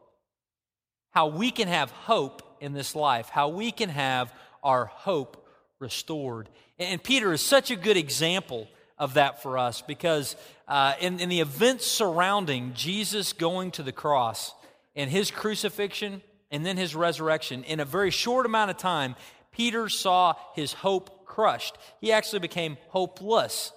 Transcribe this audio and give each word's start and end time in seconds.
How 1.11 1.27
we 1.27 1.51
can 1.51 1.67
have 1.67 1.91
hope 1.91 2.41
in 2.59 2.73
this 2.73 2.95
life, 2.95 3.29
how 3.29 3.49
we 3.49 3.71
can 3.71 3.89
have 3.89 4.33
our 4.63 4.85
hope 4.85 5.45
restored. 5.79 6.49
And 6.79 7.01
Peter 7.03 7.33
is 7.33 7.41
such 7.41 7.71
a 7.71 7.75
good 7.75 7.97
example 7.97 8.67
of 8.97 9.15
that 9.15 9.41
for 9.41 9.57
us 9.57 9.81
because 9.81 10.35
uh, 10.67 10.93
in, 10.99 11.19
in 11.19 11.27
the 11.27 11.41
events 11.41 11.85
surrounding 11.87 12.73
Jesus 12.73 13.33
going 13.33 13.71
to 13.71 13.83
the 13.83 13.91
cross 13.91 14.53
and 14.95 15.09
his 15.09 15.31
crucifixion 15.31 16.21
and 16.51 16.65
then 16.65 16.77
his 16.77 16.95
resurrection, 16.95 17.63
in 17.63 17.79
a 17.79 17.85
very 17.85 18.11
short 18.11 18.45
amount 18.45 18.69
of 18.71 18.77
time, 18.77 19.15
Peter 19.51 19.89
saw 19.89 20.35
his 20.53 20.73
hope 20.73 21.25
crushed. 21.25 21.77
He 21.99 22.11
actually 22.11 22.39
became 22.39 22.77
hopeless 22.89 23.71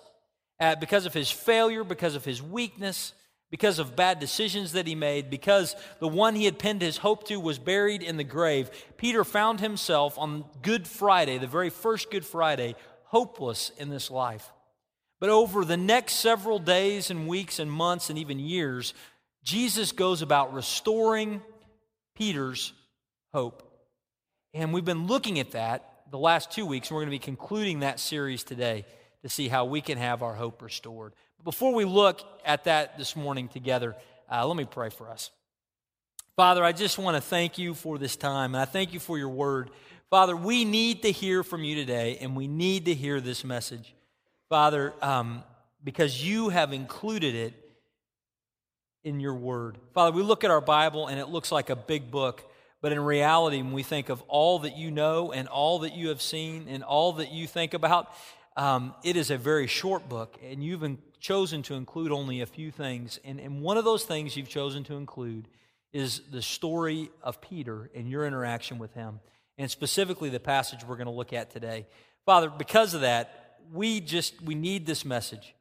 uh, 0.61 0.77
because 0.77 1.07
of 1.07 1.15
his 1.15 1.31
failure, 1.31 1.85
because 1.85 2.17
of 2.17 2.25
his 2.25 2.43
weakness, 2.43 3.13
because 3.55 3.79
of 3.79 3.95
bad 3.95 4.19
decisions 4.19 4.73
that 4.73 4.85
he 4.85 4.97
made, 4.97 5.31
because 5.31 5.77
the 6.01 6.09
one 6.09 6.35
he 6.35 6.45
had 6.45 6.59
pinned 6.59 6.83
his 6.83 6.97
hope 6.97 7.23
to 7.23 7.39
was 7.39 7.57
buried 7.57 8.03
in 8.03 8.17
the 8.17 8.25
grave. 8.25 8.69
Peter 8.97 9.23
found 9.23 9.61
himself 9.61 10.19
on 10.19 10.45
Good 10.61 10.89
Friday, 10.89 11.39
the 11.39 11.47
very 11.47 11.71
first 11.71 12.11
Good 12.11 12.25
Friday, 12.25 12.75
hopeless 13.05 13.71
in 13.79 13.91
this 13.91 14.11
life. 14.11 14.51
But 15.21 15.31
over 15.31 15.65
the 15.65 15.77
next 15.77 16.15
several 16.15 16.59
days 16.59 17.13
and 17.13 17.29
weeks 17.29 17.61
and 17.61 17.71
months 17.71 18.11
and 18.11 18.19
even 18.19 18.41
years, 18.41 18.93
Jesus 19.45 19.93
goes 19.93 20.21
about 20.21 20.53
restoring 20.53 21.41
Peter's 22.17 22.73
hope. 23.33 23.63
And 24.53 24.73
we've 24.73 24.85
been 24.85 25.07
looking 25.07 25.39
at 25.39 25.53
that 25.53 25.89
the 26.11 26.19
last 26.19 26.51
two 26.51 26.67
weeks, 26.67 26.89
and 26.89 26.97
we're 26.97 27.03
going 27.03 27.13
to 27.13 27.21
be 27.21 27.25
concluding 27.25 27.81
that 27.81 28.01
series 28.01 28.43
today 28.43 28.85
to 29.25 29.31
see 29.31 29.49
how 29.49 29.65
we 29.65 29.81
can 29.81 29.97
have 29.97 30.23
our 30.23 30.35
hope 30.35 30.61
restored. 30.61 31.15
Before 31.45 31.73
we 31.73 31.87
look 31.87 32.21
at 32.45 32.65
that 32.65 32.99
this 32.99 33.17
morning 33.17 33.49
together, 33.49 33.97
uh, 34.31 34.47
let 34.47 34.55
me 34.55 34.67
pray 34.67 34.91
for 34.91 35.09
us. 35.09 35.31
Father, 36.37 36.63
I 36.63 36.73
just 36.73 36.99
want 36.99 37.17
to 37.17 37.23
thank 37.23 37.57
you 37.57 37.73
for 37.73 37.97
this 37.97 38.17
time, 38.17 38.55
and 38.55 38.61
I 38.61 38.67
thank 38.67 38.93
you 38.93 39.01
for 39.01 39.17
your 39.17 39.31
word. 39.31 39.71
Father, 40.11 40.37
we 40.37 40.67
need 40.67 41.03
to 41.03 41.11
hear 41.11 41.43
from 41.43 41.65
you 41.65 41.75
today, 41.75 42.19
and 42.21 42.37
we 42.37 42.47
need 42.47 42.85
to 42.85 42.95
hear 42.95 43.19
this 43.19 43.45
message. 43.45 43.95
Father, 44.51 44.93
um, 45.01 45.43
because 45.83 46.23
you 46.23 46.51
have 46.51 46.75
included 46.75 47.35
it 47.35 47.55
in 49.05 49.21
your 49.21 49.35
word. 49.35 49.79
Father, 49.95 50.15
we 50.15 50.23
look 50.23 50.45
at 50.45 50.51
our 50.51 50.61
Bible, 50.61 51.07
and 51.07 51.19
it 51.19 51.31
looks 51.31 51.51
like 51.51 51.71
a 51.71 51.77
big 51.77 52.11
book. 52.11 52.45
But 52.83 52.93
in 52.93 53.01
reality, 53.01 53.63
when 53.63 53.73
we 53.73 53.85
think 53.85 54.11
of 54.11 54.21
all 54.29 54.59
that 54.61 54.77
you 54.77 54.91
know 54.91 55.33
and 55.33 55.49
all 55.49 55.79
that 55.79 55.95
you 55.95 56.09
have 56.09 56.21
seen 56.21 56.67
and 56.69 56.83
all 56.83 57.15
that 57.15 57.33
you 57.33 57.47
think 57.47 57.73
about, 57.73 58.13
um, 58.57 58.95
it 59.03 59.17
is 59.17 59.31
a 59.31 59.39
very 59.39 59.67
short 59.67 60.09
book, 60.09 60.39
and 60.43 60.63
you've 60.63 60.85
chosen 61.21 61.63
to 61.63 61.75
include 61.75 62.13
only 62.13 62.41
a 62.41 62.47
few 62.47 62.71
things. 62.71 63.19
And, 63.25 63.41
and 63.41 63.63
one 63.63 63.77
of 63.77 63.85
those 63.85 64.05
things 64.05 64.37
you've 64.37 64.49
chosen 64.49 64.85
to 64.85 64.95
include 64.95 65.49
is 65.93 66.21
the 66.31 66.43
story 66.43 67.11
of 67.23 67.41
Peter 67.41 67.91
and 67.95 68.09
your 68.09 68.27
interaction 68.27 68.79
with 68.79 68.93
him, 68.95 69.21
and 69.59 69.71
specifically 69.71 70.29
the 70.29 70.41
passage 70.41 70.85
we're 70.85 70.97
going 70.97 71.07
to 71.07 71.13
look 71.13 71.33
at 71.33 71.51
today. 71.51 71.87
Father, 72.27 72.51
because 72.51 72.95
of 72.95 73.01
that, 73.03 73.59
we 73.73 74.01
just 74.01 74.41
we 74.43 74.55
need 74.55 74.87
this 74.87 75.05
message, 75.05 75.55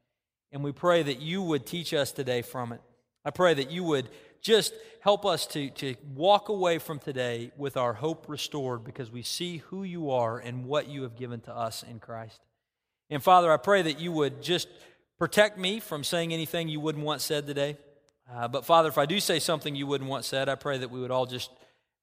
and 0.52 0.64
we 0.64 0.72
pray 0.72 1.04
that 1.04 1.22
you 1.22 1.42
would 1.42 1.66
teach 1.66 1.94
us 1.94 2.12
today 2.12 2.42
from 2.42 2.74
it. 2.74 2.82
I 3.26 3.32
pray 3.32 3.54
that 3.54 3.72
you 3.72 3.84
would 3.86 4.10
just 4.42 4.74
help 5.00 5.26
us 5.26 5.48
to, 5.48 5.70
to 5.70 5.96
walk 6.14 6.50
away 6.50 6.78
from 6.78 7.00
today 7.00 7.52
with 7.56 7.78
our 7.78 7.94
hope 7.94 8.26
restored 8.28 8.84
because 8.84 9.10
we 9.10 9.24
see 9.24 9.58
who 9.58 9.84
you 9.84 10.12
are 10.12 10.38
and 10.38 10.66
what 10.66 10.90
you 10.90 11.04
have 11.04 11.16
given 11.16 11.40
to 11.42 11.56
us 11.56 11.84
in 11.84 12.00
Christ. 12.00 12.42
And 13.14 13.22
Father, 13.22 13.52
I 13.52 13.58
pray 13.58 13.84
that 13.84 14.00
you 14.00 14.12
would 14.12 14.42
just 14.42 14.68
protect 15.20 15.58
me 15.60 15.80
from 15.80 16.04
saying 16.04 16.34
anything 16.34 16.68
you 16.68 16.80
wouldn't 16.80 17.06
want 17.06 17.22
said 17.22 17.46
today. 17.46 17.78
Uh, 18.32 18.48
but 18.48 18.66
Father, 18.66 18.90
if 18.90 18.98
I 18.98 19.06
do 19.06 19.20
say 19.20 19.38
something 19.38 19.76
you 19.76 19.86
wouldn't 19.86 20.10
want 20.10 20.26
said, 20.26 20.50
I 20.50 20.56
pray 20.56 20.80
that 20.80 20.90
we 20.90 21.00
would 21.00 21.12
all 21.12 21.28
just 21.28 21.52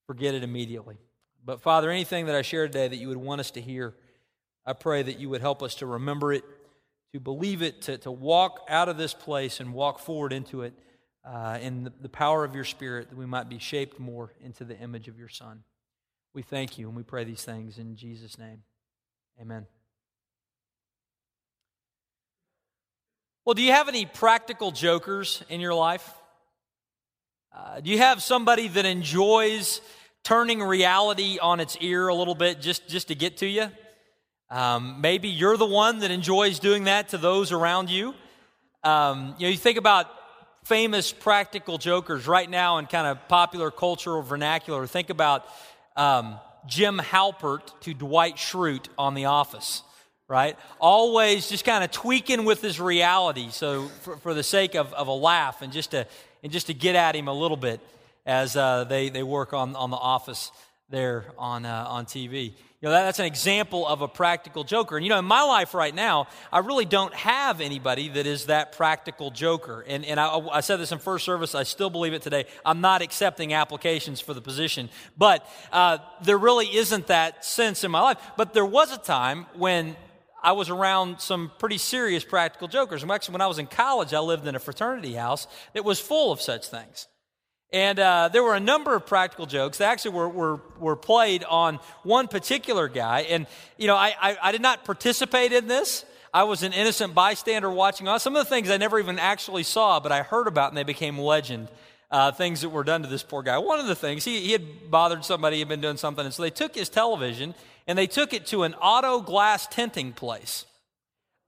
forget 0.06 0.34
it 0.34 0.44
immediately. 0.44 0.98
But 1.44 1.62
Father, 1.62 1.90
anything 1.90 2.26
that 2.26 2.36
I 2.36 2.42
share 2.42 2.68
today 2.68 2.86
that 2.86 2.96
you 2.96 3.08
would 3.08 3.16
want 3.16 3.40
us 3.40 3.50
to 3.52 3.60
hear, 3.60 3.94
I 4.64 4.72
pray 4.72 5.02
that 5.02 5.18
you 5.18 5.28
would 5.30 5.40
help 5.40 5.64
us 5.64 5.74
to 5.76 5.86
remember 5.86 6.32
it, 6.32 6.44
to 7.12 7.18
believe 7.18 7.60
it, 7.60 7.82
to, 7.82 7.98
to 7.98 8.12
walk 8.12 8.60
out 8.68 8.88
of 8.88 8.96
this 8.96 9.12
place 9.12 9.58
and 9.58 9.74
walk 9.74 9.98
forward 9.98 10.32
into 10.32 10.62
it 10.62 10.74
uh, 11.24 11.58
in 11.60 11.82
the, 11.82 11.92
the 12.02 12.08
power 12.08 12.44
of 12.44 12.54
your 12.54 12.64
Spirit 12.64 13.10
that 13.10 13.18
we 13.18 13.26
might 13.26 13.48
be 13.48 13.58
shaped 13.58 13.98
more 13.98 14.32
into 14.40 14.64
the 14.64 14.78
image 14.78 15.08
of 15.08 15.18
your 15.18 15.28
Son. 15.28 15.64
We 16.34 16.42
thank 16.42 16.78
you 16.78 16.86
and 16.86 16.96
we 16.96 17.02
pray 17.02 17.24
these 17.24 17.42
things 17.44 17.78
in 17.78 17.96
Jesus' 17.96 18.38
name. 18.38 18.62
Amen. 19.40 19.66
Well, 23.50 23.56
do 23.56 23.62
you 23.62 23.72
have 23.72 23.88
any 23.88 24.06
practical 24.06 24.70
jokers 24.70 25.42
in 25.48 25.58
your 25.58 25.74
life? 25.74 26.08
Uh, 27.52 27.80
do 27.80 27.90
you 27.90 27.98
have 27.98 28.22
somebody 28.22 28.68
that 28.68 28.86
enjoys 28.86 29.80
turning 30.22 30.62
reality 30.62 31.36
on 31.42 31.58
its 31.58 31.76
ear 31.80 32.06
a 32.06 32.14
little 32.14 32.36
bit 32.36 32.60
just, 32.60 32.88
just 32.88 33.08
to 33.08 33.16
get 33.16 33.38
to 33.38 33.48
you? 33.48 33.68
Um, 34.50 35.00
maybe 35.00 35.28
you're 35.28 35.56
the 35.56 35.66
one 35.66 35.98
that 35.98 36.12
enjoys 36.12 36.60
doing 36.60 36.84
that 36.84 37.08
to 37.08 37.18
those 37.18 37.50
around 37.50 37.90
you. 37.90 38.14
Um, 38.84 39.34
you 39.36 39.46
know, 39.46 39.50
you 39.50 39.56
think 39.56 39.78
about 39.78 40.06
famous 40.62 41.10
practical 41.10 41.76
jokers 41.76 42.28
right 42.28 42.48
now 42.48 42.78
in 42.78 42.86
kind 42.86 43.08
of 43.08 43.26
popular 43.26 43.72
cultural 43.72 44.22
vernacular. 44.22 44.86
Think 44.86 45.10
about 45.10 45.44
um, 45.96 46.38
Jim 46.68 46.98
Halpert 46.98 47.80
to 47.80 47.94
Dwight 47.94 48.36
Schrute 48.36 48.86
on 48.96 49.14
The 49.14 49.24
Office, 49.24 49.82
right? 50.30 50.56
Always 50.78 51.48
just 51.48 51.64
kind 51.64 51.82
of 51.82 51.90
tweaking 51.90 52.44
with 52.44 52.62
his 52.62 52.80
reality, 52.80 53.48
so 53.50 53.88
for, 54.02 54.16
for 54.18 54.32
the 54.32 54.44
sake 54.44 54.76
of, 54.76 54.94
of 54.94 55.08
a 55.08 55.12
laugh 55.12 55.60
and 55.60 55.72
just 55.72 55.90
to 55.90 56.06
and 56.42 56.52
just 56.52 56.68
to 56.68 56.74
get 56.74 56.94
at 56.94 57.16
him 57.16 57.26
a 57.26 57.34
little 57.34 57.56
bit 57.56 57.80
as 58.24 58.56
uh, 58.56 58.84
they 58.84 59.08
they 59.08 59.24
work 59.24 59.52
on 59.52 59.74
on 59.74 59.90
The 59.90 59.96
Office 59.96 60.52
there 60.88 61.26
on 61.36 61.66
uh, 61.66 61.84
on 61.88 62.06
TV. 62.06 62.52
You 62.82 62.88
know, 62.88 62.92
that, 62.92 63.04
that's 63.04 63.18
an 63.18 63.26
example 63.26 63.86
of 63.86 64.00
a 64.00 64.08
practical 64.08 64.64
joker. 64.64 64.96
And, 64.96 65.04
you 65.04 65.10
know, 65.10 65.18
in 65.18 65.26
my 65.26 65.42
life 65.42 65.74
right 65.74 65.94
now, 65.94 66.28
I 66.50 66.60
really 66.60 66.86
don't 66.86 67.12
have 67.12 67.60
anybody 67.60 68.08
that 68.08 68.26
is 68.26 68.46
that 68.46 68.72
practical 68.72 69.30
joker. 69.30 69.84
And, 69.86 70.02
and 70.06 70.18
I, 70.18 70.38
I 70.38 70.60
said 70.62 70.78
this 70.78 70.90
in 70.90 70.98
first 70.98 71.26
service, 71.26 71.54
I 71.54 71.64
still 71.64 71.90
believe 71.90 72.14
it 72.14 72.22
today. 72.22 72.46
I'm 72.64 72.80
not 72.80 73.02
accepting 73.02 73.52
applications 73.52 74.22
for 74.22 74.32
the 74.32 74.40
position. 74.40 74.88
But 75.18 75.46
uh, 75.72 75.98
there 76.22 76.38
really 76.38 76.74
isn't 76.74 77.08
that 77.08 77.44
sense 77.44 77.84
in 77.84 77.90
my 77.90 78.00
life. 78.00 78.16
But 78.38 78.54
there 78.54 78.64
was 78.64 78.90
a 78.90 78.98
time 78.98 79.44
when 79.52 79.94
I 80.42 80.52
was 80.52 80.70
around 80.70 81.20
some 81.20 81.50
pretty 81.58 81.78
serious 81.78 82.24
practical 82.24 82.68
jokers. 82.68 83.02
And 83.02 83.10
actually, 83.10 83.32
when 83.32 83.40
I 83.42 83.46
was 83.46 83.58
in 83.58 83.66
college, 83.66 84.14
I 84.14 84.20
lived 84.20 84.46
in 84.46 84.54
a 84.54 84.58
fraternity 84.58 85.14
house 85.14 85.46
that 85.74 85.84
was 85.84 86.00
full 86.00 86.32
of 86.32 86.40
such 86.40 86.66
things. 86.68 87.08
And 87.72 88.00
uh, 88.00 88.28
there 88.32 88.42
were 88.42 88.54
a 88.54 88.60
number 88.60 88.96
of 88.96 89.06
practical 89.06 89.46
jokes 89.46 89.78
that 89.78 89.90
actually 89.90 90.12
were, 90.12 90.28
were, 90.28 90.60
were 90.78 90.96
played 90.96 91.44
on 91.44 91.78
one 92.02 92.26
particular 92.26 92.88
guy. 92.88 93.20
And, 93.20 93.46
you 93.76 93.86
know, 93.86 93.94
I, 93.94 94.14
I, 94.20 94.36
I, 94.42 94.52
did 94.52 94.60
not 94.60 94.84
participate 94.84 95.52
in 95.52 95.68
this. 95.68 96.04
I 96.34 96.42
was 96.44 96.64
an 96.64 96.72
innocent 96.72 97.14
bystander 97.14 97.70
watching 97.70 98.08
on. 98.08 98.18
Some 98.18 98.34
of 98.34 98.44
the 98.44 98.50
things 98.50 98.70
I 98.70 98.76
never 98.76 98.98
even 98.98 99.20
actually 99.20 99.62
saw, 99.62 100.00
but 100.00 100.10
I 100.10 100.22
heard 100.22 100.48
about 100.48 100.70
and 100.70 100.76
they 100.76 100.82
became 100.82 101.18
legend. 101.18 101.68
Uh, 102.10 102.32
things 102.32 102.62
that 102.62 102.70
were 102.70 102.82
done 102.82 103.02
to 103.02 103.08
this 103.08 103.22
poor 103.22 103.40
guy. 103.40 103.56
One 103.58 103.78
of 103.78 103.86
the 103.86 103.94
things, 103.94 104.24
he, 104.24 104.40
he 104.40 104.50
had 104.50 104.90
bothered 104.90 105.24
somebody, 105.24 105.54
he 105.54 105.60
had 105.60 105.68
been 105.68 105.80
doing 105.80 105.96
something, 105.96 106.24
and 106.24 106.34
so 106.34 106.42
they 106.42 106.50
took 106.50 106.74
his 106.74 106.88
television 106.88 107.54
and 107.90 107.98
they 107.98 108.06
took 108.06 108.32
it 108.32 108.46
to 108.46 108.62
an 108.62 108.74
auto 108.74 109.20
glass 109.20 109.66
tinting 109.66 110.12
place 110.12 110.64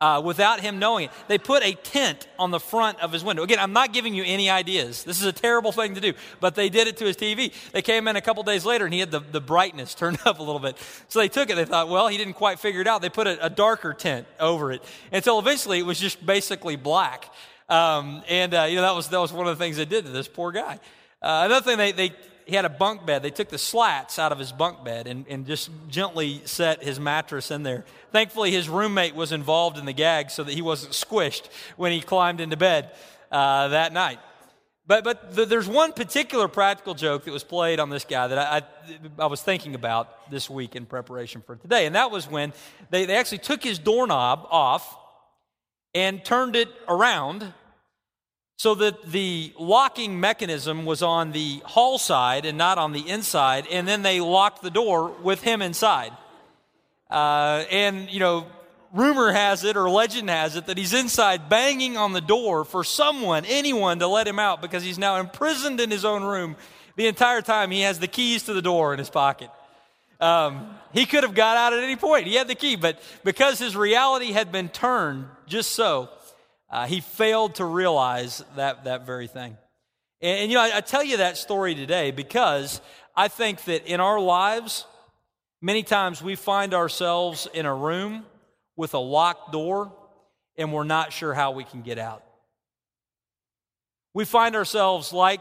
uh, 0.00 0.20
without 0.20 0.58
him 0.58 0.80
knowing 0.80 1.04
it. 1.04 1.12
They 1.28 1.38
put 1.38 1.62
a 1.62 1.74
tent 1.74 2.26
on 2.36 2.50
the 2.50 2.58
front 2.58 2.98
of 3.00 3.12
his 3.12 3.22
window. 3.22 3.44
Again, 3.44 3.60
I'm 3.60 3.72
not 3.72 3.92
giving 3.92 4.12
you 4.12 4.24
any 4.26 4.50
ideas. 4.50 5.04
This 5.04 5.20
is 5.20 5.26
a 5.26 5.32
terrible 5.32 5.70
thing 5.70 5.94
to 5.94 6.00
do, 6.00 6.14
but 6.40 6.56
they 6.56 6.68
did 6.68 6.88
it 6.88 6.96
to 6.96 7.04
his 7.04 7.16
TV. 7.16 7.52
They 7.70 7.80
came 7.80 8.08
in 8.08 8.16
a 8.16 8.20
couple 8.20 8.42
days 8.42 8.64
later 8.64 8.84
and 8.84 8.92
he 8.92 8.98
had 8.98 9.12
the, 9.12 9.20
the 9.20 9.40
brightness 9.40 9.94
turned 10.02 10.18
up 10.24 10.40
a 10.40 10.42
little 10.42 10.58
bit. 10.58 10.76
So 11.06 11.20
they 11.20 11.28
took 11.28 11.48
it. 11.48 11.54
They 11.54 11.64
thought, 11.64 11.88
well, 11.88 12.08
he 12.08 12.18
didn't 12.18 12.34
quite 12.34 12.58
figure 12.58 12.80
it 12.80 12.88
out. 12.88 13.02
They 13.02 13.08
put 13.08 13.28
a, 13.28 13.46
a 13.46 13.48
darker 13.48 13.94
tent 13.94 14.26
over 14.40 14.72
it 14.72 14.82
until 15.12 15.38
eventually 15.38 15.78
it 15.78 15.86
was 15.86 16.00
just 16.00 16.26
basically 16.26 16.74
black. 16.74 17.32
Um, 17.68 18.24
and, 18.28 18.52
uh, 18.52 18.64
you 18.64 18.74
know, 18.74 18.82
that 18.82 18.96
was, 18.96 19.08
that 19.10 19.20
was 19.20 19.32
one 19.32 19.46
of 19.46 19.56
the 19.56 19.64
things 19.64 19.76
they 19.76 19.84
did 19.84 20.06
to 20.06 20.10
this 20.10 20.26
poor 20.26 20.50
guy. 20.50 20.80
Uh, 21.22 21.42
another 21.44 21.64
thing 21.64 21.78
they, 21.78 21.92
they 21.92 22.10
he 22.46 22.56
had 22.56 22.64
a 22.64 22.70
bunk 22.70 23.06
bed. 23.06 23.22
They 23.22 23.30
took 23.30 23.48
the 23.48 23.58
slats 23.58 24.18
out 24.18 24.32
of 24.32 24.38
his 24.38 24.52
bunk 24.52 24.84
bed 24.84 25.06
and, 25.06 25.26
and 25.28 25.46
just 25.46 25.70
gently 25.88 26.42
set 26.44 26.82
his 26.82 26.98
mattress 26.98 27.50
in 27.50 27.62
there. 27.62 27.84
Thankfully, 28.10 28.50
his 28.50 28.68
roommate 28.68 29.14
was 29.14 29.32
involved 29.32 29.78
in 29.78 29.86
the 29.86 29.92
gag 29.92 30.30
so 30.30 30.44
that 30.44 30.52
he 30.52 30.62
wasn't 30.62 30.92
squished 30.92 31.48
when 31.76 31.92
he 31.92 32.00
climbed 32.00 32.40
into 32.40 32.56
bed 32.56 32.90
uh, 33.30 33.68
that 33.68 33.92
night. 33.92 34.18
But, 34.86 35.04
but 35.04 35.34
the, 35.34 35.46
there's 35.46 35.68
one 35.68 35.92
particular 35.92 36.48
practical 36.48 36.94
joke 36.94 37.24
that 37.24 37.32
was 37.32 37.44
played 37.44 37.78
on 37.78 37.88
this 37.88 38.04
guy 38.04 38.26
that 38.26 38.38
I, 38.38 38.58
I, 38.58 39.22
I, 39.22 39.26
was 39.26 39.40
thinking 39.40 39.76
about 39.76 40.30
this 40.30 40.50
week 40.50 40.74
in 40.74 40.86
preparation 40.86 41.40
for 41.40 41.54
today. 41.54 41.86
And 41.86 41.94
that 41.94 42.10
was 42.10 42.28
when 42.28 42.52
they, 42.90 43.04
they 43.04 43.14
actually 43.14 43.38
took 43.38 43.62
his 43.62 43.78
doorknob 43.78 44.46
off 44.50 44.98
and 45.94 46.24
turned 46.24 46.56
it 46.56 46.68
around 46.88 47.52
so 48.56 48.74
that 48.76 49.02
the 49.10 49.52
locking 49.58 50.20
mechanism 50.20 50.84
was 50.84 51.02
on 51.02 51.32
the 51.32 51.60
hall 51.64 51.98
side 51.98 52.44
and 52.44 52.56
not 52.56 52.78
on 52.78 52.92
the 52.92 53.08
inside. 53.08 53.66
And 53.70 53.88
then 53.88 54.02
they 54.02 54.20
locked 54.20 54.62
the 54.62 54.70
door 54.70 55.08
with 55.22 55.42
him 55.42 55.62
inside. 55.62 56.12
Uh, 57.10 57.64
and, 57.70 58.08
you 58.10 58.20
know, 58.20 58.46
rumor 58.92 59.32
has 59.32 59.64
it 59.64 59.76
or 59.76 59.90
legend 59.90 60.30
has 60.30 60.54
it 60.56 60.66
that 60.66 60.78
he's 60.78 60.94
inside 60.94 61.48
banging 61.48 61.96
on 61.96 62.12
the 62.12 62.20
door 62.20 62.64
for 62.64 62.84
someone, 62.84 63.44
anyone, 63.46 63.98
to 63.98 64.06
let 64.06 64.28
him 64.28 64.38
out 64.38 64.62
because 64.62 64.82
he's 64.82 64.98
now 64.98 65.18
imprisoned 65.18 65.80
in 65.80 65.90
his 65.90 66.04
own 66.04 66.22
room. 66.22 66.56
The 66.96 67.06
entire 67.06 67.42
time 67.42 67.70
he 67.70 67.80
has 67.82 67.98
the 67.98 68.06
keys 68.06 68.44
to 68.44 68.52
the 68.52 68.62
door 68.62 68.92
in 68.92 68.98
his 68.98 69.10
pocket. 69.10 69.50
Um, 70.20 70.78
he 70.92 71.04
could 71.04 71.24
have 71.24 71.34
got 71.34 71.56
out 71.56 71.72
at 71.72 71.82
any 71.82 71.96
point. 71.96 72.26
He 72.28 72.34
had 72.34 72.46
the 72.46 72.54
key, 72.54 72.76
but 72.76 73.02
because 73.24 73.58
his 73.58 73.74
reality 73.74 74.30
had 74.30 74.52
been 74.52 74.68
turned 74.68 75.26
just 75.46 75.72
so, 75.72 76.10
uh, 76.72 76.86
he 76.86 77.00
failed 77.00 77.56
to 77.56 77.64
realize 77.64 78.42
that, 78.56 78.84
that 78.84 79.04
very 79.06 79.26
thing. 79.26 79.56
And, 80.20 80.40
and 80.40 80.50
you 80.50 80.56
know, 80.56 80.64
I, 80.64 80.78
I 80.78 80.80
tell 80.80 81.04
you 81.04 81.18
that 81.18 81.36
story 81.36 81.74
today 81.74 82.10
because 82.10 82.80
I 83.14 83.28
think 83.28 83.64
that 83.64 83.86
in 83.86 84.00
our 84.00 84.18
lives, 84.18 84.86
many 85.60 85.82
times 85.82 86.22
we 86.22 86.34
find 86.34 86.72
ourselves 86.72 87.46
in 87.52 87.66
a 87.66 87.74
room 87.74 88.24
with 88.74 88.94
a 88.94 88.98
locked 88.98 89.52
door 89.52 89.92
and 90.56 90.72
we're 90.72 90.84
not 90.84 91.12
sure 91.12 91.34
how 91.34 91.52
we 91.52 91.64
can 91.64 91.82
get 91.82 91.98
out. 91.98 92.24
We 94.14 94.24
find 94.24 94.56
ourselves 94.56 95.12
like 95.12 95.40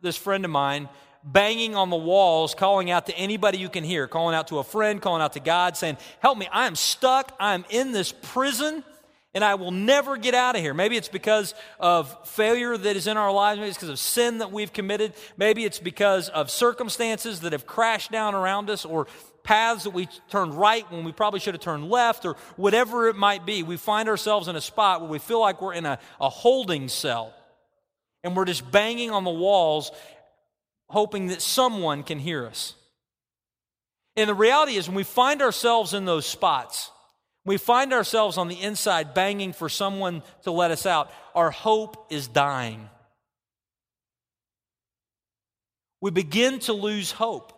this 0.00 0.16
friend 0.16 0.44
of 0.44 0.50
mine 0.50 0.88
banging 1.24 1.74
on 1.74 1.90
the 1.90 1.96
walls, 1.96 2.54
calling 2.54 2.90
out 2.90 3.06
to 3.06 3.16
anybody 3.16 3.58
you 3.58 3.68
can 3.68 3.84
hear, 3.84 4.06
calling 4.06 4.34
out 4.34 4.48
to 4.48 4.58
a 4.58 4.64
friend, 4.64 5.02
calling 5.02 5.22
out 5.22 5.32
to 5.34 5.40
God, 5.40 5.76
saying, 5.76 5.98
Help 6.20 6.38
me, 6.38 6.48
I 6.52 6.66
am 6.66 6.76
stuck, 6.76 7.34
I 7.38 7.54
am 7.54 7.64
in 7.70 7.92
this 7.92 8.12
prison, 8.12 8.84
and 9.34 9.44
I 9.44 9.54
will 9.54 9.70
never 9.70 10.16
get 10.16 10.34
out 10.34 10.56
of 10.56 10.62
here. 10.62 10.74
Maybe 10.74 10.96
it's 10.96 11.08
because 11.08 11.54
of 11.78 12.26
failure 12.28 12.76
that 12.76 12.96
is 12.96 13.06
in 13.06 13.16
our 13.16 13.32
lives, 13.32 13.58
maybe 13.58 13.68
it's 13.68 13.78
because 13.78 13.90
of 13.90 13.98
sin 13.98 14.38
that 14.38 14.52
we've 14.52 14.72
committed, 14.72 15.12
maybe 15.36 15.64
it's 15.64 15.78
because 15.78 16.28
of 16.28 16.50
circumstances 16.50 17.40
that 17.40 17.52
have 17.52 17.66
crashed 17.66 18.10
down 18.10 18.34
around 18.34 18.70
us, 18.70 18.84
or 18.84 19.06
paths 19.44 19.84
that 19.84 19.90
we 19.90 20.08
turned 20.30 20.54
right 20.54 20.90
when 20.92 21.04
we 21.04 21.12
probably 21.12 21.40
should 21.40 21.54
have 21.54 21.62
turned 21.62 21.88
left, 21.88 22.24
or 22.24 22.36
whatever 22.56 23.08
it 23.08 23.16
might 23.16 23.46
be. 23.46 23.62
We 23.62 23.76
find 23.76 24.08
ourselves 24.08 24.48
in 24.48 24.56
a 24.56 24.60
spot 24.60 25.00
where 25.00 25.10
we 25.10 25.18
feel 25.18 25.40
like 25.40 25.62
we're 25.62 25.74
in 25.74 25.86
a, 25.86 25.98
a 26.20 26.28
holding 26.28 26.88
cell. 26.88 27.34
And 28.24 28.36
we're 28.36 28.46
just 28.46 28.68
banging 28.70 29.12
on 29.12 29.22
the 29.22 29.30
walls, 29.30 29.92
hoping 30.88 31.28
that 31.28 31.40
someone 31.40 32.02
can 32.02 32.18
hear 32.18 32.46
us. 32.46 32.74
And 34.16 34.28
the 34.28 34.34
reality 34.34 34.74
is, 34.74 34.88
when 34.88 34.96
we 34.96 35.04
find 35.04 35.40
ourselves 35.40 35.94
in 35.94 36.04
those 36.04 36.26
spots, 36.26 36.90
we 37.48 37.56
find 37.56 37.92
ourselves 37.92 38.38
on 38.38 38.48
the 38.48 38.60
inside 38.60 39.14
banging 39.14 39.52
for 39.52 39.68
someone 39.68 40.22
to 40.42 40.50
let 40.50 40.70
us 40.70 40.86
out, 40.86 41.10
our 41.34 41.50
hope 41.50 42.06
is 42.10 42.28
dying. 42.28 42.88
We 46.00 46.10
begin 46.10 46.60
to 46.60 46.72
lose 46.72 47.10
hope 47.10 47.52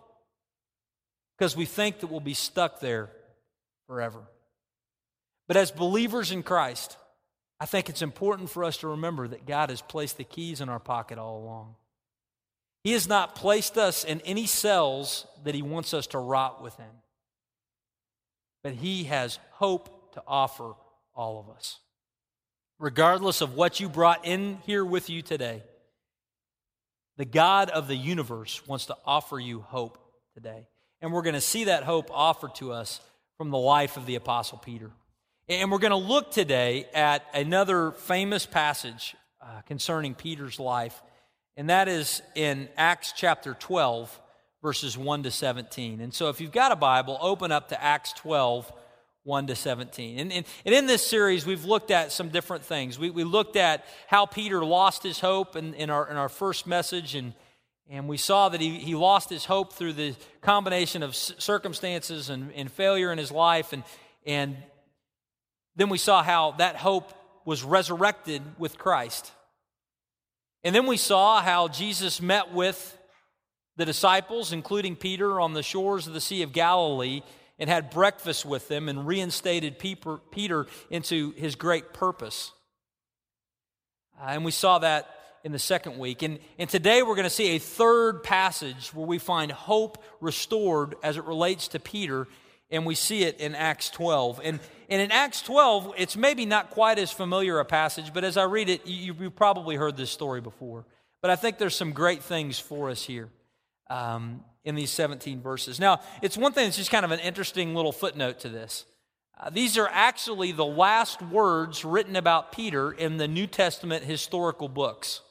because 1.37 1.57
we 1.57 1.67
think 1.67 2.01
that 2.01 2.07
we'll 2.07 2.21
be 2.21 2.35
stuck 2.35 2.81
there 2.81 3.11
forever. 3.87 4.21
But 5.49 5.57
as 5.57 5.71
believers 5.71 6.31
in 6.31 6.43
Christ, 6.43 6.97
I 7.59 7.67
think 7.67 7.89
it's 7.89 8.03
important 8.03 8.49
for 8.51 8.65
us 8.65 8.79
to 8.79 8.89
remember 8.89 9.29
that 9.29 9.47
God 9.47 9.71
has 9.71 9.83
placed 9.83 10.17
the 10.17 10.25
keys 10.25 10.61
in 10.61 10.69
our 10.69 10.79
pocket 10.79 11.19
all 11.19 11.43
along. 11.43 11.75
He 12.85 12.93
has 12.93 13.07
not 13.07 13.35
placed 13.35 13.77
us 13.77 14.05
in 14.05 14.21
any 14.23 14.47
cells 14.47 15.27
that 15.45 15.55
He 15.55 15.63
wants 15.63 15.93
us 15.93 16.07
to 16.09 16.19
rot 16.19 16.63
within, 16.63 16.87
but 18.63 18.73
He 18.75 19.05
has 19.05 19.39
hope 19.53 20.13
to 20.15 20.23
offer 20.27 20.73
all 21.15 21.39
of 21.39 21.55
us. 21.55 21.79
Regardless 22.79 23.41
of 23.41 23.55
what 23.55 23.81
you 23.81 23.89
brought 23.89 24.25
in 24.25 24.59
here 24.65 24.85
with 24.85 25.11
you 25.11 25.23
today, 25.23 25.63
the 27.17 27.25
God 27.27 27.69
of 27.71 27.89
the 27.89 27.97
universe 27.97 28.67
wants 28.67 28.87
to 28.87 28.97
offer 29.05 29.39
you 29.39 29.61
hope 29.61 29.99
today. 30.35 30.67
And 31.03 31.13
we're 31.13 31.23
going 31.23 31.35
to 31.35 31.41
see 31.41 31.65
that 31.65 31.85
hope 31.85 32.11
offered 32.11 32.55
to 32.57 32.73
us 32.73 33.01
from 33.37 33.51
the 33.51 33.59
life 33.59 33.97
of 33.97 34.07
the 34.07 34.15
Apostle 34.15 34.59
Peter. 34.59 34.91
And 35.49 35.71
we're 35.71 35.79
going 35.79 35.91
to 35.91 35.97
look 35.97 36.31
today 36.31 36.87
at 36.95 37.25
another 37.35 37.91
famous 37.91 38.47
passage 38.47 39.17
uh, 39.43 39.63
concerning 39.63 40.15
Peter's 40.15 40.61
life, 40.61 41.03
and 41.57 41.71
that 41.71 41.89
is 41.89 42.23
in 42.35 42.69
Acts 42.77 43.13
chapter 43.17 43.55
12, 43.55 44.21
verses 44.63 44.97
1 44.97 45.23
to 45.25 45.31
17. 45.31 46.01
And 46.01 46.13
so 46.13 46.29
if 46.29 46.41
you've 46.41 46.53
got 46.53 46.73
a 46.73 46.77
Bible, 46.77 47.19
open 47.21 47.53
up 47.53 47.69
to 47.69 47.83
Acts 47.83 48.13
12, 48.15 48.73
1 49.25 49.47
to 49.49 49.57
17. 49.57 50.19
And, 50.19 50.33
and, 50.33 50.47
and, 50.65 50.75
in 50.75 50.87
this 50.87 51.07
series, 51.07 51.47
we've 51.47 51.65
looked 51.65 51.91
at 51.91 52.13
some 52.13 52.31
different 52.31 52.65
things. 52.65 52.99
We, 52.99 53.11
we 53.11 53.25
looked 53.25 53.57
at 53.57 53.85
how 54.07 54.27
Peter 54.27 54.65
lost 54.65 55.03
his 55.03 55.21
hope 55.21 55.57
in, 55.57 55.75
in, 55.75 55.91
our, 55.91 56.09
in 56.09 56.17
our 56.17 56.29
first 56.29 56.67
message, 56.67 57.15
and 57.15 57.35
and 57.93 58.07
we 58.07 58.19
saw 58.19 58.49
that 58.49 58.61
he, 58.61 58.79
he 58.79 58.95
lost 58.95 59.29
his 59.29 59.45
hope 59.45 59.73
through 59.73 59.95
the 59.95 60.15
combination 60.43 61.03
of 61.03 61.17
circumstances 61.17 62.31
and, 62.31 62.53
and 62.55 62.71
failure 62.71 63.11
in 63.11 63.19
his 63.19 63.33
life. 63.33 63.73
And, 63.73 63.83
and 64.25 64.57
then 65.75 65.89
we 65.89 65.99
saw 65.99 66.23
how 66.23 66.53
that 66.53 66.77
hope 66.77 67.13
was 67.45 67.65
resurrected 67.65 68.43
with 68.59 68.79
Christ. 68.79 69.33
And 70.63 70.73
then 70.73 70.87
we 70.87 70.97
saw 70.97 71.43
how 71.43 71.67
Jesus 71.67 72.23
met 72.23 72.55
with 72.55 72.97
the 73.77 73.85
disciples, 73.85 74.53
including 74.53 74.97
Peter, 74.97 75.41
on 75.41 75.55
the 75.55 75.63
shores 75.63 76.07
of 76.07 76.13
the 76.13 76.21
Sea 76.21 76.43
of 76.43 76.53
Galilee 76.53 77.23
and 77.59 77.69
had 77.69 77.91
breakfast 77.91 78.47
with 78.47 78.69
them 78.69 78.89
and 78.89 79.07
reinstated 79.07 79.79
Peter 79.79 80.67
into 80.89 81.33
his 81.33 81.55
great 81.55 81.93
purpose. 81.93 82.53
Uh, 84.21 84.29
and 84.31 84.45
we 84.45 84.51
saw 84.51 84.79
that 84.79 85.09
in 85.45 85.53
the 85.53 85.59
second 85.59 85.99
week. 85.99 86.23
And, 86.23 86.39
and 86.59 86.69
today 86.69 87.03
we're 87.03 87.15
going 87.15 87.25
to 87.25 87.31
see 87.31 87.57
a 87.57 87.59
third 87.59 88.23
passage 88.23 88.93
where 88.95 89.07
we 89.07 89.19
find 89.19 89.53
hope 89.53 90.03
restored 90.21 90.95
as 91.03 91.19
it 91.19 91.25
relates 91.25 91.69
to 91.69 91.79
Peter, 91.79 92.27
and 92.71 92.87
we 92.87 92.95
see 92.95 93.25
it 93.25 93.41
in 93.41 93.55
Acts 93.55 93.91
12. 93.91 94.41
And, 94.43 94.61
and 94.89 95.03
in 95.03 95.13
Acts 95.13 95.43
12, 95.43 95.95
it's 95.99 96.17
maybe 96.17 96.47
not 96.47 96.71
quite 96.71 96.99
as 96.99 97.11
familiar 97.11 97.59
a 97.59 97.65
passage, 97.65 98.13
but 98.13 98.25
as 98.25 98.37
I 98.39 98.45
read 98.45 98.71
it, 98.71 98.87
you, 98.87 99.15
you 99.19 99.31
probably 99.31 99.77
heard 99.77 99.97
this 99.97 100.11
story 100.11 100.41
before. 100.41 100.87
But 101.21 101.31
I 101.31 101.37
think 101.37 101.59
there's 101.59 101.77
some 101.77 101.93
great 101.93 102.23
things 102.23 102.59
for 102.59 102.89
us 102.89 103.03
here. 103.03 103.29
Um, 103.91 104.45
in 104.65 104.75
these 104.75 104.91
17 104.91 105.41
verses. 105.41 105.81
Now, 105.81 106.01
it's 106.23 106.37
one 106.37 106.53
thing 106.53 106.67
that's 106.67 106.77
just 106.77 106.91
kind 106.91 107.05
of 107.05 107.11
an 107.11 107.21
interesting 107.21 107.75
little 107.75 107.93
footnote 107.93 108.41
to 108.41 108.49
this. 108.49 108.85
Uh, 109.39 109.49
these 109.51 109.79
are 109.79 109.89
actually 109.91 110.53
the 110.53 110.67
last 110.67 111.23
words 111.23 111.85
written 111.85 112.17
about 112.17 112.53
Peter 112.53 112.93
in 112.93 113.17
the 113.17 113.27
New 113.27 113.47
Testament 113.47 114.05
historical 114.05 114.69
books. 114.69 115.23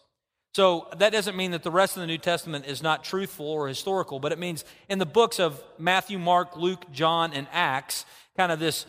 So 0.56 0.88
that 0.98 1.12
doesn't 1.12 1.38
mean 1.38 1.52
that 1.52 1.62
the 1.62 1.70
rest 1.70 1.96
of 1.96 2.02
the 2.02 2.08
New 2.08 2.18
Testament 2.18 2.66
is 2.66 2.82
not 2.82 3.04
truthful 3.04 3.46
or 3.46 3.68
historical, 3.68 4.20
but 4.20 4.32
it 4.32 4.40
means 4.40 4.66
in 4.90 4.98
the 4.98 5.06
books 5.06 5.40
of 5.40 5.64
Matthew, 5.78 6.18
Mark, 6.18 6.58
Luke, 6.58 6.92
John, 6.92 7.34
and 7.34 7.48
Acts, 7.52 8.04
kind 8.36 8.52
of 8.52 8.60
this 8.60 8.88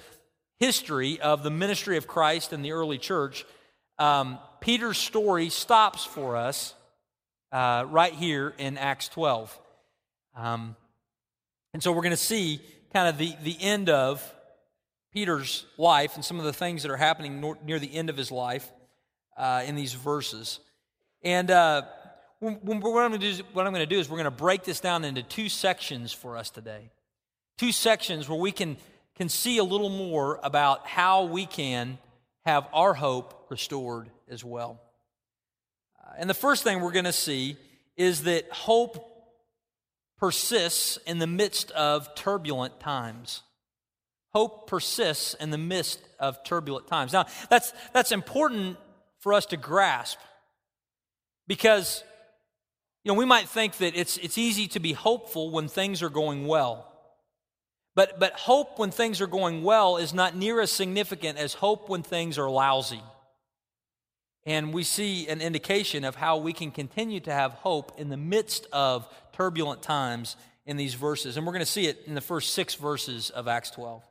history 0.59 1.21
of 1.21 1.43
the 1.43 1.51
ministry 1.51 1.99
of 1.99 2.07
Christ 2.07 2.55
and 2.55 2.65
the 2.65 2.73
early 2.73 2.97
church, 2.97 3.45
um, 3.99 4.39
Peter's 4.61 4.97
story 4.97 5.51
stops 5.51 6.03
for 6.03 6.35
us 6.35 6.75
uh, 7.53 7.85
right 7.89 8.13
here 8.13 8.55
in 8.59 8.79
Acts 8.79 9.09
12. 9.09 9.59
Um, 10.37 10.77
and 11.73 11.83
so 11.83 11.93
we're 11.93 12.03
going 12.03 12.11
to 12.11 12.17
see 12.17 12.61
kind 12.93 13.09
of 13.09 13.19
the, 13.19 13.35
the 13.43 13.57
end 13.61 13.89
of 13.89 14.23
Peter's 15.13 15.67
life 15.77 16.15
and 16.15 16.25
some 16.25 16.39
of 16.39 16.45
the 16.45 16.53
things 16.53 16.83
that 16.83 16.91
are 16.91 16.97
happening 16.97 17.41
near 17.65 17.79
the 17.79 17.95
end 17.95 18.11
of 18.11 18.17
his 18.17 18.31
life 18.31 18.71
uh, 19.37 19.63
in 19.67 19.75
these 19.75 19.93
verses. 19.93 20.61
And 21.23 21.51
uh, 21.51 21.83
do 23.19 23.27
is, 23.27 23.43
what 23.53 23.67
I'm 23.67 23.73
going 23.73 23.87
to 23.87 23.95
do 23.95 23.99
is 23.99 24.09
we're 24.09 24.17
going 24.17 24.25
to 24.25 24.31
break 24.31 24.65
this 24.65 24.81
down 24.81 25.05
into 25.05 25.23
two 25.23 25.49
sections 25.49 26.13
for 26.13 26.37
us 26.37 26.51
today. 26.51 26.91
Two 27.59 27.73
sections 27.73 28.29
where 28.29 28.39
we 28.39 28.53
can, 28.53 28.77
can 29.17 29.29
see 29.29 29.59
a 29.59 29.65
little 29.65 29.91
more 29.91 30.41
about 30.43 30.87
how 30.87 31.25
we 31.25 31.47
can 31.47 31.99
have 32.47 32.67
our 32.73 32.95
hope 32.95 33.47
restored 33.51 34.09
as 34.29 34.45
well. 34.45 34.81
And 36.21 36.29
the 36.29 36.35
first 36.35 36.63
thing 36.63 36.83
we're 36.83 36.93
going 36.93 37.07
to 37.07 37.15
see 37.15 37.57
is 37.97 38.25
that 38.25 38.47
hope 38.53 39.07
persists 40.19 40.99
in 41.07 41.19
the 41.19 41.27
midst 41.27 41.71
of 41.71 42.15
turbulent 42.15 42.79
times. 42.79 43.41
Hope 44.35 44.69
persists 44.69 45.33
in 45.33 45.49
the 45.49 45.57
midst 45.57 45.99
of 46.19 46.45
turbulent 46.45 46.87
times. 46.89 47.15
Now, 47.15 47.25
that's, 47.49 47.73
that's 47.95 48.13
important 48.13 48.77
for 49.21 49.33
us 49.33 49.47
to 49.47 49.57
grasp 49.57 50.19
because, 51.49 52.05
you 53.03 53.11
know, 53.11 53.19
we 53.19 53.25
might 53.25 53.49
think 53.49 53.79
that 53.79 53.97
it's, 53.97 54.19
it's 54.19 54.37
easy 54.37 54.69
to 54.69 54.79
be 54.79 54.93
hopeful 54.93 55.51
when 55.51 55.69
things 55.69 56.03
are 56.03 56.11
going 56.11 56.47
well. 56.47 56.87
But, 57.95 58.21
but 58.21 58.35
hope 58.35 58.79
when 58.79 58.91
things 58.91 59.23
are 59.23 59.27
going 59.27 59.63
well 59.63 59.97
is 59.97 60.13
not 60.13 60.37
near 60.37 60.61
as 60.61 60.71
significant 60.71 61.39
as 61.39 61.55
hope 61.55 61.89
when 61.89 62.03
things 62.03 62.37
are 62.37 62.51
lousy. 62.51 63.03
And 64.47 64.73
we 64.73 64.85
see 64.85 65.29
an 65.29 65.41
indication 65.41 66.05
of 66.05 66.17
how 66.17 66.39
we 66.39 66.53
can 66.53 66.71
continue 66.71 67.21
to 67.21 67.33
have 67.33 67.53
hope 67.53 67.93
in 67.99 68.09
the 68.09 68.17
midst 68.17 68.67
of 68.73 69.07
turbulent 69.33 69.83
times 69.83 70.37
in 70.65 70.77
these 70.77 70.95
verses. 70.95 71.37
And 71.37 71.47
we're 71.47 71.53
going 71.53 71.61
to 71.65 71.71
see 71.71 71.87
it 71.87 72.03
in 72.07 72.15
the 72.15 72.21
first 72.21 72.55
six 72.55 72.75
verses 72.75 73.31
of 73.31 73.49
Acts 73.49 73.71
12. 73.71 74.03
It 74.03 74.07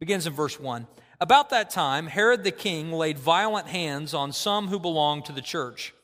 begins 0.00 0.26
in 0.26 0.32
verse 0.32 0.60
1. 0.60 0.86
About 1.20 1.50
that 1.50 1.70
time, 1.70 2.06
Herod 2.06 2.44
the 2.44 2.50
king 2.50 2.92
laid 2.92 3.18
violent 3.18 3.68
hands 3.68 4.12
on 4.12 4.32
some 4.32 4.68
who 4.68 4.78
belonged 4.78 5.24
to 5.26 5.32
the 5.32 5.40
church. 5.40 5.94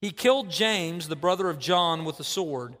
He 0.00 0.10
killed 0.10 0.50
James, 0.50 1.08
the 1.08 1.16
brother 1.16 1.50
of 1.50 1.58
John, 1.58 2.04
with 2.04 2.20
a 2.20 2.24
sword. 2.24 2.76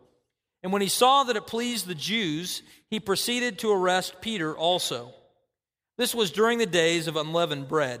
And 0.62 0.72
when 0.72 0.82
he 0.82 0.88
saw 0.88 1.24
that 1.24 1.36
it 1.36 1.46
pleased 1.46 1.86
the 1.86 1.94
Jews, 1.94 2.62
he 2.88 3.00
proceeded 3.00 3.58
to 3.58 3.72
arrest 3.72 4.20
Peter 4.20 4.56
also. 4.56 5.12
This 5.98 6.14
was 6.14 6.30
during 6.30 6.58
the 6.58 6.66
days 6.66 7.06
of 7.06 7.16
unleavened 7.16 7.68
bread. 7.68 8.00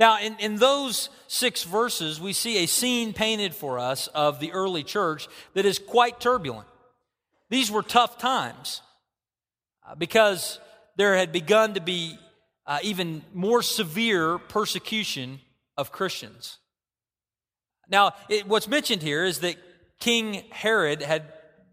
Now, 0.00 0.18
in, 0.18 0.36
in 0.38 0.56
those 0.56 1.10
six 1.28 1.62
verses, 1.62 2.18
we 2.18 2.32
see 2.32 2.64
a 2.64 2.66
scene 2.66 3.12
painted 3.12 3.54
for 3.54 3.78
us 3.78 4.06
of 4.08 4.40
the 4.40 4.50
early 4.52 4.82
church 4.82 5.28
that 5.52 5.66
is 5.66 5.78
quite 5.78 6.18
turbulent. 6.18 6.66
These 7.50 7.70
were 7.70 7.82
tough 7.82 8.16
times 8.16 8.80
uh, 9.86 9.94
because 9.96 10.58
there 10.96 11.16
had 11.16 11.32
begun 11.32 11.74
to 11.74 11.82
be 11.82 12.18
uh, 12.66 12.78
even 12.82 13.22
more 13.34 13.60
severe 13.60 14.38
persecution 14.38 15.40
of 15.76 15.92
Christians. 15.92 16.56
Now, 17.90 18.14
it, 18.30 18.48
what's 18.48 18.68
mentioned 18.68 19.02
here 19.02 19.24
is 19.24 19.40
that 19.40 19.56
King 19.98 20.44
Herod 20.50 21.02
had 21.02 21.24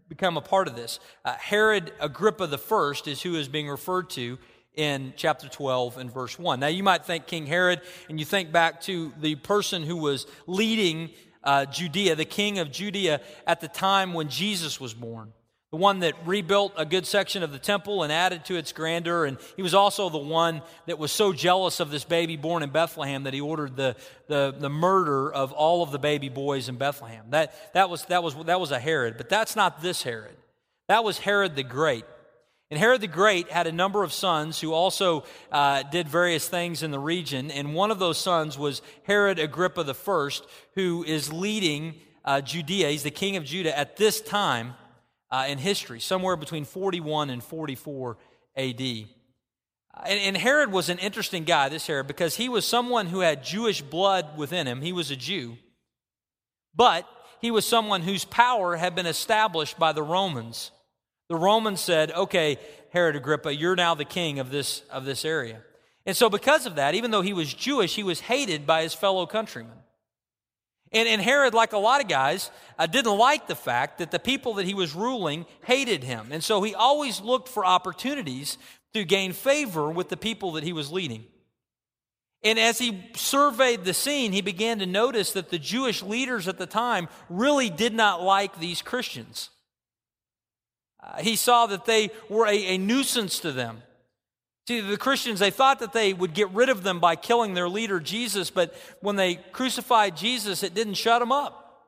become 0.08 0.36
a 0.36 0.42
part 0.42 0.68
of 0.68 0.76
this. 0.76 1.00
Uh, 1.24 1.32
Herod 1.32 1.92
Agrippa 1.98 2.44
I 2.44 2.92
is 3.06 3.22
who 3.22 3.36
is 3.36 3.48
being 3.48 3.70
referred 3.70 4.10
to 4.10 4.38
in 4.78 5.12
chapter 5.16 5.48
12 5.48 5.98
and 5.98 6.12
verse 6.12 6.38
1. 6.38 6.60
Now, 6.60 6.68
you 6.68 6.84
might 6.84 7.04
think 7.04 7.26
King 7.26 7.46
Herod, 7.46 7.80
and 8.08 8.18
you 8.18 8.24
think 8.24 8.52
back 8.52 8.80
to 8.82 9.12
the 9.20 9.34
person 9.34 9.82
who 9.82 9.96
was 9.96 10.26
leading 10.46 11.10
uh, 11.42 11.66
Judea, 11.66 12.14
the 12.14 12.24
king 12.24 12.60
of 12.60 12.70
Judea 12.70 13.20
at 13.44 13.60
the 13.60 13.68
time 13.68 14.14
when 14.14 14.28
Jesus 14.28 14.80
was 14.80 14.94
born. 14.94 15.32
The 15.72 15.78
one 15.78 15.98
that 15.98 16.14
rebuilt 16.24 16.72
a 16.76 16.86
good 16.86 17.06
section 17.06 17.42
of 17.42 17.52
the 17.52 17.58
temple 17.58 18.02
and 18.02 18.10
added 18.10 18.44
to 18.46 18.54
its 18.54 18.72
grandeur. 18.72 19.26
And 19.26 19.36
he 19.56 19.62
was 19.62 19.74
also 19.74 20.08
the 20.08 20.16
one 20.16 20.62
that 20.86 20.98
was 20.98 21.12
so 21.12 21.32
jealous 21.32 21.80
of 21.80 21.90
this 21.90 22.04
baby 22.04 22.36
born 22.36 22.62
in 22.62 22.70
Bethlehem 22.70 23.24
that 23.24 23.34
he 23.34 23.40
ordered 23.40 23.76
the, 23.76 23.96
the, 24.28 24.54
the 24.56 24.70
murder 24.70 25.30
of 25.30 25.52
all 25.52 25.82
of 25.82 25.90
the 25.90 25.98
baby 25.98 26.30
boys 26.30 26.68
in 26.70 26.76
Bethlehem. 26.76 27.26
That, 27.30 27.74
that, 27.74 27.90
was, 27.90 28.04
that, 28.06 28.22
was, 28.22 28.34
that 28.46 28.60
was 28.60 28.70
a 28.70 28.78
Herod, 28.78 29.16
but 29.18 29.28
that's 29.28 29.56
not 29.56 29.82
this 29.82 30.02
Herod. 30.02 30.36
That 30.86 31.04
was 31.04 31.18
Herod 31.18 31.54
the 31.54 31.64
Great. 31.64 32.06
And 32.70 32.78
Herod 32.78 33.00
the 33.00 33.06
Great 33.06 33.50
had 33.50 33.66
a 33.66 33.72
number 33.72 34.02
of 34.02 34.12
sons 34.12 34.60
who 34.60 34.74
also 34.74 35.24
uh, 35.50 35.84
did 35.84 36.06
various 36.06 36.48
things 36.48 36.82
in 36.82 36.90
the 36.90 36.98
region. 36.98 37.50
And 37.50 37.74
one 37.74 37.90
of 37.90 37.98
those 37.98 38.18
sons 38.18 38.58
was 38.58 38.82
Herod 39.04 39.38
Agrippa 39.38 39.86
I, 39.90 40.30
who 40.74 41.02
is 41.02 41.32
leading 41.32 41.94
uh, 42.26 42.42
Judea. 42.42 42.90
He's 42.90 43.04
the 43.04 43.10
king 43.10 43.36
of 43.36 43.44
Judah 43.44 43.76
at 43.76 43.96
this 43.96 44.20
time 44.20 44.74
uh, 45.30 45.46
in 45.48 45.56
history, 45.56 45.98
somewhere 45.98 46.36
between 46.36 46.66
41 46.66 47.30
and 47.30 47.42
44 47.42 48.18
AD. 48.54 48.80
And, 48.80 49.06
and 50.20 50.36
Herod 50.36 50.70
was 50.70 50.90
an 50.90 50.98
interesting 50.98 51.44
guy, 51.44 51.70
this 51.70 51.86
Herod, 51.86 52.06
because 52.06 52.36
he 52.36 52.50
was 52.50 52.66
someone 52.66 53.06
who 53.06 53.20
had 53.20 53.42
Jewish 53.42 53.80
blood 53.80 54.36
within 54.36 54.66
him. 54.66 54.82
He 54.82 54.92
was 54.92 55.10
a 55.10 55.16
Jew. 55.16 55.56
But 56.74 57.06
he 57.40 57.50
was 57.50 57.66
someone 57.66 58.02
whose 58.02 58.26
power 58.26 58.76
had 58.76 58.94
been 58.94 59.06
established 59.06 59.78
by 59.78 59.92
the 59.92 60.02
Romans. 60.02 60.70
The 61.28 61.36
Romans 61.36 61.80
said, 61.80 62.10
okay, 62.12 62.58
Herod 62.90 63.16
Agrippa, 63.16 63.54
you're 63.54 63.76
now 63.76 63.94
the 63.94 64.04
king 64.04 64.38
of 64.38 64.50
this, 64.50 64.82
of 64.90 65.04
this 65.04 65.24
area. 65.24 65.60
And 66.06 66.16
so, 66.16 66.30
because 66.30 66.64
of 66.64 66.76
that, 66.76 66.94
even 66.94 67.10
though 67.10 67.20
he 67.20 67.34
was 67.34 67.52
Jewish, 67.52 67.94
he 67.94 68.02
was 68.02 68.20
hated 68.20 68.66
by 68.66 68.82
his 68.82 68.94
fellow 68.94 69.26
countrymen. 69.26 69.76
And, 70.90 71.06
and 71.06 71.20
Herod, 71.20 71.52
like 71.52 71.74
a 71.74 71.78
lot 71.78 72.00
of 72.00 72.08
guys, 72.08 72.50
uh, 72.78 72.86
didn't 72.86 73.18
like 73.18 73.46
the 73.46 73.54
fact 73.54 73.98
that 73.98 74.10
the 74.10 74.18
people 74.18 74.54
that 74.54 74.64
he 74.64 74.72
was 74.72 74.94
ruling 74.94 75.44
hated 75.64 76.02
him. 76.02 76.28
And 76.30 76.42
so 76.42 76.62
he 76.62 76.74
always 76.74 77.20
looked 77.20 77.48
for 77.48 77.64
opportunities 77.64 78.56
to 78.94 79.04
gain 79.04 79.34
favor 79.34 79.90
with 79.90 80.08
the 80.08 80.16
people 80.16 80.52
that 80.52 80.64
he 80.64 80.72
was 80.72 80.90
leading. 80.90 81.24
And 82.42 82.58
as 82.58 82.78
he 82.78 83.02
surveyed 83.14 83.84
the 83.84 83.92
scene, 83.92 84.32
he 84.32 84.40
began 84.40 84.78
to 84.78 84.86
notice 84.86 85.32
that 85.32 85.50
the 85.50 85.58
Jewish 85.58 86.02
leaders 86.02 86.48
at 86.48 86.56
the 86.56 86.66
time 86.66 87.08
really 87.28 87.68
did 87.68 87.92
not 87.92 88.22
like 88.22 88.58
these 88.58 88.80
Christians. 88.80 89.50
Uh, 91.08 91.22
he 91.22 91.36
saw 91.36 91.66
that 91.66 91.84
they 91.86 92.10
were 92.28 92.46
a, 92.46 92.56
a 92.66 92.78
nuisance 92.78 93.40
to 93.40 93.52
them. 93.52 93.82
See, 94.68 94.80
the 94.80 94.98
Christians, 94.98 95.40
they 95.40 95.50
thought 95.50 95.78
that 95.78 95.94
they 95.94 96.12
would 96.12 96.34
get 96.34 96.50
rid 96.50 96.68
of 96.68 96.82
them 96.82 97.00
by 97.00 97.16
killing 97.16 97.54
their 97.54 97.70
leader, 97.70 98.00
Jesus, 98.00 98.50
but 98.50 98.74
when 99.00 99.16
they 99.16 99.36
crucified 99.36 100.14
Jesus, 100.14 100.62
it 100.62 100.74
didn't 100.74 100.94
shut 100.94 101.20
them 101.20 101.32
up. 101.32 101.86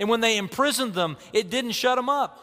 And 0.00 0.08
when 0.08 0.20
they 0.20 0.36
imprisoned 0.36 0.94
them, 0.94 1.16
it 1.32 1.50
didn't 1.50 1.72
shut 1.72 1.96
them 1.96 2.08
up. 2.08 2.42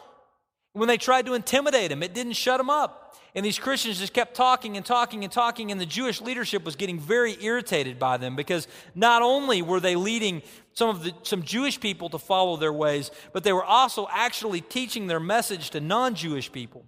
When 0.72 0.88
they 0.88 0.96
tried 0.96 1.26
to 1.26 1.34
intimidate 1.34 1.90
them, 1.90 2.02
it 2.02 2.14
didn't 2.14 2.32
shut 2.32 2.58
them 2.58 2.70
up. 2.70 3.03
And 3.34 3.44
these 3.44 3.58
Christians 3.58 3.98
just 3.98 4.12
kept 4.12 4.34
talking 4.34 4.76
and 4.76 4.86
talking 4.86 5.24
and 5.24 5.32
talking, 5.32 5.72
and 5.72 5.80
the 5.80 5.86
Jewish 5.86 6.20
leadership 6.20 6.64
was 6.64 6.76
getting 6.76 7.00
very 7.00 7.36
irritated 7.42 7.98
by 7.98 8.16
them 8.16 8.36
because 8.36 8.68
not 8.94 9.22
only 9.22 9.60
were 9.60 9.80
they 9.80 9.96
leading 9.96 10.42
some 10.72 10.88
of 10.88 11.02
the, 11.02 11.12
some 11.22 11.42
Jewish 11.42 11.80
people 11.80 12.08
to 12.10 12.18
follow 12.18 12.56
their 12.56 12.72
ways, 12.72 13.10
but 13.32 13.42
they 13.42 13.52
were 13.52 13.64
also 13.64 14.06
actually 14.10 14.60
teaching 14.60 15.08
their 15.08 15.20
message 15.20 15.70
to 15.70 15.80
non-Jewish 15.80 16.52
people 16.52 16.84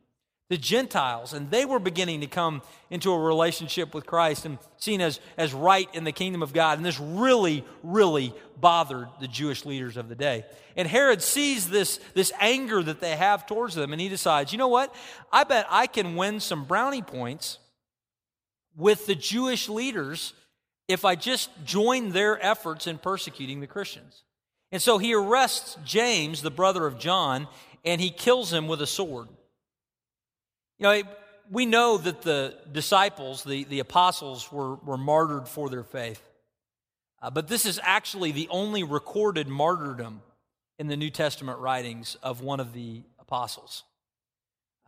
the 0.49 0.57
Gentiles, 0.57 1.33
and 1.33 1.51
they 1.51 1.65
were 1.65 1.81
beginning 1.81 2.21
to 2.21 2.29
come 2.29 2.63
into 2.89 3.11
a 3.11 3.19
relationship 3.19 3.93
with 3.95 4.07
Christ 4.07 4.47
and 4.47 4.59
seen 4.77 5.01
as, 5.01 5.19
as 5.37 5.53
right 5.53 5.89
in 5.93 6.05
the 6.05 6.13
kingdom 6.13 6.41
of 6.41 6.53
God. 6.53 6.79
And 6.79 6.87
this 6.87 7.01
really, 7.01 7.65
really 7.83 8.33
bothered 8.61 9.09
the 9.21 9.27
Jewish 9.27 9.65
leaders 9.65 9.97
of 9.97 10.09
the 10.09 10.15
day. 10.15 10.45
And 10.77 10.87
Herod 10.87 11.21
sees 11.21 11.69
this, 11.69 11.99
this 12.15 12.33
anger 12.41 12.81
that 12.83 13.01
they 13.01 13.17
have 13.17 13.47
towards 13.47 13.75
them, 13.75 13.93
and 13.93 14.01
he 14.01 14.09
decides, 14.09 14.53
you 14.53 14.59
know 14.59 14.69
what? 14.69 14.95
I 15.33 15.43
bet 15.43 15.67
I 15.69 15.89
can 15.89 16.15
win 16.15 16.39
some 16.39 16.65
brownie 16.65 17.03
points 17.03 17.59
with 18.77 19.07
the 19.07 19.17
Jewish 19.17 19.69
leaders 19.69 20.33
if 20.87 21.05
I 21.05 21.17
just 21.17 21.51
join 21.65 22.11
their 22.11 22.41
efforts 22.45 22.87
in 22.87 22.99
persecuting 22.99 23.61
the 23.61 23.67
Christians. 23.67 24.23
And 24.71 24.81
so 24.81 24.99
he 24.99 25.13
arrests 25.15 25.77
James, 25.85 26.43
the 26.43 26.51
brother 26.53 26.87
of 26.87 26.99
John, 26.99 27.49
and 27.85 28.01
he 28.01 28.11
kills 28.11 28.53
him 28.53 28.69
with 28.69 28.81
a 28.81 28.87
sword. 28.87 29.29
You 30.79 30.83
know, 30.85 31.03
we 31.51 31.65
know 31.65 31.97
that 31.97 32.23
the 32.23 32.55
disciples, 32.71 33.45
the, 33.45 33.65
the 33.65 33.81
apostles, 33.81 34.51
were, 34.53 34.75
were 34.77 34.99
martyred 34.99 35.49
for 35.49 35.71
their 35.71 35.85
faith. 35.85 36.23
Uh, 37.23 37.31
but 37.31 37.49
this 37.49 37.65
is 37.65 37.81
actually 37.83 38.33
the 38.33 38.49
only 38.51 38.83
recorded 38.83 39.49
martyrdom 39.49 40.21
in 40.79 40.89
the 40.89 40.97
New 40.97 41.11
Testament 41.11 41.59
writings 41.59 42.17
of 42.23 42.43
one 42.43 42.61
of 42.61 42.73
the 42.73 43.03
apostles. 43.19 43.85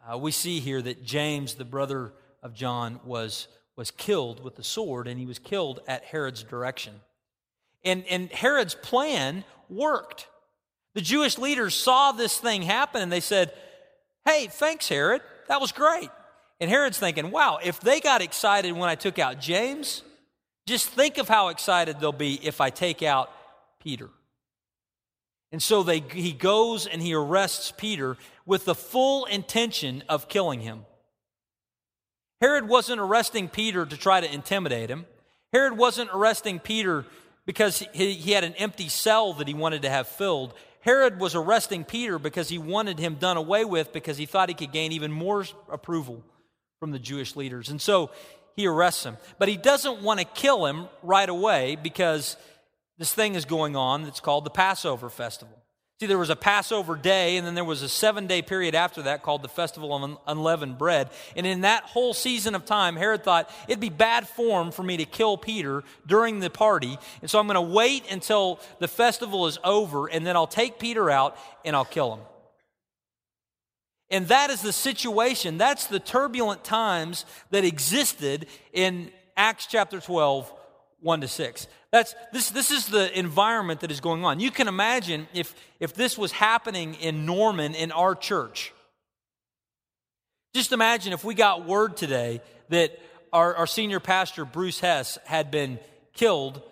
Uh, 0.06 0.18
we 0.18 0.30
see 0.30 0.60
here 0.60 0.82
that 0.82 1.04
James, 1.04 1.54
the 1.54 1.64
brother 1.64 2.12
of 2.42 2.54
John, 2.54 3.00
was, 3.04 3.48
was 3.76 3.90
killed 3.90 4.44
with 4.44 4.56
the 4.56 4.64
sword, 4.64 5.08
and 5.08 5.18
he 5.18 5.26
was 5.26 5.38
killed 5.38 5.80
at 5.88 6.04
Herod's 6.04 6.42
direction. 6.42 6.94
And, 7.84 8.04
and 8.06 8.30
Herod's 8.30 8.74
plan 8.74 9.44
worked. 9.70 10.26
The 10.94 11.00
Jewish 11.00 11.38
leaders 11.38 11.74
saw 11.74 12.12
this 12.12 12.38
thing 12.38 12.62
happen, 12.62 13.02
and 13.02 13.10
they 13.10 13.20
said, 13.20 13.52
Hey, 14.24 14.48
thanks, 14.48 14.88
Herod. 14.88 15.22
That 15.48 15.60
was 15.60 15.72
great. 15.72 16.10
And 16.60 16.70
Herod's 16.70 16.98
thinking, 16.98 17.30
wow, 17.30 17.58
if 17.62 17.80
they 17.80 18.00
got 18.00 18.22
excited 18.22 18.72
when 18.72 18.88
I 18.88 18.94
took 18.94 19.18
out 19.18 19.40
James, 19.40 20.02
just 20.66 20.88
think 20.88 21.18
of 21.18 21.28
how 21.28 21.48
excited 21.48 22.00
they'll 22.00 22.12
be 22.12 22.34
if 22.46 22.60
I 22.60 22.70
take 22.70 23.02
out 23.02 23.30
Peter. 23.80 24.10
And 25.50 25.62
so 25.62 25.82
they, 25.82 26.00
he 26.00 26.32
goes 26.32 26.86
and 26.86 27.00
he 27.00 27.14
arrests 27.14 27.72
Peter 27.76 28.16
with 28.44 28.64
the 28.64 28.74
full 28.74 29.24
intention 29.24 30.04
of 30.08 30.28
killing 30.28 30.60
him. 30.60 30.84
Herod 32.40 32.68
wasn't 32.68 33.00
arresting 33.00 33.48
Peter 33.48 33.86
to 33.86 33.96
try 33.96 34.20
to 34.20 34.32
intimidate 34.32 34.90
him. 34.90 35.06
Herod 35.52 35.78
wasn't 35.78 36.10
arresting 36.12 36.58
Peter 36.58 37.06
because 37.46 37.78
he, 37.92 38.12
he 38.12 38.32
had 38.32 38.44
an 38.44 38.54
empty 38.54 38.88
cell 38.88 39.32
that 39.34 39.48
he 39.48 39.54
wanted 39.54 39.82
to 39.82 39.90
have 39.90 40.06
filled. 40.06 40.52
Herod 40.80 41.20
was 41.20 41.34
arresting 41.34 41.84
Peter 41.84 42.18
because 42.18 42.48
he 42.48 42.58
wanted 42.58 42.98
him 42.98 43.16
done 43.16 43.36
away 43.36 43.64
with 43.64 43.92
because 43.92 44.16
he 44.16 44.26
thought 44.26 44.48
he 44.48 44.54
could 44.54 44.72
gain 44.72 44.92
even 44.92 45.10
more 45.10 45.44
approval 45.70 46.22
from 46.80 46.92
the 46.92 46.98
Jewish 46.98 47.36
leaders. 47.36 47.68
And 47.68 47.80
so 47.80 48.10
he 48.56 48.66
arrests 48.66 49.04
him. 49.04 49.16
But 49.38 49.48
he 49.48 49.56
doesn't 49.56 50.02
want 50.02 50.20
to 50.20 50.26
kill 50.26 50.66
him 50.66 50.88
right 51.02 51.28
away 51.28 51.76
because 51.76 52.36
this 52.98 53.12
thing 53.12 53.34
is 53.34 53.44
going 53.44 53.76
on 53.76 54.04
that's 54.04 54.20
called 54.20 54.44
the 54.44 54.50
Passover 54.50 55.08
festival. 55.10 55.56
See, 56.00 56.06
there 56.06 56.16
was 56.16 56.30
a 56.30 56.36
Passover 56.36 56.94
day, 56.94 57.38
and 57.38 57.44
then 57.46 57.56
there 57.56 57.64
was 57.64 57.82
a 57.82 57.88
seven 57.88 58.28
day 58.28 58.40
period 58.40 58.76
after 58.76 59.02
that 59.02 59.24
called 59.24 59.42
the 59.42 59.48
Festival 59.48 59.92
of 59.92 60.18
Unleavened 60.28 60.78
Bread. 60.78 61.10
And 61.34 61.44
in 61.44 61.62
that 61.62 61.82
whole 61.82 62.14
season 62.14 62.54
of 62.54 62.64
time, 62.64 62.94
Herod 62.94 63.24
thought 63.24 63.50
it'd 63.66 63.80
be 63.80 63.88
bad 63.88 64.28
form 64.28 64.70
for 64.70 64.84
me 64.84 64.96
to 64.98 65.04
kill 65.04 65.36
Peter 65.36 65.82
during 66.06 66.38
the 66.38 66.50
party. 66.50 66.96
And 67.20 67.28
so 67.28 67.40
I'm 67.40 67.48
going 67.48 67.56
to 67.56 67.74
wait 67.74 68.04
until 68.12 68.60
the 68.78 68.86
festival 68.86 69.48
is 69.48 69.58
over, 69.64 70.06
and 70.06 70.24
then 70.24 70.36
I'll 70.36 70.46
take 70.46 70.78
Peter 70.78 71.10
out 71.10 71.36
and 71.64 71.74
I'll 71.74 71.84
kill 71.84 72.14
him. 72.14 72.20
And 74.08 74.28
that 74.28 74.50
is 74.50 74.62
the 74.62 74.72
situation, 74.72 75.58
that's 75.58 75.86
the 75.86 75.98
turbulent 75.98 76.62
times 76.62 77.26
that 77.50 77.64
existed 77.64 78.46
in 78.72 79.10
Acts 79.36 79.66
chapter 79.66 80.00
12, 80.00 80.52
1 81.00 81.20
to 81.20 81.28
6. 81.28 81.66
That's, 81.90 82.14
this, 82.32 82.50
this 82.50 82.70
is 82.70 82.86
the 82.86 83.16
environment 83.18 83.80
that 83.80 83.90
is 83.90 84.00
going 84.00 84.24
on. 84.24 84.40
You 84.40 84.50
can 84.50 84.68
imagine 84.68 85.28
if, 85.32 85.54
if 85.80 85.94
this 85.94 86.18
was 86.18 86.32
happening 86.32 86.94
in 86.94 87.24
Norman 87.24 87.74
in 87.74 87.92
our 87.92 88.14
church. 88.14 88.72
Just 90.54 90.72
imagine 90.72 91.12
if 91.12 91.24
we 91.24 91.34
got 91.34 91.66
word 91.66 91.96
today 91.96 92.40
that 92.68 92.98
our, 93.32 93.54
our 93.54 93.66
senior 93.66 94.00
pastor, 94.00 94.44
Bruce 94.44 94.80
Hess, 94.80 95.18
had 95.24 95.50
been 95.50 95.78
killed 96.14 96.62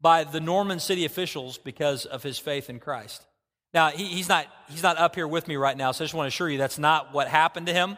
by 0.00 0.24
the 0.24 0.40
Norman 0.40 0.80
city 0.80 1.04
officials 1.04 1.56
because 1.56 2.04
of 2.04 2.22
his 2.22 2.38
faith 2.38 2.68
in 2.68 2.78
Christ. 2.78 3.24
Now, 3.72 3.88
he, 3.88 4.04
he's, 4.04 4.28
not, 4.28 4.46
he's 4.68 4.82
not 4.82 4.98
up 4.98 5.14
here 5.14 5.26
with 5.26 5.48
me 5.48 5.56
right 5.56 5.76
now, 5.76 5.92
so 5.92 6.04
I 6.04 6.06
just 6.06 6.14
want 6.14 6.26
to 6.26 6.28
assure 6.28 6.48
you 6.48 6.58
that's 6.58 6.78
not 6.78 7.12
what 7.12 7.26
happened 7.26 7.66
to 7.66 7.72
him. 7.72 7.96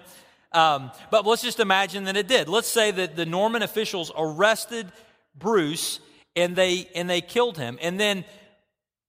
Um, 0.52 0.90
but 1.11 1.26
let's 1.26 1.42
just 1.42 1.61
imagine 1.61 2.04
that 2.04 2.16
it 2.16 2.28
did. 2.28 2.49
Let's 2.49 2.68
say 2.68 2.90
that 2.90 3.16
the 3.16 3.26
Norman 3.26 3.62
officials 3.62 4.11
arrested 4.16 4.90
Bruce 5.38 6.00
and 6.35 6.57
they 6.57 6.88
and 6.95 7.09
they 7.09 7.21
killed 7.21 7.57
him. 7.59 7.78
And 7.81 7.99
then 7.99 8.25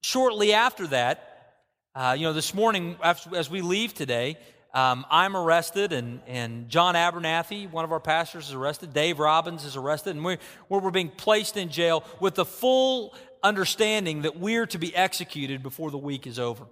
shortly 0.02 0.52
after 0.52 0.86
that, 0.88 1.56
uh, 1.94 2.14
you 2.18 2.24
know, 2.24 2.32
this 2.32 2.54
morning 2.54 2.96
as 3.02 3.50
we 3.50 3.60
leave 3.60 3.94
today, 3.94 4.38
um, 4.74 5.06
I'm 5.10 5.36
arrested, 5.36 5.92
and, 5.92 6.20
and 6.26 6.68
John 6.68 6.94
Abernathy, 6.94 7.70
one 7.70 7.84
of 7.84 7.92
our 7.92 8.00
pastors, 8.00 8.48
is 8.48 8.54
arrested. 8.54 8.92
Dave 8.92 9.18
Robbins 9.18 9.64
is 9.64 9.76
arrested, 9.76 10.14
and 10.14 10.24
we're, 10.24 10.38
we're 10.68 10.90
being 10.90 11.08
placed 11.08 11.56
in 11.56 11.70
jail 11.70 12.04
with 12.20 12.34
the 12.34 12.44
full 12.44 13.14
understanding 13.42 14.22
that 14.22 14.38
we're 14.38 14.66
to 14.66 14.78
be 14.78 14.94
executed 14.94 15.62
before 15.62 15.90
the 15.90 15.98
week 15.98 16.26
is 16.26 16.38
over. 16.38 16.64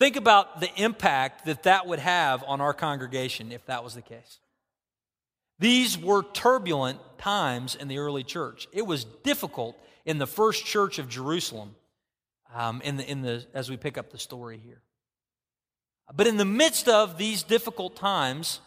Think 0.00 0.16
about 0.16 0.60
the 0.60 0.70
impact 0.82 1.44
that 1.44 1.64
that 1.64 1.86
would 1.86 1.98
have 1.98 2.42
on 2.46 2.60
our 2.60 2.72
congregation 2.72 3.52
if 3.52 3.66
that 3.66 3.84
was 3.84 3.94
the 3.94 4.02
case. 4.02 4.38
These 5.58 5.98
were 5.98 6.22
turbulent 6.22 7.00
times 7.18 7.74
in 7.74 7.88
the 7.88 7.98
early 7.98 8.22
church. 8.22 8.68
It 8.72 8.86
was 8.86 9.04
difficult 9.04 9.76
in 10.04 10.18
the 10.18 10.26
first 10.26 10.64
church 10.64 10.98
of 10.98 11.08
Jerusalem 11.08 11.74
um, 12.54 12.80
in 12.82 12.96
the, 12.96 13.10
in 13.10 13.22
the, 13.22 13.44
as 13.54 13.68
we 13.68 13.76
pick 13.76 13.98
up 13.98 14.10
the 14.10 14.18
story 14.18 14.60
here. 14.64 14.82
But 16.14 16.26
in 16.26 16.36
the 16.36 16.44
midst 16.44 16.88
of 16.88 17.18
these 17.18 17.42
difficult 17.42 17.96
times, 17.96 18.60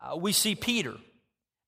uh, 0.00 0.16
we 0.16 0.32
see 0.32 0.54
Peter. 0.54 0.94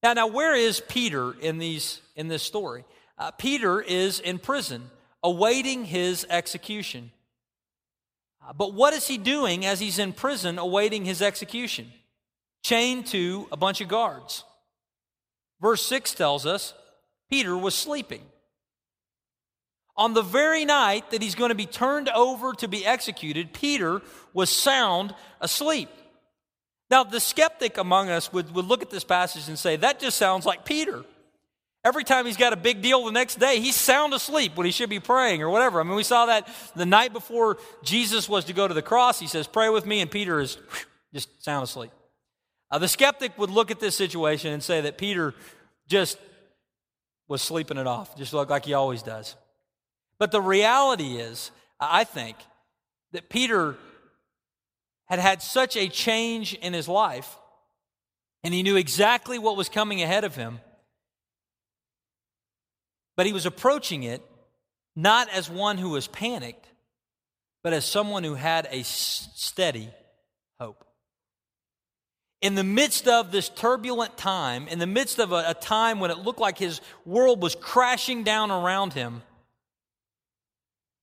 Now, 0.03 0.13
now, 0.13 0.27
where 0.29 0.55
is 0.55 0.81
Peter 0.81 1.35
in, 1.41 1.59
these, 1.59 2.01
in 2.15 2.29
this 2.29 2.43
story? 2.43 2.85
Uh, 3.19 3.33
Peter 3.33 3.81
is 3.81 4.21
in 4.21 4.39
prison, 4.39 4.91
awaiting 5.23 5.85
his 5.85 6.27
execution. 6.31 7.11
Uh, 8.47 8.53
but 8.53 8.73
what 8.73 8.95
is 8.95 9.09
he 9.09 9.19
doing 9.19 9.67
as 9.67 9.81
he's 9.81 9.99
in 9.99 10.13
prison, 10.13 10.59
awaiting 10.59 11.05
his 11.05 11.21
execution? 11.21 11.93
Chained 12.63 13.07
to 13.09 13.49
a 13.53 13.57
bunch 13.57 13.81
of 13.81 13.89
guards. 13.89 14.45
Verse 15.61 15.85
6 15.87 16.15
tells 16.15 16.47
us 16.47 16.75
Peter 17.29 17.57
was 17.57 17.75
sleeping. 17.75 18.23
On 19.97 20.15
the 20.15 20.23
very 20.23 20.65
night 20.65 21.11
that 21.11 21.21
he's 21.21 21.35
going 21.35 21.51
to 21.51 21.55
be 21.55 21.67
turned 21.67 22.09
over 22.09 22.55
to 22.55 22.69
be 22.69 22.87
executed, 22.87 23.53
Peter 23.53 24.01
was 24.33 24.49
sound 24.49 25.15
asleep. 25.41 25.91
Now, 26.91 27.05
the 27.05 27.21
skeptic 27.21 27.77
among 27.77 28.09
us 28.09 28.33
would, 28.33 28.53
would 28.55 28.65
look 28.65 28.83
at 28.83 28.91
this 28.91 29.05
passage 29.05 29.49
and 29.49 29.59
say, 29.59 29.77
that 29.77 30.01
just 30.01 30.17
sounds 30.17 30.47
like 30.47 30.65
Peter. 30.65 31.05
Every 31.85 32.05
time 32.05 32.27
he's 32.27 32.37
got 32.37 32.53
a 32.53 32.57
big 32.57 32.83
deal 32.83 33.05
the 33.05 33.13
next 33.13 33.39
day, 33.39 33.61
he's 33.61 33.77
sound 33.77 34.13
asleep 34.13 34.57
when 34.57 34.67
he 34.67 34.73
should 34.73 34.91
be 34.91 35.01
praying 35.01 35.43
or 35.43 35.49
whatever. 35.49 35.81
I 35.81 35.85
mean, 35.85 35.95
we 35.95 36.03
saw 36.03 36.27
that 36.27 36.49
the 36.75 36.85
night 36.85 37.13
before 37.13 37.59
Jesus 37.83 38.29
was 38.29 38.47
to 38.47 38.53
go 38.53 38.69
to 38.69 38.75
the 38.75 38.83
cross. 38.83 39.19
He 39.19 39.27
says, 39.27 39.47
Pray 39.47 39.71
with 39.71 39.87
me, 39.87 40.01
and 40.01 40.11
Peter 40.11 40.41
is 40.41 40.59
just 41.15 41.43
sound 41.43 41.65
asleep. 41.65 41.91
Uh, 42.71 42.79
the 42.79 42.89
skeptic 42.89 43.37
would 43.37 43.51
look 43.51 43.71
at 43.71 43.81
this 43.81 43.97
situation 43.97 44.53
and 44.53 44.63
say 44.63 44.81
that 44.83 44.97
Peter 44.97 45.35
just 45.89 46.19
was 47.27 47.43
sleeping 47.43 47.79
it 47.79 47.87
off, 47.87 48.17
just 48.17 48.33
looked 48.33 48.51
like 48.51 48.65
he 48.65 48.75
always 48.75 49.03
does. 49.03 49.35
But 50.19 50.31
the 50.31 50.41
reality 50.41 51.17
is, 51.17 51.51
I 51.81 52.05
think, 52.05 52.37
that 53.13 53.29
Peter 53.29 53.77
had 55.07 55.19
had 55.19 55.43
such 55.43 55.77
a 55.77 55.89
change 55.89 56.55
in 56.55 56.73
his 56.73 56.87
life, 56.87 57.37
and 58.45 58.55
he 58.55 58.63
knew 58.63 58.77
exactly 58.77 59.39
what 59.39 59.57
was 59.57 59.69
coming 59.69 60.03
ahead 60.03 60.25
of 60.25 60.37
him. 60.37 60.61
But 63.17 63.27
he 63.27 63.33
was 63.33 63.47
approaching 63.47 64.05
it 64.05 64.23
not 64.95 65.29
as 65.31 65.51
one 65.51 65.79
who 65.79 65.91
was 65.91 66.07
panicked, 66.07 66.67
but 67.63 67.73
as 67.73 67.85
someone 67.85 68.23
who 68.23 68.35
had 68.35 68.69
a 68.71 68.85
steady 68.85 69.91
hope 70.59 70.85
in 72.43 72.55
the 72.55 72.65
midst 72.65 73.07
of 73.07 73.33
this 73.33 73.49
turbulent 73.49 74.17
time, 74.17 74.67
in 74.69 74.79
the 74.79 74.87
midst 74.87 75.19
of 75.19 75.33
a, 75.33 75.45
a, 75.49 75.55
time 75.55 76.01
when 76.01 76.11
it 76.11 76.19
looked 76.19 76.41
like 76.41 76.59
his 76.59 76.81
world 77.05 77.43
was 77.43 77.55
crashing 77.55 78.25
down 78.25 78.51
around 78.51 78.95
him, 78.95 79.23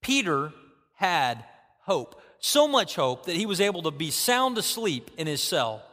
Peter 0.01 0.51
had 0.95 1.43
hope. 1.81 2.21
So 2.39 2.67
much 2.67 2.95
hope 2.95 3.25
that 3.25 3.35
he 3.35 3.45
was 3.45 3.61
able 3.61 3.83
to 3.83 3.91
be 3.91 4.11
sound 4.11 4.57
asleep 4.57 5.11
in 5.17 5.27
his 5.27 5.41
cell 5.41 5.83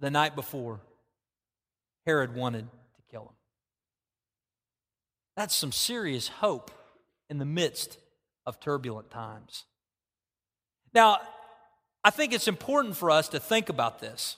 the 0.00 0.10
night 0.10 0.34
before 0.34 0.80
Herod 2.04 2.34
wanted 2.34 2.66
to 2.96 3.02
kill 3.10 3.22
him. 3.22 3.36
That's 5.36 5.54
some 5.54 5.72
serious 5.72 6.28
hope 6.28 6.70
in 7.30 7.38
the 7.38 7.44
midst 7.44 7.98
of 8.46 8.58
turbulent 8.58 9.10
times. 9.10 9.64
Now, 10.92 11.20
I 12.04 12.10
think 12.10 12.32
it's 12.32 12.48
important 12.48 12.96
for 12.96 13.10
us 13.10 13.28
to 13.28 13.40
think 13.40 13.68
about 13.68 14.00
this. 14.00 14.36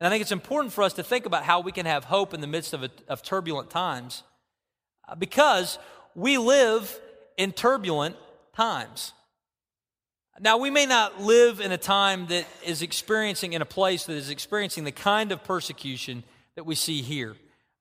And 0.00 0.06
I 0.06 0.10
think 0.10 0.22
it's 0.22 0.32
important 0.32 0.72
for 0.72 0.82
us 0.82 0.94
to 0.94 1.02
think 1.02 1.26
about 1.26 1.44
how 1.44 1.60
we 1.60 1.72
can 1.72 1.84
have 1.84 2.04
hope 2.04 2.32
in 2.32 2.40
the 2.40 2.46
midst 2.46 2.72
of, 2.72 2.82
a, 2.82 2.90
of 3.06 3.22
turbulent 3.22 3.68
times 3.68 4.22
uh, 5.06 5.14
because 5.14 5.78
we 6.14 6.38
live 6.38 6.98
in 7.36 7.52
turbulent 7.52 8.16
times. 8.54 9.12
Now, 10.42 10.56
we 10.56 10.70
may 10.70 10.86
not 10.86 11.20
live 11.20 11.60
in 11.60 11.70
a 11.70 11.76
time 11.76 12.26
that 12.28 12.46
is 12.64 12.80
experiencing, 12.80 13.52
in 13.52 13.60
a 13.60 13.66
place 13.66 14.04
that 14.04 14.14
is 14.14 14.30
experiencing 14.30 14.84
the 14.84 14.92
kind 14.92 15.32
of 15.32 15.44
persecution 15.44 16.24
that 16.54 16.64
we 16.64 16.74
see 16.74 17.02
here. 17.02 17.36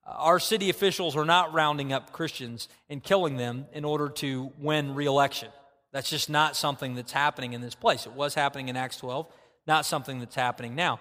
Uh, 0.06 0.12
our 0.18 0.40
city 0.40 0.70
officials 0.70 1.16
are 1.16 1.24
not 1.24 1.54
rounding 1.54 1.94
up 1.94 2.12
Christians 2.12 2.68
and 2.90 3.02
killing 3.02 3.38
them 3.38 3.66
in 3.72 3.86
order 3.86 4.10
to 4.10 4.52
win 4.60 4.94
reelection. 4.94 5.50
That's 5.94 6.10
just 6.10 6.30
not 6.30 6.58
something 6.58 6.96
that's 6.96 7.14
happening 7.14 7.54
in 7.54 7.62
this 7.62 7.76
place. 7.76 8.06
It 8.06 8.12
was 8.12 8.34
happening 8.34 8.68
in 8.68 8.76
Acts 8.76 8.98
12, 8.98 9.28
not 9.66 9.86
something 9.86 10.20
that's 10.20 10.36
happening 10.36 10.76
now. 10.76 11.00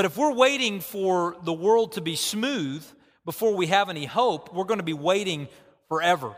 But 0.00 0.06
if 0.06 0.16
we're 0.16 0.32
waiting 0.32 0.80
for 0.80 1.36
the 1.42 1.52
world 1.52 1.92
to 1.92 2.00
be 2.00 2.16
smooth 2.16 2.82
before 3.26 3.54
we 3.54 3.66
have 3.66 3.90
any 3.90 4.06
hope, 4.06 4.50
we're 4.54 4.64
going 4.64 4.80
to 4.80 4.82
be 4.82 4.94
waiting 4.94 5.46
forever. 5.88 6.34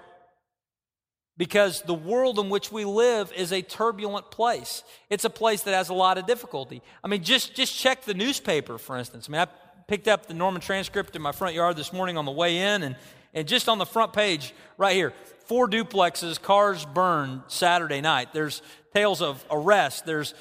Because 1.36 1.80
the 1.82 1.94
world 1.94 2.40
in 2.40 2.50
which 2.50 2.72
we 2.72 2.84
live 2.84 3.32
is 3.36 3.52
a 3.52 3.62
turbulent 3.62 4.32
place. 4.32 4.82
It's 5.10 5.24
a 5.24 5.30
place 5.30 5.62
that 5.62 5.74
has 5.74 5.90
a 5.90 5.94
lot 5.94 6.18
of 6.18 6.26
difficulty. 6.26 6.82
I 7.04 7.06
mean, 7.06 7.22
just, 7.22 7.54
just 7.54 7.78
check 7.78 8.02
the 8.02 8.14
newspaper, 8.14 8.78
for 8.78 8.96
instance. 8.96 9.28
I 9.28 9.30
mean, 9.30 9.42
I 9.42 9.46
picked 9.86 10.08
up 10.08 10.26
the 10.26 10.34
Norman 10.34 10.60
transcript 10.60 11.14
in 11.14 11.22
my 11.22 11.30
front 11.30 11.54
yard 11.54 11.76
this 11.76 11.92
morning 11.92 12.18
on 12.18 12.24
the 12.24 12.32
way 12.32 12.56
in, 12.58 12.82
and, 12.82 12.96
and 13.32 13.46
just 13.46 13.68
on 13.68 13.78
the 13.78 13.86
front 13.86 14.12
page, 14.12 14.54
right 14.76 14.96
here, 14.96 15.12
four 15.46 15.68
duplexes, 15.68 16.42
cars 16.42 16.84
burned 16.84 17.42
Saturday 17.46 18.00
night. 18.00 18.32
There's 18.32 18.60
tales 18.92 19.22
of 19.22 19.44
arrest. 19.52 20.04
There's 20.04 20.34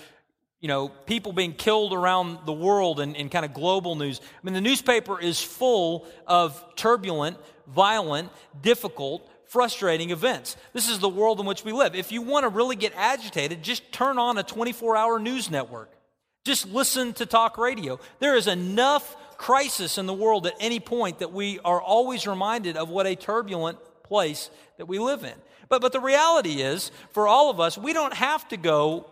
you 0.62 0.68
know, 0.68 0.90
people 0.90 1.34
being 1.34 1.54
killed 1.54 1.92
around 1.92 2.40
the 2.46 2.54
world 2.54 3.00
and, 3.00 3.32
kind 3.32 3.44
of 3.44 3.54
global 3.54 3.96
news. 3.96 4.22
I 4.22 4.46
mean, 4.46 4.54
the 4.54 4.62
newspaper 4.62 5.20
is 5.20 5.42
full 5.42 6.06
of 6.28 6.64
turbulent, 6.76 7.38
violent, 7.68 8.30
difficult, 8.62 9.28
frustrating 9.48 10.12
events. 10.12 10.56
This 10.72 10.88
is 10.88 11.00
the 11.00 11.10
world 11.10 11.40
in 11.40 11.48
which 11.48 11.66
we 11.66 11.72
live. 11.72 11.96
If 11.96 12.12
you 12.12 12.22
want 12.22 12.44
to 12.44 12.50
really 12.50 12.76
get 12.76 12.94
agitated, 12.96 13.64
just 13.64 13.92
turn 13.92 14.20
on 14.20 14.38
a 14.38 14.44
24 14.44 14.96
hour 14.96 15.20
news 15.20 15.50
network. 15.50 15.92
Just 16.46 16.68
listen 16.68 17.14
to 17.14 17.26
talk 17.26 17.58
radio. 17.58 18.00
There 18.20 18.36
is 18.36 18.48
enough 18.48 19.18
crisis 19.38 19.98
in 19.98 20.06
the 20.06 20.14
world 20.14 20.46
at 20.46 20.54
any 20.60 20.80
point 20.80 21.20
that 21.20 21.34
we 21.34 21.60
are 21.66 21.82
always 21.82 22.28
reminded 22.28 22.78
of 22.78 22.90
what 22.90 23.08
a 23.08 23.16
turbulent 23.16 23.80
place 24.04 24.52
that 24.78 24.86
we 24.86 25.00
live 25.00 25.24
in. 25.24 25.34
But, 25.70 25.82
but 25.82 25.92
the 25.92 26.00
reality 26.00 26.62
is, 26.62 26.92
for 27.12 27.28
all 27.28 27.50
of 27.50 27.60
us, 27.60 27.78
we 27.78 27.94
don't 27.94 28.14
have 28.14 28.48
to 28.50 28.58
go 28.58 29.08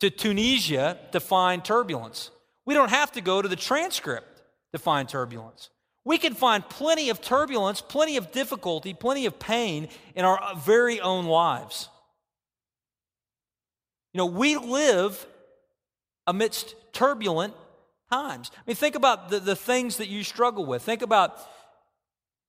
to 0.00 0.10
Tunisia 0.10 0.98
to 1.12 1.20
find 1.20 1.64
turbulence. 1.64 2.30
We 2.64 2.74
don't 2.74 2.90
have 2.90 3.12
to 3.12 3.20
go 3.20 3.42
to 3.42 3.48
the 3.48 3.56
transcript 3.56 4.42
to 4.72 4.78
find 4.78 5.08
turbulence. 5.08 5.70
We 6.04 6.18
can 6.18 6.34
find 6.34 6.66
plenty 6.68 7.10
of 7.10 7.20
turbulence, 7.20 7.80
plenty 7.80 8.16
of 8.16 8.32
difficulty, 8.32 8.94
plenty 8.94 9.26
of 9.26 9.38
pain 9.38 9.88
in 10.14 10.24
our 10.24 10.54
very 10.56 11.00
own 11.00 11.26
lives. 11.26 11.88
You 14.12 14.18
know, 14.18 14.26
we 14.26 14.56
live 14.56 15.26
amidst 16.26 16.74
turbulent 16.92 17.54
times. 18.10 18.50
I 18.54 18.60
mean, 18.66 18.76
think 18.76 18.94
about 18.94 19.28
the, 19.28 19.38
the 19.38 19.56
things 19.56 19.98
that 19.98 20.08
you 20.08 20.24
struggle 20.24 20.64
with. 20.64 20.82
Think 20.82 21.02
about, 21.02 21.38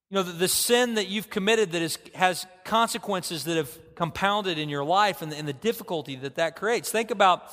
you 0.10 0.16
know, 0.16 0.24
the, 0.24 0.32
the 0.32 0.48
sin 0.48 0.96
that 0.96 1.08
you've 1.08 1.30
committed 1.30 1.72
that 1.74 1.82
is, 1.82 2.00
has 2.16 2.48
consequences 2.64 3.44
that 3.44 3.58
have 3.58 3.96
compounded 3.96 4.58
in 4.58 4.68
your 4.68 4.84
life 4.84 5.22
and, 5.22 5.32
and 5.34 5.48
the 5.48 5.54
difficulty 5.54 6.16
that 6.16 6.36
that 6.36 6.56
creates. 6.56 6.92
Think 6.92 7.12
about 7.12 7.44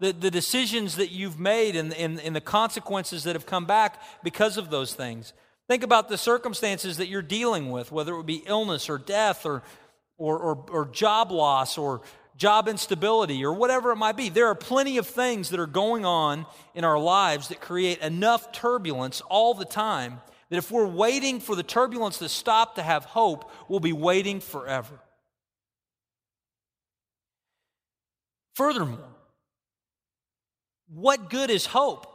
the, 0.00 0.12
the 0.12 0.30
decisions 0.30 0.96
that 0.96 1.10
you've 1.10 1.38
made 1.38 1.76
and, 1.76 1.92
and, 1.94 2.20
and 2.20 2.34
the 2.34 2.40
consequences 2.40 3.24
that 3.24 3.34
have 3.34 3.44
come 3.44 3.66
back 3.66 4.02
because 4.22 4.56
of 4.56 4.70
those 4.70 4.94
things. 4.94 5.34
Think 5.68 5.82
about 5.82 6.08
the 6.08 6.16
circumstances 6.16 6.98
that 6.98 7.08
you're 7.08 7.22
dealing 7.22 7.70
with, 7.70 7.92
whether 7.92 8.14
it 8.14 8.16
would 8.16 8.26
be 8.26 8.42
illness 8.46 8.88
or 8.88 8.98
death 8.98 9.44
or, 9.44 9.62
or, 10.16 10.38
or, 10.38 10.64
or, 10.70 10.84
job 10.86 11.30
loss 11.30 11.76
or 11.76 12.02
job 12.36 12.68
instability 12.68 13.44
or 13.44 13.52
whatever 13.52 13.90
it 13.90 13.96
might 13.96 14.16
be. 14.16 14.28
There 14.28 14.46
are 14.46 14.54
plenty 14.54 14.98
of 14.98 15.06
things 15.06 15.50
that 15.50 15.60
are 15.60 15.66
going 15.66 16.04
on 16.06 16.46
in 16.74 16.84
our 16.84 16.98
lives 16.98 17.48
that 17.48 17.60
create 17.60 17.98
enough 17.98 18.52
turbulence 18.52 19.22
all 19.22 19.54
the 19.54 19.64
time 19.64 20.20
that 20.50 20.56
if 20.56 20.70
we're 20.70 20.86
waiting 20.86 21.40
for 21.40 21.56
the 21.56 21.62
turbulence 21.62 22.18
to 22.18 22.28
stop 22.28 22.76
to 22.76 22.82
have 22.82 23.04
hope, 23.04 23.50
we'll 23.68 23.80
be 23.80 23.92
waiting 23.92 24.40
forever. 24.40 25.00
Furthermore, 28.54 29.08
what 30.88 31.30
good 31.30 31.50
is 31.50 31.66
hope 31.66 32.06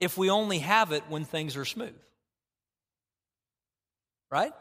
if 0.00 0.16
we 0.16 0.30
only 0.30 0.60
have 0.60 0.92
it 0.92 1.02
when 1.08 1.24
things 1.24 1.56
are 1.56 1.64
smooth? 1.64 1.94
right? 4.30 4.52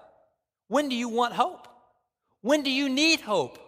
When 0.68 0.90
do 0.90 0.96
you 0.96 1.10
want 1.10 1.34
hope? 1.34 1.68
When 2.42 2.64
do 2.64 2.72
you 2.72 2.90
need 2.90 3.22
hope? 3.22 3.60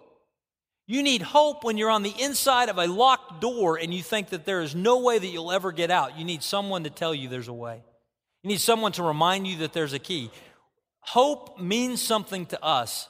You 0.87 1.03
need 1.03 1.21
hope 1.21 1.63
when 1.63 1.77
you're 1.77 1.91
on 1.91 2.03
the 2.03 2.13
inside 2.19 2.69
of 2.69 2.77
a 2.77 2.87
locked 2.87 3.41
door 3.41 3.77
and 3.77 3.93
you 3.93 4.01
think 4.01 4.29
that 4.29 4.45
there 4.45 4.61
is 4.61 4.75
no 4.75 4.99
way 4.99 5.19
that 5.19 5.27
you'll 5.27 5.51
ever 5.51 5.71
get 5.71 5.91
out. 5.91 6.17
You 6.17 6.25
need 6.25 6.41
someone 6.41 6.83
to 6.85 6.89
tell 6.89 7.13
you 7.13 7.29
there's 7.29 7.47
a 7.47 7.53
way. 7.53 7.83
You 8.43 8.49
need 8.49 8.59
someone 8.61 8.91
to 8.93 9.03
remind 9.03 9.47
you 9.47 9.57
that 9.57 9.73
there's 9.73 9.93
a 9.93 9.99
key. 9.99 10.31
Hope 11.01 11.59
means 11.59 12.01
something 12.01 12.45
to 12.47 12.63
us 12.63 13.09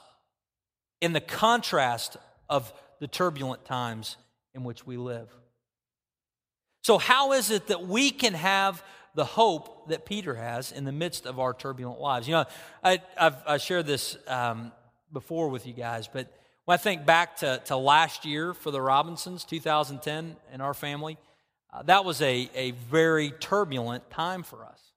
in 1.01 1.13
the 1.13 1.21
contrast 1.21 2.17
of 2.49 2.73
the 2.99 3.07
turbulent 3.07 3.65
times 3.65 4.17
in 4.53 4.63
which 4.63 4.85
we 4.85 4.97
live. 4.97 5.29
So, 6.83 6.97
how 6.97 7.33
is 7.33 7.51
it 7.51 7.67
that 7.67 7.85
we 7.85 8.09
can 8.09 8.33
have 8.33 8.83
the 9.15 9.25
hope 9.25 9.89
that 9.89 10.05
Peter 10.05 10.35
has 10.35 10.71
in 10.71 10.85
the 10.85 10.91
midst 10.91 11.25
of 11.25 11.39
our 11.39 11.53
turbulent 11.53 11.99
lives. 11.99 12.27
You 12.27 12.35
know, 12.35 12.45
I, 12.83 13.01
have 13.17 13.43
I 13.45 13.57
shared 13.57 13.85
this 13.85 14.17
um, 14.27 14.71
before 15.11 15.49
with 15.49 15.65
you 15.65 15.73
guys, 15.73 16.07
but 16.07 16.31
when 16.65 16.75
I 16.75 16.77
think 16.77 17.05
back 17.05 17.37
to, 17.37 17.61
to 17.65 17.77
last 17.77 18.25
year 18.25 18.53
for 18.53 18.71
the 18.71 18.81
Robinsons, 18.81 19.43
2010, 19.43 20.35
and 20.51 20.61
our 20.61 20.73
family, 20.73 21.17
uh, 21.73 21.83
that 21.83 22.05
was 22.05 22.21
a, 22.21 22.49
a 22.53 22.71
very 22.71 23.31
turbulent 23.31 24.09
time 24.09 24.43
for 24.43 24.63
us. 24.63 24.88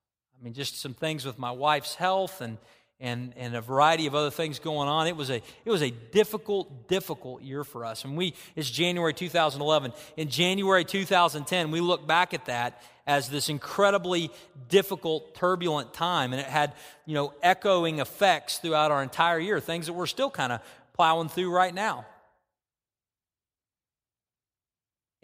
I 0.43 0.45
mean, 0.45 0.55
just 0.55 0.81
some 0.81 0.93
things 0.93 1.25
with 1.25 1.39
my 1.39 1.53
wife's 1.53 1.95
health 1.95 2.41
and 2.41 2.59
and, 3.03 3.35
and 3.37 3.57
a 3.57 3.61
variety 3.61 4.07
of 4.07 4.15
other 4.15 4.31
things 4.31 4.61
going 4.61 4.89
on. 4.89 5.09
It 5.09 5.17
was 5.17 5.29
a, 5.29 5.43
it 5.65 5.71
was 5.71 5.83
a 5.83 5.91
difficult, 5.91 6.87
difficult 6.87 7.43
year 7.43 7.65
for 7.65 7.85
us. 7.85 8.05
And 8.05 8.17
we, 8.17 8.33
it's 8.55 8.71
January 8.71 9.13
2011. 9.13 9.93
In 10.17 10.29
January 10.29 10.85
2010, 10.85 11.73
we 11.73 11.81
look 11.81 12.07
back 12.07 12.33
at 12.33 12.47
that 12.47 12.81
as 13.05 13.29
this 13.29 13.49
incredibly 13.49 14.31
difficult, 14.69 15.35
turbulent 15.35 15.93
time. 15.93 16.33
And 16.33 16.41
it 16.41 16.47
had, 16.47 16.75
you 17.05 17.15
know, 17.15 17.35
echoing 17.43 17.99
effects 17.99 18.59
throughout 18.59 18.93
our 18.93 19.03
entire 19.03 19.41
year, 19.41 19.59
things 19.59 19.87
that 19.87 19.95
we're 19.95 20.07
still 20.07 20.31
kind 20.31 20.53
of 20.53 20.61
plowing 20.95 21.29
through 21.29 21.51
right 21.51 21.75
now. 21.75 22.07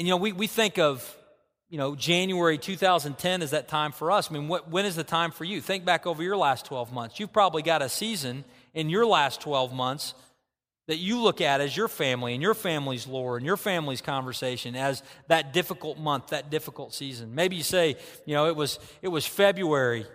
And, 0.00 0.08
you 0.08 0.12
know, 0.12 0.18
we, 0.18 0.32
we 0.32 0.48
think 0.48 0.80
of 0.80 1.16
you 1.70 1.76
know, 1.76 1.94
January 1.94 2.56
2010 2.56 3.42
is 3.42 3.50
that 3.50 3.68
time 3.68 3.92
for 3.92 4.10
us. 4.10 4.30
I 4.30 4.34
mean, 4.34 4.48
what, 4.48 4.70
when 4.70 4.86
is 4.86 4.96
the 4.96 5.04
time 5.04 5.30
for 5.30 5.44
you? 5.44 5.60
Think 5.60 5.84
back 5.84 6.06
over 6.06 6.22
your 6.22 6.36
last 6.36 6.64
12 6.66 6.92
months. 6.92 7.20
You've 7.20 7.32
probably 7.32 7.62
got 7.62 7.82
a 7.82 7.88
season 7.88 8.44
in 8.72 8.88
your 8.88 9.04
last 9.04 9.40
12 9.42 9.72
months 9.72 10.14
that 10.86 10.96
you 10.96 11.20
look 11.20 11.42
at 11.42 11.60
as 11.60 11.76
your 11.76 11.88
family 11.88 12.32
and 12.32 12.42
your 12.42 12.54
family's 12.54 13.06
lore 13.06 13.36
and 13.36 13.44
your 13.44 13.58
family's 13.58 14.00
conversation 14.00 14.74
as 14.74 15.02
that 15.28 15.52
difficult 15.52 15.98
month, 15.98 16.28
that 16.28 16.50
difficult 16.50 16.94
season. 16.94 17.34
Maybe 17.34 17.56
you 17.56 17.62
say, 17.62 17.96
you 18.24 18.34
know, 18.34 18.46
it 18.46 18.56
was 18.56 18.78
it 19.02 19.08
was 19.08 19.26
February 19.26 20.06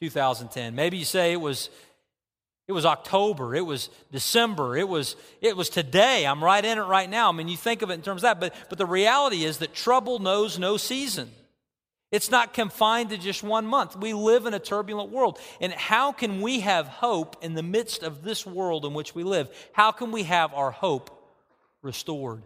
2010. 0.00 0.76
Maybe 0.76 0.98
you 0.98 1.04
say 1.04 1.32
it 1.32 1.40
was 1.40 1.68
it 2.68 2.72
was 2.72 2.86
October. 2.86 3.54
It 3.54 3.66
was 3.66 3.90
December. 4.12 4.76
It 4.76 4.88
was, 4.88 5.16
it 5.40 5.56
was 5.56 5.68
today. 5.68 6.26
I'm 6.26 6.42
right 6.42 6.64
in 6.64 6.78
it 6.78 6.82
right 6.82 7.10
now. 7.10 7.28
I 7.28 7.32
mean, 7.32 7.48
you 7.48 7.56
think 7.56 7.82
of 7.82 7.90
it 7.90 7.94
in 7.94 8.02
terms 8.02 8.20
of 8.20 8.22
that, 8.22 8.40
but, 8.40 8.54
but 8.68 8.78
the 8.78 8.86
reality 8.86 9.44
is 9.44 9.58
that 9.58 9.74
trouble 9.74 10.20
knows 10.20 10.58
no 10.58 10.76
season. 10.76 11.30
It's 12.12 12.30
not 12.30 12.52
confined 12.52 13.10
to 13.10 13.16
just 13.16 13.42
one 13.42 13.66
month. 13.66 13.96
We 13.96 14.12
live 14.12 14.46
in 14.46 14.54
a 14.54 14.58
turbulent 14.58 15.10
world. 15.10 15.38
And 15.60 15.72
how 15.72 16.12
can 16.12 16.42
we 16.42 16.60
have 16.60 16.86
hope 16.86 17.42
in 17.42 17.54
the 17.54 17.62
midst 17.62 18.02
of 18.02 18.22
this 18.22 18.46
world 18.46 18.84
in 18.84 18.92
which 18.92 19.14
we 19.14 19.24
live? 19.24 19.48
How 19.72 19.92
can 19.92 20.12
we 20.12 20.24
have 20.24 20.52
our 20.52 20.70
hope 20.70 21.10
restored? 21.80 22.42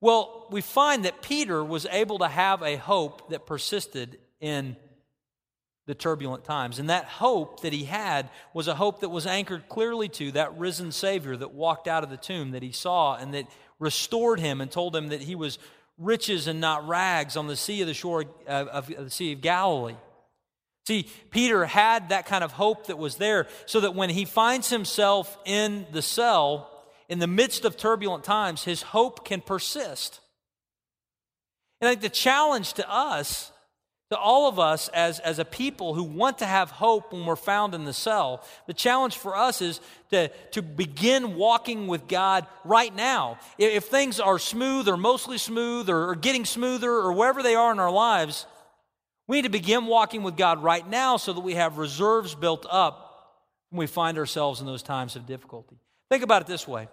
Well, 0.00 0.48
we 0.50 0.60
find 0.60 1.04
that 1.04 1.22
Peter 1.22 1.64
was 1.64 1.86
able 1.86 2.18
to 2.18 2.28
have 2.28 2.62
a 2.62 2.76
hope 2.76 3.30
that 3.30 3.46
persisted 3.46 4.18
in 4.40 4.76
the 5.92 5.96
turbulent 5.96 6.42
times. 6.42 6.78
And 6.78 6.88
that 6.88 7.04
hope 7.04 7.60
that 7.60 7.74
he 7.74 7.84
had 7.84 8.30
was 8.54 8.66
a 8.66 8.74
hope 8.74 9.00
that 9.00 9.10
was 9.10 9.26
anchored 9.26 9.68
clearly 9.68 10.08
to 10.08 10.32
that 10.32 10.56
risen 10.56 10.90
Savior 10.90 11.36
that 11.36 11.52
walked 11.52 11.86
out 11.86 12.02
of 12.02 12.08
the 12.08 12.16
tomb 12.16 12.52
that 12.52 12.62
he 12.62 12.72
saw 12.72 13.14
and 13.16 13.34
that 13.34 13.46
restored 13.78 14.40
him 14.40 14.62
and 14.62 14.70
told 14.70 14.96
him 14.96 15.08
that 15.08 15.20
he 15.20 15.34
was 15.34 15.58
riches 15.98 16.46
and 16.46 16.62
not 16.62 16.88
rags 16.88 17.36
on 17.36 17.46
the 17.46 17.56
sea 17.56 17.82
of 17.82 17.88
the 17.88 17.92
shore 17.92 18.24
of, 18.46 18.86
the 18.86 19.10
Sea 19.10 19.34
of 19.34 19.42
Galilee. 19.42 19.96
See, 20.86 21.10
Peter 21.28 21.66
had 21.66 22.08
that 22.08 22.24
kind 22.24 22.42
of 22.42 22.52
hope 22.52 22.86
that 22.86 22.96
was 22.96 23.16
there 23.16 23.46
so 23.66 23.80
that 23.80 23.94
when 23.94 24.08
he 24.08 24.24
finds 24.24 24.70
himself 24.70 25.36
in 25.44 25.84
the 25.92 26.00
cell, 26.00 26.70
in 27.10 27.18
the 27.18 27.26
midst 27.26 27.66
of 27.66 27.76
turbulent 27.76 28.24
times, 28.24 28.64
his 28.64 28.80
hope 28.80 29.26
can 29.26 29.42
persist. 29.42 30.20
And 31.82 31.88
I 31.88 31.92
think 31.92 32.00
the 32.00 32.08
challenge 32.08 32.72
to 32.74 32.90
us 32.90 33.52
to 34.12 34.18
all 34.18 34.46
of 34.46 34.58
us 34.58 34.88
as, 34.88 35.20
as 35.20 35.38
a 35.38 35.44
people 35.44 35.94
who 35.94 36.02
want 36.02 36.38
to 36.38 36.46
have 36.46 36.70
hope 36.70 37.14
when 37.14 37.24
we're 37.24 37.34
found 37.34 37.74
in 37.74 37.86
the 37.86 37.94
cell, 37.94 38.44
the 38.66 38.74
challenge 38.74 39.16
for 39.16 39.34
us 39.34 39.62
is 39.62 39.80
to, 40.10 40.28
to 40.50 40.60
begin 40.60 41.34
walking 41.34 41.86
with 41.86 42.06
God 42.08 42.46
right 42.62 42.94
now. 42.94 43.38
If, 43.56 43.86
things 43.86 44.20
are 44.20 44.38
smooth 44.38 44.86
or 44.86 44.98
mostly 44.98 45.38
smooth 45.38 45.88
or, 45.88 46.10
or 46.10 46.14
getting 46.14 46.44
smoother 46.44 46.90
or 46.90 47.14
wherever 47.14 47.42
they 47.42 47.54
are 47.54 47.72
in 47.72 47.78
our 47.78 47.90
lives, 47.90 48.44
we 49.26 49.38
need 49.38 49.44
to 49.44 49.48
begin 49.48 49.86
walking 49.86 50.22
with 50.22 50.36
God 50.36 50.62
right 50.62 50.86
now 50.86 51.16
so 51.16 51.32
that 51.32 51.40
we 51.40 51.54
have 51.54 51.78
reserves 51.78 52.34
built 52.34 52.66
up 52.68 53.38
when 53.70 53.78
we 53.78 53.86
find 53.86 54.18
ourselves 54.18 54.60
in 54.60 54.66
those 54.66 54.82
times 54.82 55.16
of 55.16 55.24
difficulty. 55.24 55.78
Think 56.10 56.22
about 56.22 56.42
it 56.42 56.48
this 56.48 56.68
way. 56.68 56.88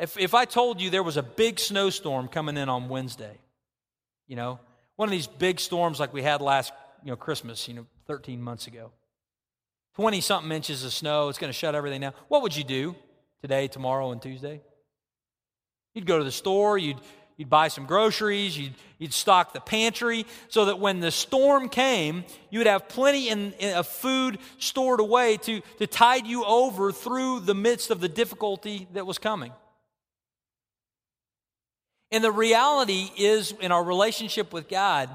If, 0.00 0.18
if 0.18 0.34
I 0.34 0.46
told 0.46 0.80
you 0.80 0.90
there 0.90 1.04
was 1.04 1.16
a 1.16 1.22
big 1.22 1.60
snowstorm 1.60 2.26
coming 2.26 2.56
in 2.56 2.68
on 2.68 2.88
Wednesday, 2.88 3.38
you 4.26 4.34
know, 4.34 4.58
one 4.96 5.08
of 5.08 5.10
these 5.12 5.26
big 5.26 5.60
storms 5.60 5.98
like 5.98 6.12
we 6.12 6.22
had 6.22 6.40
last 6.40 6.72
you 7.02 7.10
know, 7.10 7.16
Christmas, 7.16 7.68
you 7.68 7.74
know, 7.74 7.86
13 8.06 8.40
months 8.40 8.66
ago. 8.66 8.90
20 9.96 10.20
something 10.20 10.50
inches 10.50 10.84
of 10.84 10.92
snow, 10.92 11.28
it's 11.28 11.38
going 11.38 11.52
to 11.52 11.58
shut 11.58 11.74
everything 11.74 12.00
down. 12.00 12.14
What 12.28 12.42
would 12.42 12.56
you 12.56 12.64
do 12.64 12.96
today, 13.40 13.68
tomorrow, 13.68 14.10
and 14.10 14.20
Tuesday? 14.20 14.60
You'd 15.94 16.06
go 16.06 16.18
to 16.18 16.24
the 16.24 16.32
store, 16.32 16.76
you'd, 16.76 16.96
you'd 17.36 17.50
buy 17.50 17.68
some 17.68 17.86
groceries, 17.86 18.58
you'd, 18.58 18.74
you'd 18.98 19.12
stock 19.12 19.52
the 19.52 19.60
pantry 19.60 20.26
so 20.48 20.64
that 20.64 20.80
when 20.80 20.98
the 20.98 21.12
storm 21.12 21.68
came, 21.68 22.24
you 22.50 22.58
would 22.58 22.66
have 22.66 22.88
plenty 22.88 23.28
in, 23.28 23.52
in, 23.60 23.74
of 23.74 23.86
food 23.86 24.38
stored 24.58 24.98
away 24.98 25.36
to, 25.38 25.60
to 25.78 25.86
tide 25.86 26.26
you 26.26 26.44
over 26.44 26.90
through 26.90 27.40
the 27.40 27.54
midst 27.54 27.90
of 27.90 28.00
the 28.00 28.08
difficulty 28.08 28.88
that 28.94 29.06
was 29.06 29.18
coming. 29.18 29.52
And 32.14 32.22
the 32.22 32.30
reality 32.30 33.10
is, 33.16 33.52
in 33.60 33.72
our 33.72 33.82
relationship 33.82 34.52
with 34.52 34.68
God, 34.68 35.10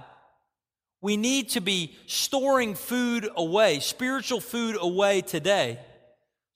we 1.00 1.16
need 1.16 1.48
to 1.52 1.62
be 1.62 1.96
storing 2.08 2.76
food 2.76 3.26
away, 3.38 3.80
spiritual 3.80 4.42
food 4.42 4.76
away 4.78 5.22
today, 5.22 5.80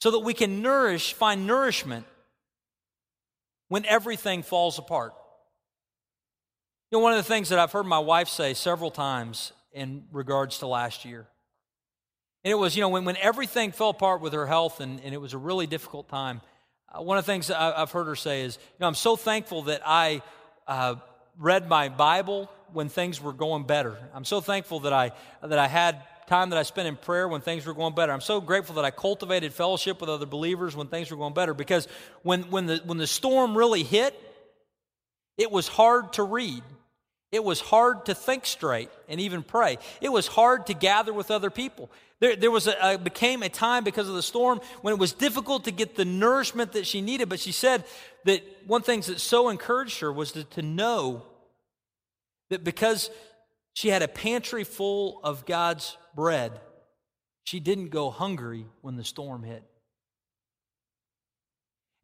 so 0.01 0.11
that 0.11 0.19
we 0.19 0.33
can 0.33 0.61
nourish, 0.61 1.13
find 1.13 1.47
nourishment 1.47 2.05
when 3.69 3.85
everything 3.85 4.43
falls 4.43 4.77
apart. 4.77 5.13
You 6.91 6.97
know, 6.97 7.03
one 7.03 7.13
of 7.13 7.19
the 7.19 7.23
things 7.23 7.47
that 7.47 7.57
I've 7.57 7.71
heard 7.71 7.85
my 7.85 7.99
wife 7.99 8.27
say 8.27 8.53
several 8.53 8.91
times 8.91 9.53
in 9.71 10.03
regards 10.11 10.59
to 10.59 10.67
last 10.67 11.05
year, 11.05 11.25
and 12.43 12.51
it 12.51 12.55
was, 12.55 12.75
you 12.75 12.81
know, 12.81 12.89
when, 12.89 13.05
when 13.05 13.15
everything 13.15 13.71
fell 13.71 13.91
apart 13.91 14.19
with 14.19 14.33
her 14.33 14.45
health 14.45 14.81
and, 14.81 14.99
and 15.05 15.13
it 15.13 15.21
was 15.21 15.31
a 15.31 15.37
really 15.37 15.67
difficult 15.67 16.09
time, 16.09 16.41
one 16.97 17.17
of 17.17 17.25
the 17.25 17.31
things 17.31 17.49
I've 17.49 17.91
heard 17.91 18.05
her 18.05 18.15
say 18.15 18.43
is, 18.43 18.57
you 18.57 18.77
know, 18.79 18.87
I'm 18.87 18.95
so 18.95 19.15
thankful 19.15 19.63
that 19.63 19.81
I 19.85 20.21
uh, 20.67 20.95
read 21.39 21.67
my 21.67 21.89
Bible 21.89 22.49
when 22.71 22.89
things 22.89 23.21
were 23.21 23.33
going 23.33 23.63
better. 23.63 23.97
I'm 24.13 24.25
so 24.25 24.41
thankful 24.41 24.81
that 24.81 24.93
I, 24.93 25.11
that 25.41 25.59
I 25.59 25.67
had 25.67 26.01
time 26.27 26.51
that 26.51 26.59
I 26.59 26.63
spent 26.63 26.87
in 26.87 26.95
prayer 26.95 27.27
when 27.27 27.41
things 27.41 27.65
were 27.65 27.73
going 27.73 27.95
better. 27.95 28.11
I'm 28.11 28.21
so 28.21 28.39
grateful 28.39 28.75
that 28.75 28.85
I 28.85 28.91
cultivated 28.91 29.53
fellowship 29.53 30.01
with 30.01 30.09
other 30.09 30.25
believers 30.25 30.75
when 30.75 30.87
things 30.87 31.11
were 31.11 31.17
going 31.17 31.33
better 31.33 31.53
because 31.53 31.87
when, 32.21 32.43
when, 32.43 32.65
the, 32.65 32.81
when 32.85 32.97
the 32.97 33.07
storm 33.07 33.57
really 33.57 33.83
hit, 33.83 34.19
it 35.37 35.51
was 35.51 35.67
hard 35.67 36.13
to 36.13 36.23
read. 36.23 36.63
It 37.31 37.43
was 37.43 37.59
hard 37.59 38.05
to 38.05 38.15
think 38.15 38.45
straight 38.45 38.89
and 39.09 39.19
even 39.19 39.41
pray. 39.41 39.79
It 40.01 40.09
was 40.09 40.27
hard 40.27 40.67
to 40.67 40.75
gather 40.75 41.11
with 41.11 41.31
other 41.31 41.49
people. 41.49 41.89
There, 42.23 42.37
there 42.37 42.51
was 42.51 42.67
a, 42.67 42.93
a, 42.93 42.97
became 42.97 43.43
a 43.43 43.49
time 43.49 43.83
because 43.83 44.07
of 44.07 44.15
the 44.15 44.23
storm 44.23 44.61
when 44.81 44.93
it 44.93 44.97
was 44.97 45.11
difficult 45.11 45.65
to 45.65 45.71
get 45.71 45.95
the 45.95 46.05
nourishment 46.05 46.71
that 46.71 46.87
she 46.87 47.01
needed. 47.01 47.27
But 47.27 47.41
she 47.41 47.51
said 47.51 47.83
that 48.23 48.41
one 48.65 48.81
thing 48.81 49.01
that 49.01 49.19
so 49.19 49.49
encouraged 49.49 49.99
her 49.99 50.09
was 50.09 50.31
to, 50.31 50.45
to 50.45 50.61
know 50.61 51.23
that 52.49 52.63
because 52.63 53.09
she 53.73 53.89
had 53.89 54.01
a 54.03 54.07
pantry 54.07 54.63
full 54.63 55.19
of 55.21 55.45
God's 55.45 55.97
bread, 56.15 56.61
she 57.43 57.59
didn't 57.59 57.89
go 57.89 58.09
hungry 58.09 58.67
when 58.79 58.95
the 58.95 59.03
storm 59.03 59.43
hit. 59.43 59.65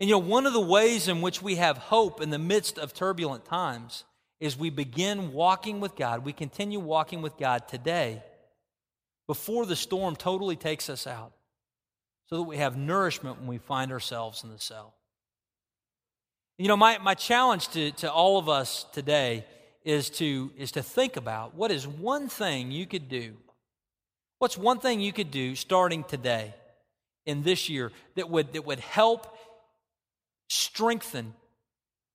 And 0.01 0.09
you 0.09 0.15
know, 0.15 0.19
one 0.19 0.45
of 0.45 0.51
the 0.51 0.59
ways 0.59 1.07
in 1.07 1.21
which 1.21 1.41
we 1.41 1.55
have 1.55 1.77
hope 1.77 2.19
in 2.19 2.29
the 2.29 2.37
midst 2.37 2.77
of 2.77 2.93
turbulent 2.93 3.45
times 3.45 4.03
is 4.41 4.57
we 4.57 4.69
begin 4.69 5.31
walking 5.31 5.79
with 5.79 5.95
God, 5.95 6.25
we 6.25 6.33
continue 6.33 6.81
walking 6.81 7.21
with 7.21 7.37
God 7.37 7.69
today 7.69 8.21
before 9.29 9.67
the 9.67 9.75
storm 9.75 10.15
totally 10.15 10.55
takes 10.55 10.89
us 10.89 11.05
out, 11.05 11.31
so 12.25 12.37
that 12.37 12.43
we 12.45 12.57
have 12.57 12.75
nourishment 12.75 13.37
when 13.37 13.47
we 13.47 13.59
find 13.59 13.91
ourselves 13.91 14.43
in 14.43 14.49
the 14.49 14.57
cell. 14.57 14.95
You 16.57 16.67
know, 16.67 16.75
my, 16.75 16.97
my 16.97 17.13
challenge 17.13 17.67
to, 17.69 17.91
to 17.91 18.11
all 18.11 18.39
of 18.39 18.49
us 18.49 18.87
today 18.91 19.45
is 19.85 20.09
to, 20.09 20.49
is 20.57 20.71
to 20.71 20.81
think 20.81 21.15
about 21.15 21.53
what 21.53 21.69
is 21.69 21.87
one 21.87 22.27
thing 22.27 22.71
you 22.71 22.87
could 22.87 23.07
do. 23.07 23.35
What's 24.39 24.57
one 24.57 24.79
thing 24.79 24.99
you 24.99 25.13
could 25.13 25.29
do 25.29 25.53
starting 25.53 26.03
today 26.03 26.55
in 27.27 27.43
this 27.43 27.69
year 27.69 27.91
that 28.15 28.31
would, 28.31 28.53
that 28.53 28.65
would 28.65 28.79
help 28.79 29.37
strengthen 30.49 31.35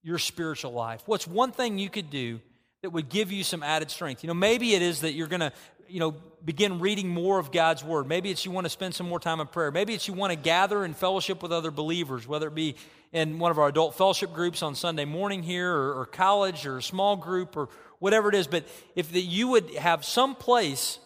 your 0.03 0.18
spiritual 0.18 0.72
life? 0.72 1.05
What's 1.07 1.29
one 1.29 1.53
thing 1.53 1.79
you 1.79 1.90
could 1.90 2.11
do 2.11 2.40
that 2.84 2.90
would 2.90 3.08
give 3.08 3.32
you 3.32 3.42
some 3.42 3.62
added 3.62 3.90
strength? 3.90 4.22
You 4.22 4.28
know, 4.28 4.34
maybe 4.34 4.74
it 4.74 4.82
is 4.82 5.00
that 5.00 5.14
you're 5.14 5.26
going 5.26 5.40
to, 5.40 5.52
you 5.88 6.00
know, 6.00 6.14
begin 6.44 6.80
reading 6.80 7.08
more 7.08 7.38
of 7.38 7.50
God's 7.50 7.82
word. 7.82 8.06
Maybe 8.06 8.30
it's 8.30 8.44
you 8.44 8.50
want 8.50 8.66
to 8.66 8.70
spend 8.70 8.94
some 8.94 9.08
more 9.08 9.18
time 9.18 9.40
in 9.40 9.46
prayer. 9.46 9.70
Maybe 9.70 9.94
it's 9.94 10.06
you 10.06 10.12
want 10.12 10.32
to 10.32 10.36
gather 10.36 10.84
in 10.84 10.92
fellowship 10.92 11.42
with 11.42 11.50
other 11.50 11.70
believers, 11.70 12.28
whether 12.28 12.48
it 12.48 12.54
be 12.54 12.76
in 13.10 13.38
one 13.38 13.50
of 13.50 13.58
our 13.58 13.68
adult 13.68 13.94
fellowship 13.94 14.34
groups 14.34 14.62
on 14.62 14.74
Sunday 14.74 15.06
morning 15.06 15.42
here 15.42 15.74
or, 15.74 16.00
or 16.00 16.04
college 16.04 16.66
or 16.66 16.76
a 16.76 16.82
small 16.82 17.16
group 17.16 17.56
or 17.56 17.70
whatever 18.00 18.28
it 18.28 18.34
is. 18.34 18.46
But 18.46 18.68
if 18.94 19.10
that 19.12 19.22
you 19.22 19.48
would 19.48 19.74
have 19.76 20.04
some 20.04 20.34
place 20.34 20.98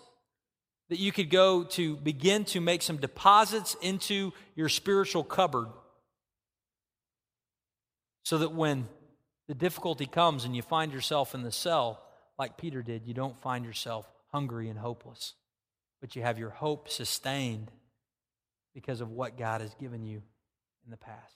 that 0.89 0.99
you 0.99 1.13
could 1.13 1.31
go 1.31 1.63
to 1.63 1.97
begin 1.99 2.45
to 2.47 2.61
make 2.61 2.83
some 2.83 2.97
deposits 2.97 3.77
into 3.81 4.33
your 4.57 4.69
spiritual 4.69 5.23
cupboard 5.23 5.69
so 8.25 8.39
that 8.39 8.53
when 8.53 8.89
the 9.49 9.55
difficulty 9.55 10.07
comes 10.07 10.45
and 10.45 10.55
you 10.55 10.63
find 10.63 10.93
yourself 10.93 11.35
in 11.35 11.43
the 11.43 11.51
cell, 11.51 12.03
like 12.39 12.59
Peter 12.59 12.83
did, 12.83 13.07
you 13.07 13.15
don't 13.15 13.41
find 13.41 13.65
yourself 13.65 14.09
hungry 14.31 14.69
and 14.69 14.79
hopeless, 14.79 15.35
but 16.01 16.15
you 16.15 16.23
have 16.23 16.39
your 16.39 16.51
hope 16.51 16.89
sustained 16.89 17.71
because 18.75 19.01
of 19.01 19.11
what 19.11 19.39
God 19.39 19.61
has 19.61 19.75
given 19.75 20.05
you 20.05 20.23
in 20.85 20.91
the 20.91 20.97
past. 20.97 21.35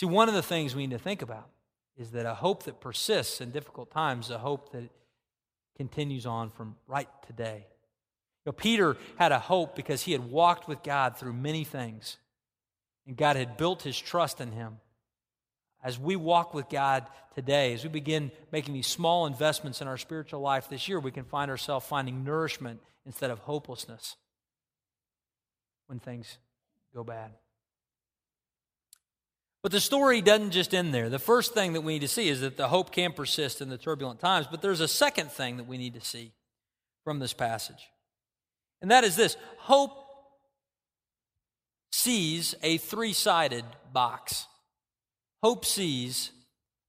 See, 0.00 0.06
one 0.06 0.28
of 0.28 0.34
the 0.34 0.42
things 0.42 0.74
we 0.74 0.86
need 0.86 0.96
to 0.96 1.02
think 1.02 1.22
about 1.22 1.48
is 1.96 2.10
that 2.12 2.26
a 2.26 2.34
hope 2.34 2.64
that 2.64 2.80
persists 2.80 3.40
in 3.40 3.50
difficult 3.50 3.90
times, 3.90 4.30
a 4.30 4.38
hope 4.38 4.72
that 4.72 4.90
continues 5.76 6.26
on 6.26 6.50
from 6.50 6.76
right 6.88 7.08
today. 7.26 7.66
You 8.44 8.50
know, 8.50 8.52
Peter 8.52 8.96
had 9.16 9.30
a 9.30 9.38
hope 9.38 9.76
because 9.76 10.02
he 10.02 10.12
had 10.12 10.30
walked 10.30 10.66
with 10.66 10.82
God 10.82 11.16
through 11.16 11.34
many 11.34 11.64
things, 11.64 12.16
and 13.06 13.16
God 13.16 13.36
had 13.36 13.56
built 13.56 13.82
his 13.82 13.98
trust 13.98 14.40
in 14.40 14.52
him. 14.52 14.78
As 15.82 15.98
we 15.98 16.16
walk 16.16 16.54
with 16.54 16.68
God 16.68 17.06
today, 17.34 17.74
as 17.74 17.82
we 17.82 17.88
begin 17.88 18.30
making 18.52 18.74
these 18.74 18.86
small 18.86 19.26
investments 19.26 19.80
in 19.80 19.88
our 19.88 19.98
spiritual 19.98 20.40
life 20.40 20.68
this 20.68 20.88
year, 20.88 21.00
we 21.00 21.10
can 21.10 21.24
find 21.24 21.50
ourselves 21.50 21.86
finding 21.86 22.24
nourishment 22.24 22.80
instead 23.04 23.30
of 23.30 23.40
hopelessness 23.40 24.16
when 25.86 25.98
things 25.98 26.38
go 26.94 27.02
bad. 27.02 27.32
But 29.62 29.72
the 29.72 29.80
story 29.80 30.20
doesn't 30.20 30.50
just 30.50 30.74
end 30.74 30.92
there. 30.92 31.08
The 31.08 31.20
first 31.20 31.54
thing 31.54 31.72
that 31.74 31.82
we 31.82 31.94
need 31.94 32.00
to 32.00 32.08
see 32.08 32.28
is 32.28 32.40
that 32.40 32.56
the 32.56 32.68
hope 32.68 32.90
can 32.90 33.12
persist 33.12 33.60
in 33.60 33.68
the 33.68 33.78
turbulent 33.78 34.18
times, 34.18 34.48
but 34.50 34.60
there's 34.60 34.80
a 34.80 34.88
second 34.88 35.30
thing 35.30 35.56
that 35.56 35.68
we 35.68 35.78
need 35.78 35.94
to 35.94 36.00
see 36.00 36.32
from 37.04 37.20
this 37.20 37.32
passage. 37.32 37.88
And 38.80 38.90
that 38.90 39.04
is 39.04 39.14
this 39.14 39.36
hope 39.58 39.96
sees 41.92 42.54
a 42.62 42.78
three 42.78 43.12
sided 43.12 43.64
box. 43.92 44.46
Hope 45.42 45.64
sees 45.64 46.30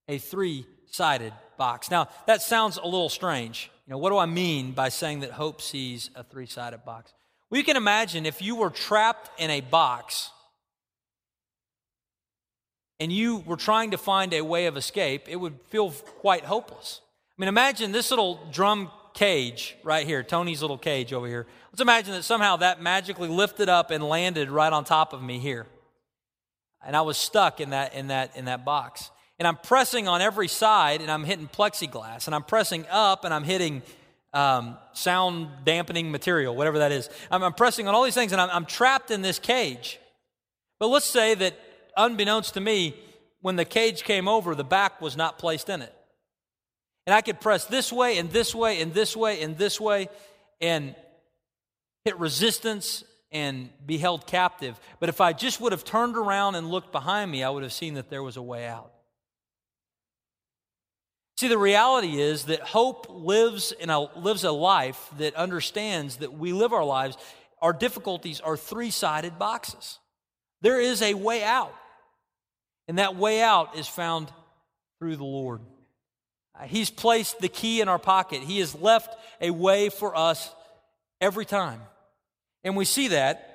a 0.08 0.18
three 0.18 0.66
sided 0.92 1.34
box. 1.58 1.89
Now, 1.89 2.08
that 2.28 2.42
sounds 2.42 2.78
a 2.78 2.86
little 2.86 3.10
strange. 3.10 3.72
You 3.88 3.92
know, 3.92 3.98
what 3.98 4.12
do 4.12 4.18
I 4.18 4.26
mean 4.26 4.72
by 4.72 4.89
saying 4.89 5.22
that 5.22 5.32
hope 5.32 5.62
sees 5.62 6.10
a 6.16 6.24
three 6.24 6.46
sided 6.46 6.86
box? 6.86 7.13
Well, 7.50 7.58
you 7.58 7.63
can 7.63 7.78
imagine 7.78 8.26
if 8.26 8.42
you 8.42 8.56
were 8.56 8.70
trapped 8.70 9.30
in 9.39 9.50
a 9.50 9.62
box 9.62 10.30
and 13.00 13.12
you 13.12 13.38
were 13.38 13.58
trying 13.58 13.92
to 13.92 13.98
find 13.98 14.34
a 14.34 14.42
way 14.42 14.68
of 14.68 14.78
escape, 14.78 15.24
it 15.28 15.36
would 15.36 15.60
feel 15.68 15.92
quite 15.92 16.46
hopeless. 16.46 17.02
I 17.38 17.42
mean, 17.42 17.48
imagine 17.50 17.92
this 17.92 18.12
little 18.12 18.39
drum 18.52 18.92
cage 19.13 19.76
right 19.84 20.06
here, 20.06 20.24
Tony's 20.24 20.62
little 20.62 20.78
cage 20.78 21.12
over 21.12 21.28
here. 21.28 21.48
Let's 21.72 21.82
imagine 21.82 22.13
that 22.13 22.24
somehow 22.24 22.58
that 22.58 22.82
magically 22.82 23.30
lifted 23.30 23.68
up 23.68 23.89
and 23.89 24.04
landed 24.04 24.50
right 24.50 24.72
on 24.72 24.86
top 24.86 25.12
of 25.13 25.22
me 25.22 25.39
here 25.39 25.66
and 26.86 26.96
I 26.96 27.02
was 27.02 27.17
stuck 27.17 27.60
in 27.60 27.72
that 27.72 27.93
in 27.93 28.08
that 28.08 28.36
in 28.36 28.46
that 28.46 28.65
box. 28.65 29.12
And 29.39 29.48
I'm 29.48 29.58
pressing 29.58 30.08
on 30.08 30.22
every 30.22 30.48
side, 30.48 31.02
and 31.02 31.12
I'm 31.12 31.24
hitting 31.24 31.48
plexiglass, 31.48 32.28
and 32.28 32.36
I'm 32.36 32.43
pressing 32.43 32.86
up, 32.89 33.26
and 33.26 33.34
I'm 33.34 33.43
hitting 33.43 33.82
um, 34.34 34.78
sound 34.93 35.50
dampening 35.65 36.12
material, 36.12 36.56
whatever 36.56 36.80
that 36.80 36.91
is. 36.91 37.10
I'm, 37.32 37.43
I'm 37.43 37.54
pressing 37.54 37.88
on 37.88 37.96
all 37.96 38.04
these 38.04 38.13
things, 38.13 38.32
and 38.32 38.39
I'm, 38.39 38.50
I'm 38.52 38.65
trapped 38.65 39.12
in 39.12 39.22
this 39.22 39.39
cage. 39.39 40.00
But 40.80 40.88
let's 40.88 41.06
say 41.06 41.34
that, 41.36 41.56
unbeknownst 41.98 42.54
to 42.56 42.62
me, 42.62 42.96
when 43.41 43.56
the 43.56 43.65
cage 43.65 44.04
came 44.04 44.28
over, 44.28 44.56
the 44.56 44.63
back 44.63 45.02
was 45.02 45.17
not 45.17 45.38
placed 45.38 45.69
in 45.69 45.82
it. 45.82 45.93
And 47.06 47.13
I 47.13 47.22
could 47.22 47.41
press 47.41 47.65
this 47.65 47.91
way 47.91 48.17
and 48.17 48.32
this 48.32 48.56
way 48.56 48.82
and 48.82 48.93
this 48.93 49.15
way 49.15 49.41
and 49.41 49.58
this 49.58 49.80
way 49.80 50.08
and 50.62 50.96
hit 52.06 52.17
resistance 52.17 53.04
and 53.34 53.69
be 53.86 53.98
held 53.98 54.28
captive. 54.28 54.80
But 55.00 55.10
if 55.10 55.19
I 55.19 55.34
just 55.34 55.60
would 55.60 55.72
have 55.72 55.84
turned 55.84 56.15
around 56.15 56.56
and 56.56 56.69
looked 56.69 56.91
behind 56.91 57.32
me, 57.32 57.43
I 57.43 57.50
would 57.50 57.63
have 57.63 57.74
seen 57.74 57.96
that 57.96 58.10
there 58.10 58.24
was 58.24 58.38
a 58.38 58.41
way 58.41 58.67
out. 58.67 58.91
See, 61.38 61.48
the 61.48 61.58
reality 61.58 62.22
is 62.22 62.46
that 62.46 62.62
hope 62.62 63.08
lives, 63.10 63.72
in 63.72 63.89
a, 63.89 64.02
lives 64.17 64.43
a 64.43 64.52
life 64.52 65.10
that 65.17 65.36
understands 65.36 66.17
that 66.17 66.34
we 66.34 66.54
live 66.54 66.74
our 66.74 66.86
lives, 66.86 67.17
our 67.60 67.74
difficulties 67.74 68.39
are 68.39 68.56
three 68.56 68.91
sided 68.91 69.39
boxes. 69.39 69.98
There 70.62 70.80
is 70.80 71.02
a 71.02 71.15
way 71.15 71.43
out, 71.43 71.74
and 72.88 73.00
that 73.00 73.15
way 73.15 73.41
out 73.41 73.76
is 73.76 73.88
found 73.88 74.32
through 75.00 75.15
the 75.15 75.26
Lord. 75.26 75.62
He's 76.65 76.91
placed 76.91 77.39
the 77.39 77.50
key 77.50 77.82
in 77.82 77.89
our 77.89 78.00
pocket, 78.00 78.43
He 78.43 78.60
has 78.60 78.76
left 78.76 79.17
a 79.41 79.50
way 79.50 79.89
for 79.89 80.15
us 80.15 80.52
every 81.19 81.46
time. 81.46 81.82
And 82.63 82.76
we 82.76 82.86
see 82.86 83.10
that 83.10 83.54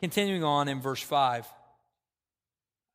continuing 0.00 0.44
on 0.44 0.68
in 0.68 0.80
verse 0.80 1.02
5. 1.02 1.46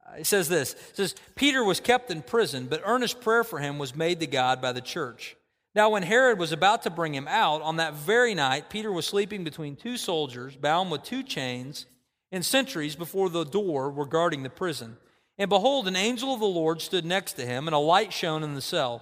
Uh, 0.05 0.17
it 0.19 0.25
says 0.25 0.49
this 0.49 0.73
it 0.73 0.95
says, 0.97 1.15
Peter 1.35 1.63
was 1.63 1.79
kept 1.79 2.11
in 2.11 2.21
prison, 2.21 2.67
but 2.69 2.81
earnest 2.85 3.21
prayer 3.21 3.43
for 3.43 3.59
him 3.59 3.77
was 3.77 3.95
made 3.95 4.19
to 4.19 4.27
God 4.27 4.61
by 4.61 4.71
the 4.71 4.81
church. 4.81 5.35
Now, 5.73 5.89
when 5.89 6.03
Herod 6.03 6.37
was 6.37 6.51
about 6.51 6.83
to 6.83 6.89
bring 6.89 7.15
him 7.15 7.29
out, 7.29 7.61
on 7.61 7.77
that 7.77 7.93
very 7.93 8.35
night, 8.35 8.69
Peter 8.69 8.91
was 8.91 9.05
sleeping 9.05 9.45
between 9.45 9.77
two 9.77 9.95
soldiers, 9.95 10.57
bound 10.57 10.91
with 10.91 11.03
two 11.03 11.23
chains, 11.23 11.85
and 12.29 12.45
sentries 12.45 12.97
before 12.97 13.29
the 13.29 13.45
door 13.45 13.89
were 13.89 14.05
guarding 14.05 14.43
the 14.43 14.49
prison. 14.49 14.97
And 15.37 15.49
behold, 15.49 15.87
an 15.87 15.95
angel 15.95 16.33
of 16.33 16.41
the 16.41 16.45
Lord 16.45 16.81
stood 16.81 17.05
next 17.05 17.33
to 17.33 17.45
him, 17.45 17.69
and 17.69 17.75
a 17.75 17.79
light 17.79 18.11
shone 18.11 18.43
in 18.43 18.53
the 18.53 18.61
cell. 18.61 19.01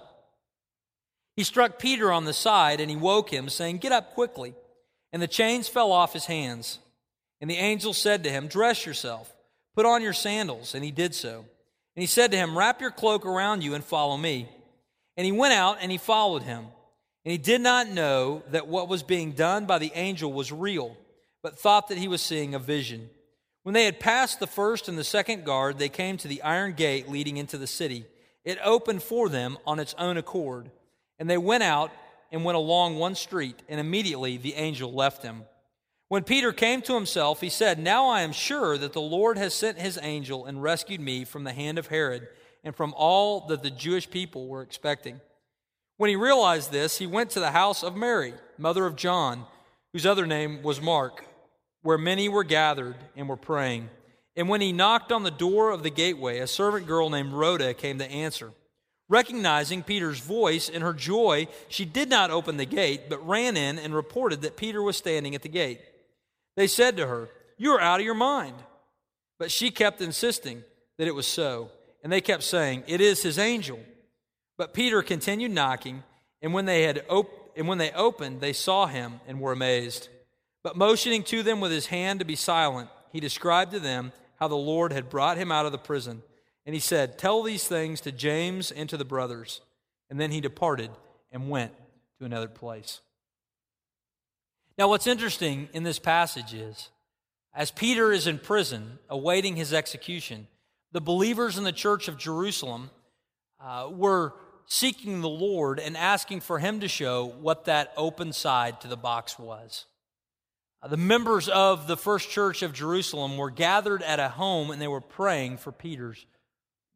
He 1.34 1.42
struck 1.42 1.80
Peter 1.80 2.12
on 2.12 2.24
the 2.24 2.32
side, 2.32 2.80
and 2.80 2.88
he 2.88 2.96
woke 2.96 3.30
him, 3.30 3.48
saying, 3.48 3.78
Get 3.78 3.92
up 3.92 4.14
quickly. 4.14 4.54
And 5.12 5.20
the 5.20 5.28
chains 5.28 5.68
fell 5.68 5.92
off 5.92 6.12
his 6.12 6.26
hands. 6.26 6.78
And 7.40 7.50
the 7.50 7.56
angel 7.56 7.92
said 7.92 8.24
to 8.24 8.30
him, 8.30 8.48
Dress 8.48 8.86
yourself, 8.86 9.32
put 9.74 9.86
on 9.86 10.02
your 10.02 10.12
sandals. 10.12 10.74
And 10.74 10.84
he 10.84 10.90
did 10.90 11.14
so. 11.14 11.44
And 11.96 12.02
he 12.02 12.06
said 12.06 12.30
to 12.30 12.36
him, 12.36 12.56
Wrap 12.56 12.80
your 12.80 12.90
cloak 12.90 13.26
around 13.26 13.64
you 13.64 13.74
and 13.74 13.84
follow 13.84 14.16
me. 14.16 14.48
And 15.16 15.24
he 15.24 15.32
went 15.32 15.54
out 15.54 15.78
and 15.80 15.90
he 15.90 15.98
followed 15.98 16.42
him. 16.42 16.66
And 17.24 17.32
he 17.32 17.38
did 17.38 17.60
not 17.60 17.88
know 17.88 18.42
that 18.50 18.68
what 18.68 18.88
was 18.88 19.02
being 19.02 19.32
done 19.32 19.66
by 19.66 19.78
the 19.78 19.92
angel 19.94 20.32
was 20.32 20.52
real, 20.52 20.96
but 21.42 21.58
thought 21.58 21.88
that 21.88 21.98
he 21.98 22.08
was 22.08 22.22
seeing 22.22 22.54
a 22.54 22.58
vision. 22.58 23.10
When 23.62 23.74
they 23.74 23.84
had 23.84 24.00
passed 24.00 24.40
the 24.40 24.46
first 24.46 24.88
and 24.88 24.96
the 24.96 25.04
second 25.04 25.44
guard, 25.44 25.78
they 25.78 25.90
came 25.90 26.16
to 26.18 26.28
the 26.28 26.42
iron 26.42 26.72
gate 26.72 27.10
leading 27.10 27.36
into 27.36 27.58
the 27.58 27.66
city. 27.66 28.06
It 28.44 28.58
opened 28.64 29.02
for 29.02 29.28
them 29.28 29.58
on 29.66 29.78
its 29.78 29.94
own 29.98 30.16
accord. 30.16 30.70
And 31.18 31.28
they 31.28 31.36
went 31.36 31.62
out 31.62 31.90
and 32.30 32.44
went 32.44 32.56
along 32.56 32.98
one 32.98 33.14
street, 33.14 33.62
and 33.68 33.80
immediately 33.80 34.36
the 34.36 34.54
angel 34.54 34.92
left 34.92 35.22
him. 35.22 35.44
When 36.08 36.24
Peter 36.24 36.52
came 36.52 36.82
to 36.82 36.94
himself, 36.94 37.40
he 37.40 37.48
said, 37.48 37.78
Now 37.78 38.08
I 38.08 38.22
am 38.22 38.32
sure 38.32 38.76
that 38.76 38.92
the 38.92 39.00
Lord 39.00 39.38
has 39.38 39.54
sent 39.54 39.78
his 39.78 39.98
angel 40.02 40.44
and 40.44 40.62
rescued 40.62 41.00
me 41.00 41.24
from 41.24 41.44
the 41.44 41.52
hand 41.52 41.78
of 41.78 41.86
Herod 41.86 42.26
and 42.64 42.74
from 42.74 42.92
all 42.96 43.46
that 43.46 43.62
the 43.62 43.70
Jewish 43.70 44.10
people 44.10 44.48
were 44.48 44.62
expecting. 44.62 45.20
When 45.96 46.10
he 46.10 46.16
realized 46.16 46.72
this, 46.72 46.98
he 46.98 47.06
went 47.06 47.30
to 47.30 47.40
the 47.40 47.52
house 47.52 47.82
of 47.82 47.96
Mary, 47.96 48.34
mother 48.58 48.86
of 48.86 48.96
John, 48.96 49.44
whose 49.92 50.06
other 50.06 50.26
name 50.26 50.62
was 50.62 50.80
Mark, 50.80 51.24
where 51.82 51.98
many 51.98 52.28
were 52.28 52.44
gathered 52.44 52.96
and 53.14 53.28
were 53.28 53.36
praying. 53.36 53.90
And 54.34 54.48
when 54.48 54.60
he 54.60 54.72
knocked 54.72 55.12
on 55.12 55.22
the 55.22 55.30
door 55.30 55.70
of 55.70 55.82
the 55.82 55.90
gateway, 55.90 56.38
a 56.38 56.46
servant 56.46 56.86
girl 56.86 57.10
named 57.10 57.32
Rhoda 57.32 57.74
came 57.74 57.98
to 57.98 58.10
answer. 58.10 58.52
Recognizing 59.10 59.82
Peter's 59.82 60.20
voice 60.20 60.68
in 60.68 60.82
her 60.82 60.92
joy, 60.92 61.48
she 61.68 61.84
did 61.84 62.08
not 62.08 62.30
open 62.30 62.56
the 62.56 62.64
gate, 62.64 63.10
but 63.10 63.26
ran 63.26 63.56
in 63.56 63.76
and 63.76 63.92
reported 63.92 64.42
that 64.42 64.56
Peter 64.56 64.80
was 64.80 64.96
standing 64.96 65.34
at 65.34 65.42
the 65.42 65.48
gate. 65.48 65.80
They 66.56 66.68
said 66.68 66.96
to 66.96 67.08
her, 67.08 67.28
You 67.58 67.72
are 67.72 67.80
out 67.80 67.98
of 67.98 68.06
your 68.06 68.14
mind. 68.14 68.54
But 69.36 69.50
she 69.50 69.72
kept 69.72 70.00
insisting 70.00 70.62
that 70.96 71.08
it 71.08 71.14
was 71.14 71.26
so. 71.26 71.72
And 72.04 72.12
they 72.12 72.20
kept 72.20 72.44
saying, 72.44 72.84
It 72.86 73.00
is 73.00 73.20
his 73.20 73.36
angel. 73.36 73.80
But 74.56 74.74
Peter 74.74 75.02
continued 75.02 75.50
knocking, 75.50 76.04
and 76.40 76.54
when 76.54 76.66
they 76.66 76.82
had 76.84 77.04
op- 77.08 77.52
and 77.56 77.66
when 77.66 77.78
they 77.78 77.90
opened, 77.90 78.40
they 78.40 78.52
saw 78.52 78.86
him 78.86 79.20
and 79.26 79.40
were 79.40 79.50
amazed. 79.50 80.08
But 80.62 80.76
motioning 80.76 81.24
to 81.24 81.42
them 81.42 81.60
with 81.60 81.72
his 81.72 81.86
hand 81.86 82.20
to 82.20 82.24
be 82.24 82.36
silent, 82.36 82.88
he 83.12 83.18
described 83.18 83.72
to 83.72 83.80
them 83.80 84.12
how 84.38 84.46
the 84.46 84.54
Lord 84.54 84.92
had 84.92 85.10
brought 85.10 85.36
him 85.36 85.50
out 85.50 85.66
of 85.66 85.72
the 85.72 85.78
prison. 85.78 86.22
And 86.70 86.74
he 86.76 86.80
said, 86.80 87.18
Tell 87.18 87.42
these 87.42 87.66
things 87.66 88.00
to 88.02 88.12
James 88.12 88.70
and 88.70 88.88
to 88.90 88.96
the 88.96 89.04
brothers. 89.04 89.60
And 90.08 90.20
then 90.20 90.30
he 90.30 90.40
departed 90.40 90.92
and 91.32 91.50
went 91.50 91.72
to 92.20 92.24
another 92.24 92.46
place. 92.46 93.00
Now, 94.78 94.86
what's 94.86 95.08
interesting 95.08 95.68
in 95.72 95.82
this 95.82 95.98
passage 95.98 96.54
is, 96.54 96.90
as 97.52 97.72
Peter 97.72 98.12
is 98.12 98.28
in 98.28 98.38
prison 98.38 99.00
awaiting 99.08 99.56
his 99.56 99.74
execution, 99.74 100.46
the 100.92 101.00
believers 101.00 101.58
in 101.58 101.64
the 101.64 101.72
church 101.72 102.06
of 102.06 102.16
Jerusalem 102.16 102.90
uh, 103.60 103.88
were 103.90 104.34
seeking 104.66 105.22
the 105.22 105.28
Lord 105.28 105.80
and 105.80 105.96
asking 105.96 106.38
for 106.38 106.60
him 106.60 106.78
to 106.78 106.86
show 106.86 107.34
what 107.40 107.64
that 107.64 107.92
open 107.96 108.32
side 108.32 108.80
to 108.82 108.86
the 108.86 108.96
box 108.96 109.40
was. 109.40 109.86
Uh, 110.80 110.86
the 110.86 110.96
members 110.96 111.48
of 111.48 111.88
the 111.88 111.96
first 111.96 112.30
church 112.30 112.62
of 112.62 112.72
Jerusalem 112.72 113.36
were 113.36 113.50
gathered 113.50 114.04
at 114.04 114.20
a 114.20 114.28
home 114.28 114.70
and 114.70 114.80
they 114.80 114.86
were 114.86 115.00
praying 115.00 115.56
for 115.56 115.72
Peter's 115.72 116.24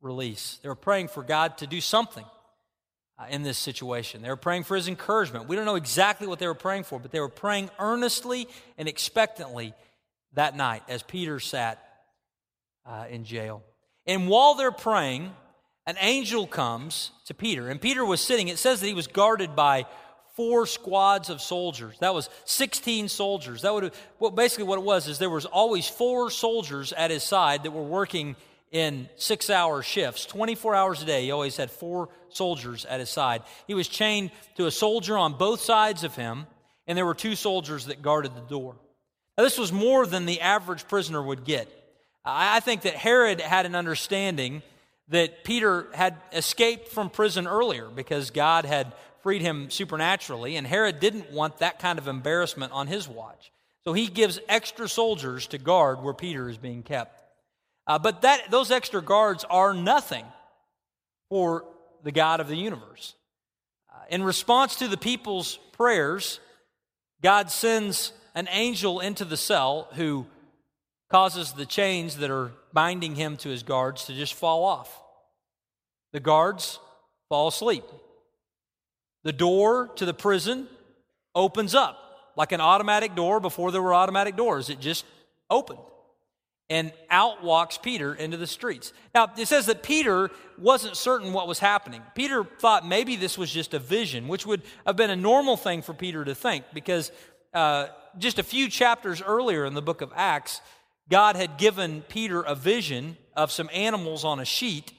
release. 0.05 0.59
They 0.63 0.69
were 0.69 0.75
praying 0.75 1.09
for 1.09 1.23
God 1.23 1.59
to 1.59 1.67
do 1.67 1.81
something 1.81 2.25
uh, 3.19 3.25
in 3.31 3.43
this 3.43 3.59
situation. 3.59 4.23
They 4.23 4.29
were 4.29 4.37
praying 4.37 4.65
for 4.65 4.77
his 4.77 4.87
encouragement. 4.87 5.49
We 5.49 5.57
don't 5.57 5.65
know 5.65 5.75
exactly 5.75 6.27
what 6.27 6.39
they 6.39 6.47
were 6.47 6.55
praying 6.55 6.85
for, 6.85 7.01
but 7.01 7.11
they 7.11 7.21
were 7.21 7.29
praying 7.29 7.71
earnestly 7.79 8.47
and 8.79 8.87
expectantly 8.87 9.75
that 10.35 10.57
night 10.57 10.83
as 10.89 11.03
Peter 11.03 11.41
sat 11.41 11.83
uh, 12.87 13.07
in 13.09 13.25
jail. 13.25 13.63
And 14.07 14.29
while 14.29 14.55
they're 14.55 14.71
praying, 14.71 15.33
an 15.87 15.97
angel 16.01 16.47
comes 16.47 17.11
to 17.27 17.35
Peter. 17.35 17.69
And 17.69 17.81
Peter 17.81 18.05
was 18.05 18.21
sitting, 18.21 18.49
it 18.49 18.59
says 18.59 18.81
that 18.81 18.87
he 18.87 18.95
was 18.95 19.07
guarded 19.07 19.57
by 19.57 19.87
four 20.35 20.67
squads 20.67 21.31
of 21.31 21.41
soldiers. 21.41 21.97
That 22.01 22.13
was 22.13 22.29
16 22.45 23.09
soldiers. 23.09 23.63
That 23.63 23.73
would 23.73 23.85
have, 23.85 23.97
well, 24.19 24.33
basically 24.33 24.65
what 24.65 24.79
it 24.79 24.85
was 24.85 25.09
is 25.09 25.19
there 25.19 25.31
was 25.31 25.47
always 25.47 25.89
four 25.89 26.31
soldiers 26.31 26.93
at 26.93 27.11
his 27.11 27.23
side 27.23 27.63
that 27.63 27.71
were 27.71 27.83
working 27.83 28.37
in 28.75 29.09
six 29.15 29.51
hour 29.51 29.83
shifts, 29.83 30.27
24 30.27 30.75
hours 30.75 31.01
a 31.01 31.07
day. 31.07 31.23
He 31.23 31.31
always 31.31 31.57
had 31.57 31.71
four 31.71 32.09
soldiers 32.29 32.85
at 32.85 32.99
his 32.99 33.09
side. 33.09 33.45
He 33.69 33.75
was 33.75 33.87
chained 33.87 34.33
to 34.57 34.67
a 34.67 34.71
soldier 34.71 35.17
on 35.17 35.35
both 35.35 35.61
sides 35.61 36.03
of 36.03 36.17
him, 36.17 36.47
and 36.89 36.99
there 36.99 37.07
were 37.07 37.15
two 37.15 37.37
soldiers 37.37 37.87
that 37.87 38.03
guarded 38.03 38.35
the 38.35 38.41
door. 38.41 38.75
Now, 39.39 39.45
this 39.45 39.59
was 39.59 39.73
more 39.73 40.07
than 40.07 40.27
the 40.27 40.41
average 40.41 40.89
prisoner 40.89 41.23
would 41.23 41.45
get. 41.45 41.69
I 42.25 42.59
think 42.61 42.83
that 42.83 42.95
Herod 42.95 43.41
had 43.41 43.65
an 43.65 43.77
understanding 43.77 44.63
that 45.09 45.45
Peter 45.45 45.87
had 45.95 46.17
escaped 46.33 46.89
from 46.89 47.11
prison 47.11 47.47
earlier 47.47 47.89
because 47.89 48.31
God 48.31 48.65
had 48.65 48.93
freed 49.23 49.43
him 49.43 49.71
supernaturally, 49.71 50.57
and 50.57 50.67
Herod 50.67 50.99
didn't 50.99 51.31
want 51.31 51.59
that 51.59 51.79
kind 51.79 51.99
of 51.99 52.09
embarrassment 52.09 52.73
on 52.73 52.89
his 52.89 53.09
watch. 53.09 53.53
So 53.85 53.93
he 53.93 54.09
gives 54.09 54.41
extra 54.49 54.89
soldiers 54.89 55.47
to 55.49 55.59
guard 55.59 56.03
where 56.03 56.15
Peter 56.15 56.49
is 56.49 56.57
being 56.57 56.83
kept. 56.83 57.21
Uh, 57.87 57.99
but 57.99 58.23
that, 58.23 58.51
those 58.51 58.71
extra 58.71 59.03
guards 59.03 59.45
are 59.51 59.75
nothing 59.75 60.25
for 61.29 61.65
the 62.03 62.13
God 62.13 62.41
of 62.41 62.49
the 62.49 62.57
universe. 62.57 63.15
Uh, 63.93 63.99
in 64.09 64.23
response 64.23 64.77
to 64.77 64.89
the 64.89 64.97
people's 64.97 65.59
prayers, 65.73 66.41
God 67.23 67.51
sends 67.51 68.13
an 68.35 68.49
angel 68.51 69.01
into 69.01 69.25
the 69.25 69.37
cell 69.37 69.89
who 69.95 70.27
causes 71.11 71.53
the 71.53 71.67
chains 71.67 72.17
that 72.17 72.31
are 72.31 72.53
binding 72.73 73.15
him 73.15 73.37
to 73.39 73.49
his 73.49 73.63
guards 73.63 74.07
to 74.07 74.15
just 74.15 74.35
fall 74.35 74.65
off. 74.65 75.01
The 76.13 76.21
guards 76.21 76.79
fall 77.29 77.49
asleep. 77.49 77.85
The 79.23 79.33
door 79.33 79.91
to 79.97 80.05
the 80.05 80.15
prison 80.15 80.69
opens 81.35 81.75
up 81.75 82.33
like 82.37 82.53
an 82.53 82.61
automatic 82.61 83.15
door 83.15 83.41
before 83.41 83.71
there 83.71 83.83
were 83.83 83.95
automatic 83.95 84.37
doors. 84.37 84.71
It 84.71 84.81
just 84.81 85.05
opened 85.51 85.81
and 86.71 86.93
out 87.11 87.43
walks 87.43 87.77
Peter 87.79 88.15
into 88.15 88.37
the 88.37 88.47
streets. 88.47 88.93
Now, 89.15 89.31
it 89.37 89.47
says 89.47 89.67
that 89.67 89.83
Peter 89.83 90.31
wasn't 90.59 90.97
certain 90.97 91.33
what 91.33 91.47
was 91.47 91.59
happening. 91.59 92.03
Peter 92.15 92.45
thought 92.45 92.87
maybe 92.87 93.17
this 93.17 93.37
was 93.37 93.51
just 93.51 93.75
a 93.75 93.79
vision, 93.79 94.29
which 94.29 94.47
would 94.47 94.63
have 94.87 94.97
been 94.97 95.11
a 95.11 95.17
normal 95.17 95.57
thing 95.57 95.83
for 95.83 95.93
Peter 95.93 96.25
to 96.25 96.35
think 96.35 96.65
because 96.73 97.13
uh, 97.53 97.89
just 98.19 98.39
a 98.39 98.43
few 98.43 98.69
chapters 98.69 99.23
earlier 99.23 99.65
in 99.65 99.75
the 99.75 99.83
book 99.83 100.01
of 100.01 100.13
Acts, 100.17 100.61
God 101.11 101.37
had 101.37 101.59
given 101.59 102.03
Peter 102.03 102.41
a 102.41 102.55
vision 102.55 103.19
of 103.37 103.53
some 103.53 103.69
animals 103.73 104.25
on 104.25 104.41
a 104.41 104.45
sheet 104.45 104.93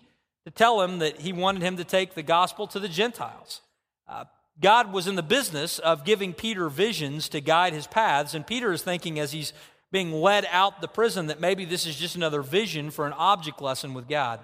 to 0.46 0.52
tell 0.52 0.82
him 0.82 1.00
that 1.00 1.22
he 1.22 1.34
wanted 1.34 1.64
him 1.64 1.78
to 1.78 1.84
take 1.84 2.14
the 2.14 2.22
gospel 2.24 2.68
to 2.68 2.80
the 2.80 2.88
Gentiles. 2.88 3.62
Uh, 4.08 4.26
God 4.62 4.94
was 4.94 5.08
in 5.08 5.16
the 5.16 5.24
business 5.24 5.80
of 5.80 6.06
giving 6.06 6.34
Peter 6.34 6.70
visions 6.70 7.28
to 7.30 7.42
guide 7.42 7.74
his 7.74 7.88
paths, 7.88 8.34
and 8.34 8.46
Peter 8.46 8.72
is 8.72 8.84
thinking 8.84 9.20
as 9.20 9.32
he's 9.32 9.52
being 9.92 10.12
led 10.12 10.46
out 10.52 10.82
the 10.82 10.88
prison 10.88 11.28
that 11.28 11.40
maybe 11.40 11.66
this 11.66 11.86
is 11.86 11.96
just 11.96 12.16
another 12.16 12.42
vision 12.42 12.92
for 12.92 13.06
an 13.06 13.14
object 13.14 13.62
lesson 13.62 13.94
with 13.94 14.08
God. 14.08 14.40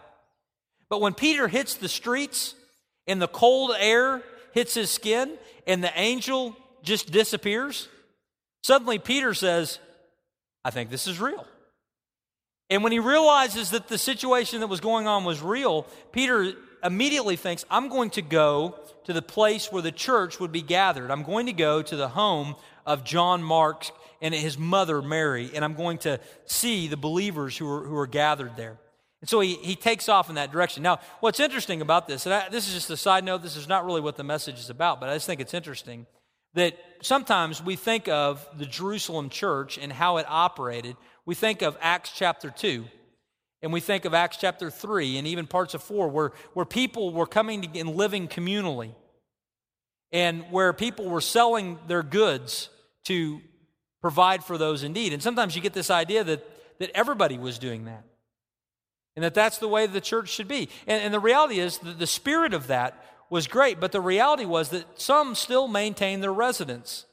But 0.90 1.02
when 1.02 1.14
Peter 1.14 1.48
hits 1.48 1.76
the 1.76 1.90
streets 1.90 2.56
and 3.08 3.22
the 3.22 3.28
cold 3.28 3.72
air 3.78 4.22
hits 4.54 4.74
his 4.74 4.90
skin 4.90 5.38
and 5.66 5.84
the 5.84 5.92
angel 6.00 6.56
just 6.84 7.12
disappears, 7.12 7.88
suddenly 8.64 9.00
Peter 9.00 9.34
says, 9.34 9.80
I 10.64 10.72
think 10.72 10.90
this 10.90 11.08
is 11.08 11.20
real. 11.20 11.46
And 12.70 12.84
when 12.84 12.92
he 12.92 13.00
realizes 13.00 13.72
that 13.72 13.88
the 13.88 13.98
situation 13.98 14.62
that 14.62 14.68
was 14.68 14.80
going 14.80 15.08
on 15.08 15.26
was 15.26 15.42
real, 15.42 15.86
Peter 16.12 16.54
immediately 16.84 17.36
thinks, 17.36 17.66
I'm 17.70 17.90
going 17.90 18.12
to 18.12 18.22
go 18.22 18.76
to 19.04 19.14
the 19.14 19.22
place 19.22 19.72
where 19.72 19.82
the 19.82 19.92
church 19.92 20.40
would 20.40 20.52
be 20.52 20.62
gathered. 20.62 21.12
I'm 21.12 21.24
going 21.24 21.48
to 21.48 21.54
go 21.54 21.82
to 21.82 21.96
the 21.96 22.08
home 22.08 22.56
of 22.86 23.04
John 23.04 23.44
Mark's 23.44 23.92
and 24.22 24.34
his 24.34 24.58
mother, 24.58 25.02
Mary, 25.02 25.50
and 25.54 25.66
I'm 25.66 25.74
going 25.74 25.98
to 26.00 26.20
see 26.46 26.88
the 26.88 26.98
believers 26.98 27.58
who 27.58 27.68
are, 27.68 27.84
who 27.84 27.98
are 27.98 28.08
gathered 28.08 28.56
there. 28.56 28.78
And 29.22 29.30
so 29.30 29.40
he, 29.40 29.56
he 29.56 29.76
takes 29.76 30.10
off 30.10 30.30
in 30.30 30.36
that 30.36 30.52
direction. 30.52 30.84
Now, 30.84 31.00
what's 31.20 31.40
interesting 31.40 31.82
about 31.82 32.08
this, 32.08 32.26
and 32.26 32.34
I, 32.34 32.50
this 32.50 32.68
is 32.68 32.74
just 32.74 32.90
a 32.90 32.98
side 32.98 33.24
note, 33.24 33.42
this 33.44 33.56
is 33.56 33.68
not 33.68 33.86
really 33.86 34.02
what 34.02 34.18
the 34.18 34.24
message 34.24 34.60
is 34.60 34.70
about, 34.70 35.00
but 35.00 35.10
I 35.10 35.16
just 35.16 35.26
think 35.26 35.42
it's 35.42 35.54
interesting 35.54 36.06
that 36.54 36.78
sometimes 37.02 37.64
we 37.64 37.76
think 37.76 38.08
of 38.08 38.46
the 38.58 38.66
Jerusalem 38.66 39.30
church 39.30 39.78
and 39.78 39.92
how 39.92 40.18
it 40.18 40.26
operated. 40.28 40.98
We 41.26 41.36
think 41.36 41.62
of 41.62 41.78
Acts 41.80 42.12
chapter 42.14 42.50
2, 42.50 42.86
and 43.62 43.72
we 43.72 43.80
think 43.80 44.06
of 44.06 44.14
Acts 44.14 44.38
chapter 44.38 44.70
3, 44.70 45.18
and 45.18 45.28
even 45.28 45.48
parts 45.48 45.74
of 45.74 45.84
4, 45.84 46.10
where, 46.10 46.32
where 46.54 46.66
people 46.66 47.14
were 47.14 47.28
coming 47.28 47.70
and 47.76 47.96
living 47.96 48.28
communally, 48.28 48.94
and 50.12 50.44
where 50.52 50.74
people 50.74 51.10
were 51.10 51.22
selling 51.22 51.80
their 51.88 52.04
goods 52.04 52.70
to 53.06 53.40
provide 54.02 54.44
for 54.44 54.58
those 54.58 54.84
in 54.84 54.94
need. 54.94 55.14
And 55.14 55.22
sometimes 55.22 55.56
you 55.56 55.62
get 55.62 55.74
this 55.74 55.90
idea 55.90 56.24
that, 56.24 56.46
that 56.80 56.92
everybody 56.96 57.38
was 57.38 57.60
doing 57.60 57.86
that. 57.86 58.04
And 59.16 59.24
that 59.24 59.34
that's 59.34 59.58
the 59.58 59.68
way 59.68 59.88
the 59.88 60.02
church 60.02 60.30
should 60.30 60.48
be. 60.48 60.70
And, 60.88 61.04
and 61.04 61.14
the 61.14 61.20
reality 61.20 61.60
is 61.60 61.78
that 61.80 62.00
the 62.00 62.08
spirit 62.08 62.54
of 62.54 62.68
that 62.68 63.04
was 63.30 63.48
great, 63.48 63.80
but 63.80 63.92
the 63.92 64.02
reality 64.02 64.46
was 64.46 64.70
that 64.70 65.00
some 65.00 65.36
still 65.36 65.68
maintained 65.68 66.22
their 66.24 66.34
residence. 66.34 67.06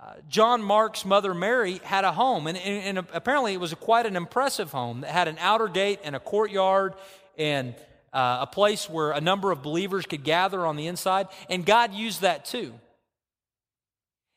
Uh, 0.00 0.14
John 0.28 0.62
Mark's 0.62 1.04
mother 1.04 1.34
Mary 1.34 1.80
had 1.82 2.04
a 2.04 2.12
home, 2.12 2.46
and, 2.46 2.56
and, 2.58 2.98
and 2.98 3.06
apparently 3.12 3.54
it 3.54 3.60
was 3.60 3.74
quite 3.74 4.06
an 4.06 4.14
impressive 4.14 4.70
home 4.70 5.00
that 5.00 5.10
had 5.10 5.26
an 5.26 5.36
outer 5.40 5.68
gate 5.68 6.00
and 6.04 6.14
a 6.14 6.20
courtyard 6.20 6.94
and 7.36 7.74
uh, 8.12 8.38
a 8.42 8.46
place 8.46 8.88
where 8.88 9.10
a 9.10 9.20
number 9.20 9.50
of 9.50 9.62
believers 9.62 10.06
could 10.06 10.22
gather 10.22 10.64
on 10.64 10.76
the 10.76 10.86
inside, 10.86 11.26
and 11.50 11.66
God 11.66 11.92
used 11.92 12.20
that 12.20 12.44
too. 12.44 12.72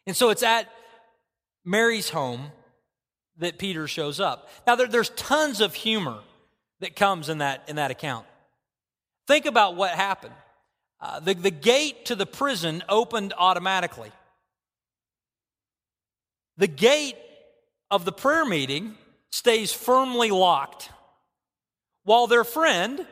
And 0.08 0.16
so 0.16 0.30
it's 0.30 0.44
at 0.44 0.68
Mary's 1.70 2.10
home 2.10 2.52
that 3.38 3.60
Peter 3.60 3.88
shows 3.88 4.20
up. 4.20 4.50
Now, 4.66 4.76
there, 4.76 4.88
there's 4.88 5.12
tons 5.12 5.62
of 5.62 5.76
humor 5.76 6.18
that 6.80 6.96
comes 6.96 7.30
in 7.30 7.38
that, 7.38 7.64
in 7.68 7.76
that 7.76 7.92
account. 7.92 8.26
Think 9.28 9.46
about 9.46 9.76
what 9.76 9.92
happened. 9.92 10.34
uh, 11.02 11.20
the, 11.20 11.34
the 11.34 11.52
gate 11.52 12.06
to 12.06 12.16
the 12.16 12.26
prison 12.26 12.84
opened 12.90 13.34
automatically. 13.38 14.12
The 16.58 16.68
gate 16.68 17.16
of 17.90 18.06
the 18.06 18.12
prayer 18.12 18.46
meeting 18.46 18.96
stays 19.32 19.72
firmly 19.72 20.32
locked, 20.32 20.90
while 22.04 22.28
their 22.28 22.44
friend, 22.44 23.06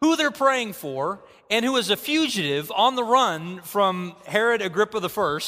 who 0.00 0.16
they're 0.16 0.30
praying 0.30 0.74
for, 0.74 1.20
and 1.50 1.64
who 1.64 1.76
is 1.76 1.90
a 1.90 1.96
fugitive 1.96 2.70
on 2.70 2.94
the 2.94 3.04
run 3.04 3.60
from 3.62 4.14
Herod 4.26 4.62
Agrippa 4.62 4.98
I, 4.98 5.38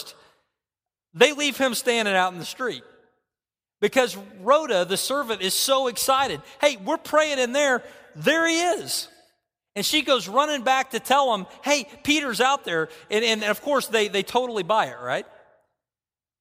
they 1.14 1.32
leave 1.32 1.56
him 1.56 1.74
standing 1.74 2.14
out 2.14 2.32
in 2.32 2.38
the 2.38 2.44
street. 2.44 2.82
Because 3.80 4.16
Rhoda, 4.40 4.84
the 4.84 4.96
servant, 4.96 5.42
is 5.42 5.54
so 5.54 5.88
excited. 5.88 6.40
Hey, 6.60 6.76
we're 6.76 6.96
praying 6.96 7.38
in 7.38 7.52
there. 7.52 7.82
There 8.16 8.46
he 8.48 8.60
is. 8.60 9.08
And 9.76 9.84
she 9.84 10.02
goes 10.02 10.28
running 10.28 10.62
back 10.62 10.90
to 10.90 11.00
tell 11.00 11.34
him, 11.34 11.46
hey, 11.62 11.86
Peter's 12.04 12.40
out 12.40 12.64
there. 12.64 12.88
And, 13.10 13.24
and 13.24 13.44
of 13.44 13.60
course, 13.62 13.88
they, 13.88 14.08
they 14.08 14.22
totally 14.22 14.62
buy 14.62 14.86
it, 14.86 14.96
right? 15.02 15.26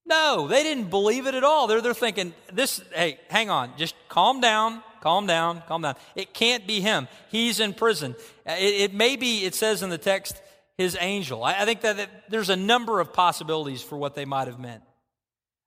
No, 0.05 0.47
they 0.47 0.63
didn't 0.63 0.89
believe 0.89 1.28
it 1.28 1.36
at 1.36 1.43
all. 1.43 1.67
They're, 1.67 1.82
they're 1.82 1.93
thinking, 1.93 2.34
this, 2.51 2.84
hey, 2.93 3.19
hang 3.30 3.49
on, 3.49 3.71
just 3.78 3.95
calm 4.09 4.41
down, 4.41 4.84
calm 5.01 5.28
down, 5.28 5.63
calm 5.67 5.82
down. 5.82 5.95
It 6.15 6.34
can't 6.34 6.67
be 6.67 6.82
him. 6.82 7.07
He's 7.30 7.59
in 7.59 7.74
prison. 7.74 8.15
Uh, 8.45 8.55
it, 8.59 8.91
it 8.91 8.93
may 8.93 9.15
be, 9.15 9.45
it 9.45 9.55
says 9.55 9.82
in 9.82 9.89
the 9.89 9.97
text, 9.97 10.41
his 10.78 10.97
angel. 10.99 11.43
I, 11.43 11.61
I 11.61 11.65
think 11.65 11.82
that, 11.82 11.97
that 11.97 12.09
there's 12.30 12.49
a 12.49 12.55
number 12.55 12.99
of 12.99 13.13
possibilities 13.13 13.82
for 13.82 13.97
what 13.97 14.15
they 14.15 14.26
might 14.26 14.47
have 14.47 14.59
meant. 14.59 14.84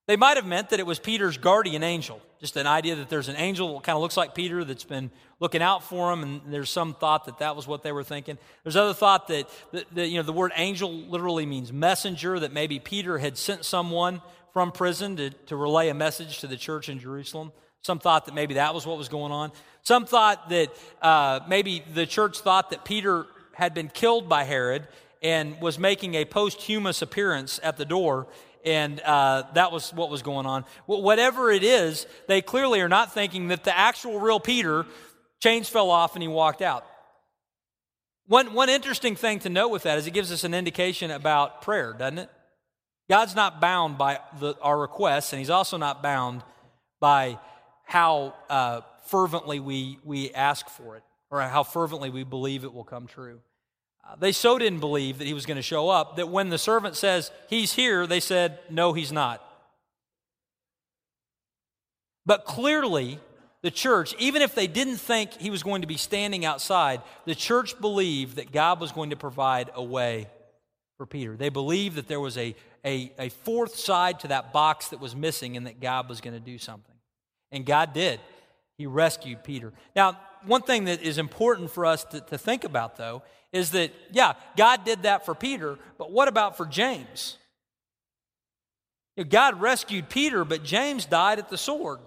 They 0.07 0.15
might 0.15 0.37
have 0.37 0.45
meant 0.45 0.69
that 0.69 0.79
it 0.79 0.85
was 0.85 0.99
Peter's 0.99 1.37
guardian 1.37 1.83
angel, 1.83 2.21
just 2.39 2.55
an 2.55 2.65
idea 2.65 2.95
that 2.95 3.09
there's 3.09 3.27
an 3.27 3.35
angel 3.35 3.73
that 3.73 3.83
kind 3.83 3.97
of 3.97 4.01
looks 4.01 4.15
like 4.15 4.33
Peter 4.33 4.63
that's 4.63 4.85
been 4.85 5.11
looking 5.41 5.61
out 5.61 5.83
for 5.83 6.13
him, 6.13 6.23
and 6.23 6.41
there's 6.47 6.69
some 6.69 6.93
thought 6.93 7.25
that 7.25 7.39
that 7.39 7.57
was 7.57 7.67
what 7.67 7.83
they 7.83 7.91
were 7.91 8.05
thinking. 8.05 8.37
There's 8.63 8.77
other 8.77 8.93
thought 8.93 9.27
that, 9.27 9.49
that, 9.73 9.85
that 9.95 10.07
you 10.07 10.15
know 10.15 10.23
the 10.23 10.31
word 10.31 10.53
angel 10.55 10.93
literally 10.93 11.45
means 11.45 11.73
messenger, 11.73 12.39
that 12.39 12.53
maybe 12.53 12.79
Peter 12.79 13.17
had 13.17 13.37
sent 13.37 13.65
someone 13.65 14.21
from 14.53 14.71
prison 14.71 15.17
to, 15.17 15.29
to 15.29 15.57
relay 15.57 15.89
a 15.89 15.93
message 15.93 16.39
to 16.39 16.47
the 16.47 16.57
church 16.57 16.87
in 16.87 16.99
Jerusalem. 16.99 17.51
Some 17.81 17.99
thought 17.99 18.25
that 18.25 18.33
maybe 18.33 18.55
that 18.55 18.73
was 18.73 18.85
what 18.85 18.97
was 18.97 19.09
going 19.09 19.33
on. 19.33 19.51
Some 19.83 20.05
thought 20.05 20.49
that 20.49 20.69
uh, 21.01 21.41
maybe 21.47 21.83
the 21.93 22.05
church 22.05 22.39
thought 22.39 22.69
that 22.69 22.85
Peter 22.85 23.27
had 23.57 23.73
been 23.73 23.89
killed 23.89 24.29
by 24.29 24.43
Herod 24.43 24.87
and 25.23 25.59
was 25.59 25.79
making 25.79 26.13
a 26.13 26.25
posthumous 26.25 27.01
appearance 27.01 27.59
at 27.63 27.77
the 27.77 27.85
door 27.85 28.27
and 28.63 28.99
uh, 29.01 29.43
that 29.53 29.71
was 29.71 29.91
what 29.93 30.09
was 30.09 30.21
going 30.21 30.45
on. 30.45 30.63
Whatever 30.85 31.51
it 31.51 31.63
is, 31.63 32.05
they 32.27 32.41
clearly 32.41 32.81
are 32.81 32.89
not 32.89 33.13
thinking 33.13 33.47
that 33.47 33.63
the 33.63 33.75
actual 33.75 34.19
real 34.19 34.39
Peter, 34.39 34.85
chains 35.39 35.69
fell 35.69 35.89
off 35.89 36.15
and 36.15 36.21
he 36.21 36.27
walked 36.27 36.61
out. 36.61 36.85
One, 38.27 38.53
one 38.53 38.69
interesting 38.69 39.15
thing 39.15 39.39
to 39.39 39.49
note 39.49 39.69
with 39.69 39.83
that 39.83 39.97
is 39.97 40.05
it 40.05 40.11
gives 40.11 40.31
us 40.31 40.43
an 40.43 40.53
indication 40.53 41.11
about 41.11 41.61
prayer, 41.61 41.93
doesn't 41.93 42.19
it? 42.19 42.29
God's 43.09 43.35
not 43.35 43.61
bound 43.61 43.97
by 43.97 44.19
the, 44.39 44.55
our 44.61 44.77
requests, 44.77 45.31
and 45.31 45.39
He's 45.39 45.49
also 45.49 45.77
not 45.77 46.03
bound 46.03 46.43
by 46.99 47.39
how 47.85 48.35
uh, 48.49 48.81
fervently 49.05 49.61
we, 49.61 49.97
we 50.03 50.31
ask 50.33 50.67
for 50.67 50.97
it 50.97 51.03
or 51.29 51.41
how 51.41 51.63
fervently 51.63 52.09
we 52.09 52.23
believe 52.23 52.65
it 52.65 52.73
will 52.73 52.83
come 52.83 53.07
true. 53.07 53.39
They 54.19 54.31
so 54.31 54.57
didn't 54.57 54.79
believe 54.79 55.17
that 55.17 55.27
he 55.27 55.33
was 55.33 55.45
going 55.45 55.57
to 55.57 55.61
show 55.61 55.89
up 55.89 56.15
that 56.15 56.29
when 56.29 56.49
the 56.49 56.57
servant 56.57 56.95
says, 56.95 57.31
He's 57.49 57.73
here, 57.73 58.07
they 58.07 58.19
said, 58.19 58.59
No, 58.69 58.93
he's 58.93 59.11
not. 59.11 59.43
But 62.25 62.45
clearly, 62.45 63.19
the 63.61 63.71
church, 63.71 64.15
even 64.19 64.41
if 64.41 64.53
they 64.53 64.67
didn't 64.67 64.97
think 64.97 65.33
he 65.33 65.49
was 65.49 65.63
going 65.63 65.81
to 65.81 65.87
be 65.87 65.97
standing 65.97 66.45
outside, 66.45 67.01
the 67.25 67.35
church 67.35 67.79
believed 67.79 68.35
that 68.35 68.51
God 68.51 68.79
was 68.79 68.91
going 68.91 69.09
to 69.11 69.15
provide 69.15 69.71
a 69.73 69.83
way 69.83 70.27
for 70.97 71.05
Peter. 71.05 71.35
They 71.35 71.49
believed 71.49 71.95
that 71.95 72.07
there 72.07 72.19
was 72.19 72.37
a, 72.37 72.55
a, 72.85 73.13
a 73.17 73.29
fourth 73.29 73.75
side 73.75 74.19
to 74.21 74.29
that 74.29 74.51
box 74.51 74.89
that 74.89 74.99
was 74.99 75.15
missing 75.15 75.57
and 75.57 75.67
that 75.67 75.79
God 75.79 76.09
was 76.09 76.21
going 76.21 76.33
to 76.33 76.39
do 76.39 76.57
something. 76.57 76.95
And 77.51 77.65
God 77.65 77.93
did. 77.93 78.19
He 78.77 78.85
rescued 78.85 79.43
Peter. 79.43 79.73
Now, 79.95 80.19
one 80.47 80.61
thing 80.61 80.85
that 80.85 81.01
is 81.01 81.17
important 81.17 81.71
for 81.71 81.85
us 81.85 82.03
to, 82.05 82.21
to 82.21 82.37
think 82.37 82.63
about, 82.63 82.97
though, 82.97 83.23
is 83.51 83.71
that, 83.71 83.91
yeah, 84.11 84.33
God 84.55 84.83
did 84.83 85.03
that 85.03 85.25
for 85.25 85.35
Peter, 85.35 85.77
but 85.97 86.11
what 86.11 86.27
about 86.27 86.57
for 86.57 86.65
James? 86.65 87.37
God 89.29 89.59
rescued 89.59 90.09
Peter, 90.09 90.45
but 90.45 90.63
James 90.63 91.05
died 91.05 91.39
at 91.39 91.49
the 91.49 91.57
sword. 91.57 91.99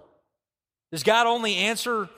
Does 0.92 1.02
God 1.02 1.26
only 1.26 1.56
answer 1.56 2.08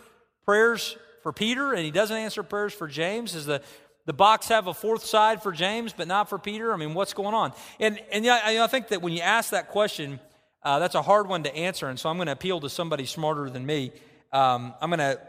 prayers 0.45 0.97
for 1.23 1.33
Peter 1.33 1.73
and 1.73 1.85
he 1.85 1.91
doesn't 1.91 2.17
answer 2.17 2.43
prayers 2.43 2.75
for 2.75 2.89
James? 2.89 3.33
Does 3.33 3.47
the, 3.47 3.63
the 4.07 4.13
box 4.13 4.49
have 4.49 4.67
a 4.67 4.75
fourth 4.75 5.05
side 5.05 5.43
for 5.43 5.53
James 5.53 5.93
but 5.93 6.09
not 6.09 6.29
for 6.29 6.39
Peter? 6.39 6.73
I 6.73 6.77
mean, 6.77 6.95
what's 6.95 7.15
going 7.15 7.35
on? 7.35 7.53
And, 7.81 8.01
and 8.11 8.25
yeah, 8.25 8.41
I, 8.45 8.63
I 8.63 8.67
think 8.67 8.89
that 8.89 9.01
when 9.01 9.13
you 9.13 9.21
ask 9.21 9.51
that 9.51 9.69
question, 9.69 10.21
uh, 10.63 10.79
that's 10.79 10.95
a 10.95 11.03
hard 11.03 11.27
one 11.27 11.43
to 11.43 11.55
answer, 11.55 11.89
and 11.89 11.99
so 11.99 12.09
I'm 12.09 12.17
going 12.17 12.27
to 12.27 12.33
appeal 12.33 12.61
to 12.61 12.69
somebody 12.69 13.05
smarter 13.05 13.51
than 13.51 13.67
me. 13.67 13.93
Um, 14.33 14.75
I'm 14.81 14.91
going 14.91 15.01
to, 15.01 15.21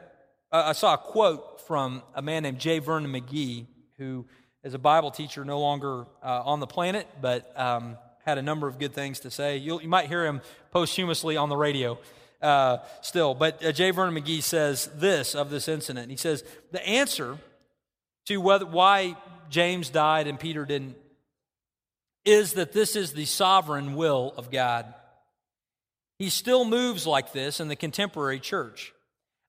I 0.53 0.73
saw 0.73 0.93
a 0.93 0.97
quote 0.97 1.61
from 1.61 2.03
a 2.13 2.21
man 2.21 2.43
named 2.43 2.59
J. 2.59 2.77
Vernon 2.77 3.11
McGee 3.11 3.65
who 3.97 4.25
is 4.63 4.73
a 4.73 4.79
Bible 4.79 5.09
teacher 5.09 5.43
no 5.43 5.59
longer 5.59 6.05
uh, 6.21 6.43
on 6.45 6.59
the 6.59 6.67
planet, 6.67 7.07
but 7.21 7.51
um, 7.59 7.97
had 8.23 8.37
a 8.37 8.41
number 8.41 8.67
of 8.67 8.77
good 8.77 8.93
things 8.93 9.21
to 9.21 9.31
say. 9.31 9.57
You'll, 9.57 9.81
you 9.81 9.87
might 9.87 10.07
hear 10.07 10.25
him 10.25 10.41
posthumously 10.71 11.37
on 11.37 11.49
the 11.49 11.57
radio 11.57 11.97
uh, 12.41 12.77
still. 13.01 13.33
But 13.33 13.65
uh, 13.65 13.71
J. 13.71 13.91
Vernon 13.91 14.13
McGee 14.13 14.43
says 14.43 14.89
this 14.95 15.33
of 15.33 15.49
this 15.49 15.67
incident. 15.67 16.11
He 16.11 16.17
says, 16.17 16.43
The 16.71 16.85
answer 16.87 17.37
to 18.27 18.37
whether, 18.37 18.65
why 18.65 19.15
James 19.49 19.89
died 19.89 20.27
and 20.27 20.39
Peter 20.39 20.65
didn't 20.65 20.97
is 22.25 22.53
that 22.53 22.71
this 22.71 22.95
is 22.95 23.13
the 23.13 23.25
sovereign 23.25 23.95
will 23.95 24.33
of 24.37 24.49
God. 24.49 24.93
He 26.19 26.29
still 26.29 26.63
moves 26.63 27.05
like 27.05 27.33
this 27.33 27.59
in 27.59 27.67
the 27.67 27.75
contemporary 27.75 28.39
church. 28.39 28.93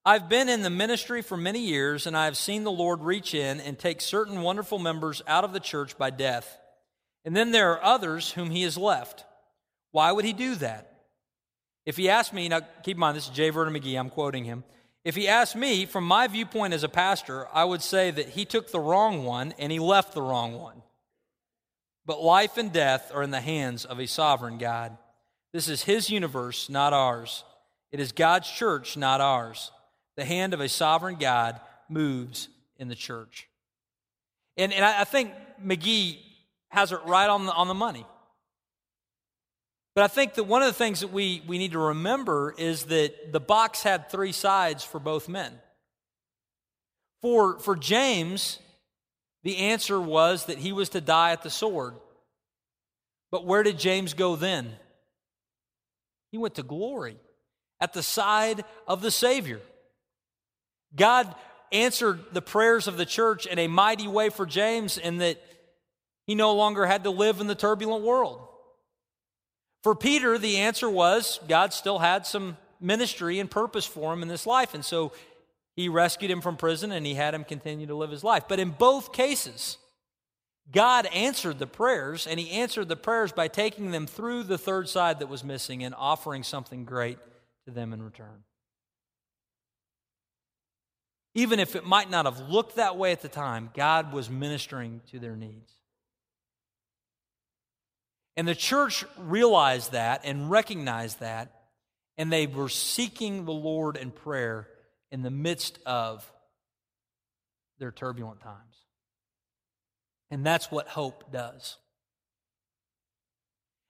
I've 0.07 0.28
been 0.28 0.50
in 0.50 0.61
the 0.61 0.68
ministry 0.68 1.22
for 1.22 1.38
many 1.38 1.61
years, 1.61 2.07
and 2.07 2.14
I 2.14 2.26
have 2.26 2.36
seen 2.36 2.62
the 2.62 2.70
Lord 2.70 3.00
reach 3.00 3.32
in 3.32 3.59
and 3.59 3.78
take 3.78 4.02
certain 4.02 4.42
wonderful 4.42 4.78
members 4.78 5.22
out 5.26 5.44
of 5.44 5.55
the 5.55 5.61
church 5.61 5.96
by 5.96 6.11
death. 6.11 6.59
And 7.24 7.34
then 7.34 7.52
there 7.52 7.72
are 7.72 7.82
others 7.82 8.32
whom 8.32 8.50
he 8.50 8.64
has 8.64 8.76
left. 8.76 9.24
Why 9.92 10.12
would 10.12 10.26
he 10.26 10.34
do 10.34 10.57
that? 10.57 10.90
If 11.86 11.96
he 11.96 12.11
asked 12.11 12.34
me, 12.34 12.50
now 12.50 12.61
keep 12.82 12.98
in 12.98 13.00
mind, 13.00 13.16
this 13.16 13.28
is 13.28 13.34
J. 13.34 13.48
Vernon 13.48 13.72
McGee, 13.72 13.98
I'm 13.98 14.11
quoting 14.11 14.44
him. 14.44 14.64
If 15.05 15.16
he 15.16 15.26
asked 15.26 15.57
me, 15.57 15.86
from 15.86 16.05
my 16.05 16.26
viewpoint 16.26 16.74
as 16.74 16.84
a 16.84 16.88
pastor, 16.88 17.46
I 17.50 17.64
would 17.64 17.82
say 17.82 18.11
that 18.11 18.28
he 18.28 18.44
took 18.44 18.70
the 18.70 18.80
wrong 18.80 19.24
one 19.24 19.55
and 19.59 19.72
he 19.72 19.78
left 19.78 20.12
the 20.12 20.22
wrong 20.22 20.52
one. 20.61 20.82
But 22.05 22.22
life 22.22 22.59
and 22.59 22.70
death 22.70 23.11
are 23.14 23.22
in 23.22 23.30
the 23.30 23.40
hands 23.40 23.86
of 23.86 23.98
a 23.98 24.07
sovereign 24.07 24.59
God. 24.59 24.98
This 25.55 25.68
is 25.68 25.84
his 25.84 26.11
universe, 26.11 26.68
not 26.68 26.92
ours. 26.92 27.44
It 27.90 28.00
is 28.00 28.12
God's 28.12 28.50
church, 28.50 28.98
not 28.98 29.22
ours 29.22 29.70
the 30.17 30.25
hand 30.25 30.55
of 30.55 30.61
a 30.61 30.69
sovereign 30.69 31.17
God 31.17 31.61
moves 31.89 32.49
in 32.79 32.89
the 32.89 32.95
church. 32.95 33.49
And, 34.57 34.73
and 34.73 34.85
I, 34.85 35.03
I 35.03 35.05
think 35.05 35.33
McGee 35.65 36.19
has 36.69 36.93
it 36.93 37.01
right 37.07 37.29
on 37.29 37.47
the, 37.47 37.53
on 37.53 37.69
the 37.69 37.75
money. 37.75 38.07
But 39.95 40.05
I 40.05 40.09
think 40.09 40.35
that 40.35 40.45
one 40.45 40.62
of 40.62 40.67
the 40.67 40.73
things 40.73 41.01
that 41.01 41.12
we, 41.12 41.43
we 41.47 41.59
need 41.59 41.73
to 41.73 41.79
remember 41.79 42.55
is 42.59 42.85
that 42.85 43.33
the 43.33 43.41
box 43.41 43.83
had 43.83 44.09
three 44.09 44.33
sides 44.33 44.83
for 44.83 44.99
both 44.99 45.29
men. 45.29 45.53
For, 47.23 47.59
for 47.61 47.77
James, 47.77 48.59
the 49.45 49.57
answer 49.59 50.01
was 50.01 50.47
that 50.47 50.59
he 50.59 50.73
was 50.73 50.91
to 50.91 51.01
die 51.01 51.31
at 51.31 51.43
the 51.43 51.51
sword. 51.51 51.95
But 53.31 53.47
where 53.47 53.62
did 53.62 53.79
James 53.79 54.15
go 54.15 54.37
then? 54.37 54.73
He 56.33 56.39
went 56.39 56.57
to 56.57 56.65
glory 56.65 57.17
at 57.81 57.93
the 57.93 58.03
side 58.03 58.65
of 58.89 59.01
the 59.01 59.11
Savior. 59.11 59.61
God 60.97 61.34
answered 61.72 62.20
the 62.32 62.42
prayers 62.42 62.86
of 62.86 62.97
the 62.97 63.07
church 63.07 63.47
in 63.47 63.59
a 63.59 63.66
mighty 63.66 64.09
way 64.09 64.30
for 64.30 64.47
James 64.47 64.97
in 64.97 65.18
that 65.18 65.42
he 66.26 66.34
no 66.34 66.55
longer 66.55 66.86
had 66.86 67.05
to 67.05 67.11
live 67.11 67.40
in 67.40 67.47
the 67.47 67.55
turbulent 67.55 68.05
world. 68.05 68.40
For 69.82 69.95
Peter, 69.95 70.38
the 70.38 70.59
answer 70.59 70.88
was 70.88 71.40
God 71.49 71.72
still 71.72 71.99
had 71.99 72.26
some 72.26 72.57
ministry 72.80 73.38
and 73.38 73.51
purpose 73.51 73.84
for 73.84 74.12
him 74.12 74.22
in 74.22 74.28
this 74.28 74.47
life. 74.47 74.72
And 74.72 74.84
so 74.84 75.12
he 75.76 75.88
rescued 75.88 76.30
him 76.30 76.40
from 76.40 76.57
prison 76.57 76.92
and 76.92 77.05
he 77.05 77.14
had 77.14 77.34
him 77.34 77.45
continue 77.45 77.86
to 77.86 77.95
live 77.95 78.11
his 78.11 78.24
life. 78.24 78.45
But 78.49 78.61
in 78.61 78.70
both 78.70 79.12
cases, 79.12 79.76
God 80.70 81.07
answered 81.07 81.59
the 81.59 81.66
prayers, 81.66 82.26
and 82.26 82.40
he 82.40 82.51
answered 82.53 82.88
the 82.88 82.97
prayers 82.97 83.32
by 83.32 83.49
taking 83.49 83.90
them 83.90 84.07
through 84.07 84.45
the 84.45 84.57
third 84.57 84.88
side 84.88 85.18
that 85.18 85.28
was 85.28 85.45
missing 85.45 85.84
and 85.84 85.95
offering 85.95 86.42
something 86.42 86.86
great 86.86 87.18
to 87.66 87.70
them 87.70 87.92
in 87.92 88.03
return 88.03 88.45
even 91.35 91.59
if 91.59 91.74
it 91.74 91.85
might 91.85 92.11
not 92.11 92.26
have 92.26 92.49
looked 92.49 92.76
that 92.76 92.97
way 92.97 93.12
at 93.12 93.20
the 93.20 93.28
time, 93.28 93.70
God 93.74 94.12
was 94.12 94.30
ministering 94.30 95.01
to 95.11 95.18
their 95.18 95.37
needs. 95.37 95.72
And 98.37 98.47
the 98.47 98.55
church 98.55 99.05
realized 99.18 99.93
that 99.93 100.22
and 100.24 100.51
recognized 100.51 101.20
that, 101.20 101.53
and 102.16 102.32
they 102.32 102.47
were 102.47 102.68
seeking 102.68 103.45
the 103.45 103.53
Lord 103.53 103.97
in 103.97 104.11
prayer 104.11 104.68
in 105.11 105.22
the 105.22 105.30
midst 105.30 105.78
of 105.87 106.30
their 107.78 107.93
turbulent 107.93 108.41
times. 108.41 108.76
And 110.30 110.45
that's 110.45 110.70
what 110.70 110.89
hope 110.89 111.32
does. 111.32 111.76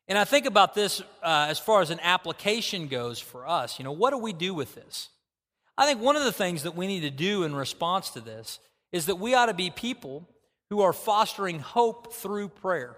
And 0.08 0.18
I 0.18 0.24
think 0.24 0.44
about 0.44 0.74
this 0.74 1.00
uh, 1.22 1.46
as 1.48 1.58
far 1.58 1.80
as 1.80 1.90
an 1.90 2.00
application 2.00 2.88
goes 2.88 3.18
for 3.18 3.48
us. 3.48 3.78
You 3.78 3.84
know, 3.84 3.92
what 3.92 4.10
do 4.10 4.18
we 4.18 4.34
do 4.34 4.52
with 4.52 4.74
this? 4.74 5.08
I 5.76 5.86
think 5.86 6.00
one 6.00 6.16
of 6.16 6.24
the 6.24 6.32
things 6.32 6.62
that 6.62 6.76
we 6.76 6.86
need 6.86 7.00
to 7.00 7.10
do 7.10 7.42
in 7.42 7.54
response 7.54 8.10
to 8.10 8.20
this 8.20 8.60
is 8.92 9.06
that 9.06 9.16
we 9.16 9.34
ought 9.34 9.46
to 9.46 9.54
be 9.54 9.70
people 9.70 10.28
who 10.70 10.82
are 10.82 10.92
fostering 10.92 11.58
hope 11.58 12.12
through 12.12 12.48
prayer. 12.48 12.96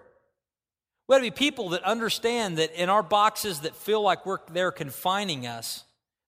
We 1.08 1.14
ought 1.14 1.18
to 1.18 1.22
be 1.22 1.30
people 1.30 1.70
that 1.70 1.82
understand 1.84 2.58
that 2.58 2.74
in 2.74 2.90
our 2.90 3.02
boxes 3.02 3.60
that 3.60 3.76
feel 3.76 4.02
like 4.02 4.26
we're, 4.26 4.38
they're 4.52 4.72
confining 4.72 5.46
us, 5.46 5.84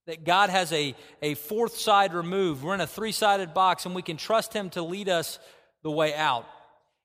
that 0.06 0.24
God 0.24 0.48
has 0.48 0.72
a, 0.72 0.94
a 1.20 1.34
fourth 1.34 1.76
side 1.76 2.14
removed. 2.14 2.62
We're 2.62 2.74
in 2.74 2.80
a 2.80 2.86
three 2.86 3.12
sided 3.12 3.52
box 3.52 3.84
and 3.84 3.94
we 3.94 4.02
can 4.02 4.16
trust 4.16 4.54
Him 4.54 4.70
to 4.70 4.82
lead 4.82 5.08
us 5.08 5.38
the 5.82 5.90
way 5.90 6.14
out. 6.14 6.46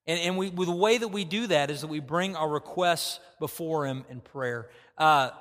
And, 0.05 0.19
and 0.19 0.37
we, 0.37 0.49
the 0.49 0.71
way 0.71 0.97
that 0.97 1.09
we 1.09 1.25
do 1.25 1.47
that 1.47 1.69
is 1.69 1.81
that 1.81 1.87
we 1.87 1.99
bring 1.99 2.35
our 2.35 2.49
requests 2.49 3.19
before 3.39 3.85
Him 3.85 4.05
in 4.09 4.21
prayer. 4.21 4.69
Uh, 4.97 5.31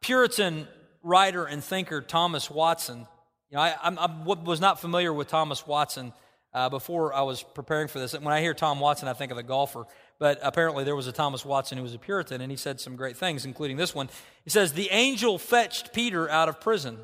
Puritan 0.00 0.66
writer 1.02 1.44
and 1.44 1.62
thinker 1.62 2.00
Thomas 2.00 2.50
Watson, 2.50 3.06
you 3.50 3.56
know, 3.56 3.62
I, 3.62 3.74
I, 3.82 4.24
was 4.24 4.60
not 4.60 4.80
familiar 4.80 5.12
with 5.12 5.28
Thomas 5.28 5.66
Watson 5.66 6.12
uh, 6.54 6.68
before 6.68 7.12
I 7.12 7.22
was 7.22 7.42
preparing 7.42 7.88
for 7.88 7.98
this. 7.98 8.12
When 8.12 8.28
I 8.28 8.40
hear 8.40 8.54
Tom 8.54 8.80
Watson, 8.80 9.08
I 9.08 9.12
think 9.12 9.32
of 9.32 9.38
a 9.38 9.42
golfer. 9.42 9.86
But 10.18 10.38
apparently, 10.42 10.84
there 10.84 10.96
was 10.96 11.06
a 11.06 11.12
Thomas 11.12 11.44
Watson 11.44 11.76
who 11.76 11.82
was 11.82 11.94
a 11.94 11.98
Puritan, 11.98 12.40
and 12.40 12.50
he 12.50 12.56
said 12.56 12.80
some 12.80 12.94
great 12.94 13.16
things, 13.16 13.44
including 13.44 13.76
this 13.76 13.94
one. 13.94 14.08
He 14.44 14.50
says, 14.50 14.72
The 14.72 14.90
angel 14.90 15.38
fetched 15.38 15.92
Peter 15.92 16.28
out 16.28 16.48
of 16.48 16.60
prison, 16.60 16.98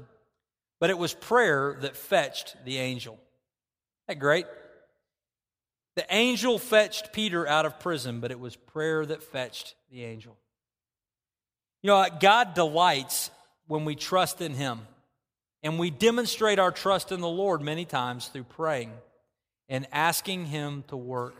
but 0.79 0.91
it 0.91 0.99
was 0.99 1.15
prayer 1.15 1.77
that 1.81 1.97
fetched 1.97 2.57
the 2.65 2.79
angel. 2.79 3.15
Isn't 3.15 3.23
that 4.09 4.19
great? 4.19 4.47
The 5.97 6.07
angel 6.11 6.59
fetched 6.59 7.13
Peter 7.13 7.47
out 7.47 7.65
of 7.65 7.81
prison, 7.81 8.21
but 8.21 8.31
it 8.31 8.39
was 8.39 8.55
prayer 8.55 9.07
that 9.07 9.23
fetched 9.23 9.75
the 9.91 10.05
angel. 10.05 10.37
You 11.83 11.89
know, 11.89 12.07
God 12.21 12.55
delights 12.55 13.31
when 13.67 13.85
we 13.85 13.95
trust 13.95 14.41
in 14.41 14.53
Him. 14.53 14.81
And 15.67 15.81
we 15.81 15.91
demonstrate 15.91 16.61
our 16.61 16.71
trust 16.71 17.11
in 17.11 17.21
the 17.21 17.29
Lord 17.29 17.61
many 17.61 17.85
times 17.85 18.29
through 18.29 18.45
praying 18.45 18.93
and 19.69 19.85
asking 19.91 20.45
Him 20.45 20.85
to 20.87 20.97
work, 20.97 21.35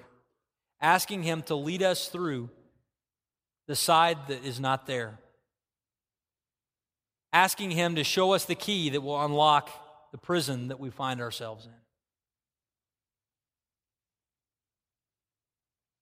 asking 0.81 1.23
Him 1.23 1.43
to 1.43 1.55
lead 1.55 1.81
us 1.81 2.09
through 2.09 2.51
the 3.69 3.77
side 3.77 4.19
that 4.27 4.45
is 4.45 4.59
not 4.59 4.89
there, 4.89 5.21
asking 7.33 7.71
Him 7.71 7.95
to 7.95 8.03
show 8.03 8.33
us 8.33 8.47
the 8.47 8.57
key 8.57 8.91
that 8.91 9.01
will 9.01 9.25
unlock 9.25 9.71
the 10.11 10.19
prison 10.19 10.69
that 10.69 10.81
we 10.81 10.91
find 10.91 11.21
ourselves 11.21 11.67
in. 11.67 11.73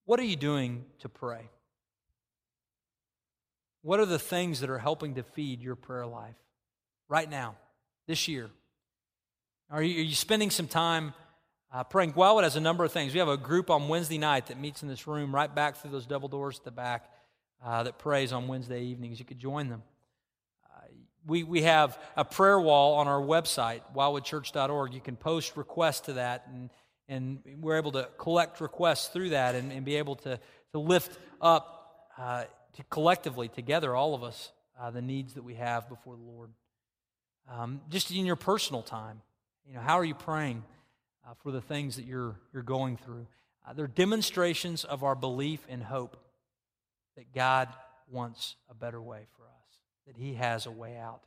What 0.07 0.19
are 0.19 0.25
you 0.25 0.37
doing 0.37 0.87
to 1.01 1.11
pray? 1.11 1.51
What 3.83 4.01
are 4.01 4.07
the 4.07 4.19
things 4.19 4.61
that 4.61 4.71
are 4.71 4.79
helping 4.79 5.17
to 5.17 5.23
feed 5.23 5.61
your 5.61 5.77
prayer 5.77 6.07
life 6.07 6.37
right 7.11 7.29
now, 7.29 7.57
this 8.07 8.29
year? 8.29 8.51
Are 9.71 9.83
you, 9.83 10.01
are 10.01 10.05
you 10.05 10.15
spending 10.15 10.51
some 10.51 10.69
time 10.69 11.15
uh, 11.73 11.85
praying? 11.85 12.15
Wildwood 12.15 12.45
has 12.45 12.57
a 12.57 12.61
number 12.61 12.85
of 12.85 12.93
things. 12.93 13.13
We 13.13 13.19
have 13.19 13.29
a 13.29 13.37
group 13.37 13.71
on 13.71 13.89
Wednesday 13.89 14.19
night 14.19 14.47
that 14.47 14.59
meets 14.59 14.83
in 14.83 14.89
this 14.89 15.07
room 15.07 15.35
right 15.35 15.53
back 15.53 15.77
through 15.77 15.91
those 15.91 16.07
double 16.07 16.29
doors 16.29 16.59
at 16.59 16.65
the 16.65 16.71
back 16.71 17.11
uh, 17.65 17.83
that 17.83 17.99
prays 17.99 18.33
on 18.33 18.47
Wednesday 18.47 18.83
evenings. 18.85 19.19
You 19.19 19.25
could 19.25 19.39
join 19.39 19.69
them. 19.69 19.83
Uh, 20.65 20.87
we, 21.27 21.43
we 21.43 21.63
have 21.63 21.99
a 22.17 22.25
prayer 22.25 22.61
wall 22.61 22.95
on 22.97 23.09
our 23.09 23.21
website, 23.21 23.81
wildwoodchurch.org. 23.95 24.95
You 24.95 25.01
can 25.01 25.17
post 25.17 25.57
requests 25.57 26.01
to 26.03 26.15
that 26.15 26.47
and 26.53 26.71
and 27.09 27.41
we're 27.61 27.77
able 27.77 27.93
to 27.93 28.09
collect 28.19 28.61
requests 28.61 29.09
through 29.09 29.31
that 29.31 29.55
and, 29.55 29.73
and 29.73 29.85
be 29.85 29.97
able 29.97 30.17
to, 30.17 30.39
to 30.73 30.79
lift 30.79 31.19
up 31.41 32.09
uh, 32.19 32.45
to 32.75 32.83
collectively 32.85 33.49
together 33.49 33.95
all 33.95 34.15
of 34.15 34.23
us 34.23 34.53
uh, 34.81 34.91
the 34.91 35.03
needs 35.03 35.35
that 35.35 35.45
we 35.45 35.55
have 35.55 35.89
before 35.89 36.17
the 36.17 36.23
lord 36.23 36.51
um, 37.51 37.81
just 37.91 38.11
in 38.11 38.27
your 38.27 38.37
personal 38.37 38.83
time 38.83 39.21
you 39.67 39.75
know 39.75 39.81
how 39.81 39.99
are 39.99 40.05
you 40.05 40.15
praying 40.15 40.63
uh, 41.27 41.35
for 41.43 41.51
the 41.53 41.61
things 41.61 41.97
that 41.97 42.05
you're 42.05 42.37
you're 42.53 42.63
going 42.63 42.97
through 42.97 43.27
uh, 43.67 43.73
they're 43.73 43.87
demonstrations 43.87 44.85
of 44.85 45.03
our 45.03 45.15
belief 45.15 45.65
and 45.69 45.83
hope 45.83 46.17
that 47.17 47.33
god 47.35 47.69
wants 48.11 48.57
a 48.71 48.75
better 48.75 49.01
way 49.01 49.27
for 49.37 49.43
us 49.43 49.79
that 50.07 50.17
he 50.17 50.35
has 50.35 50.67
a 50.67 50.71
way 50.71 50.97
out 50.97 51.23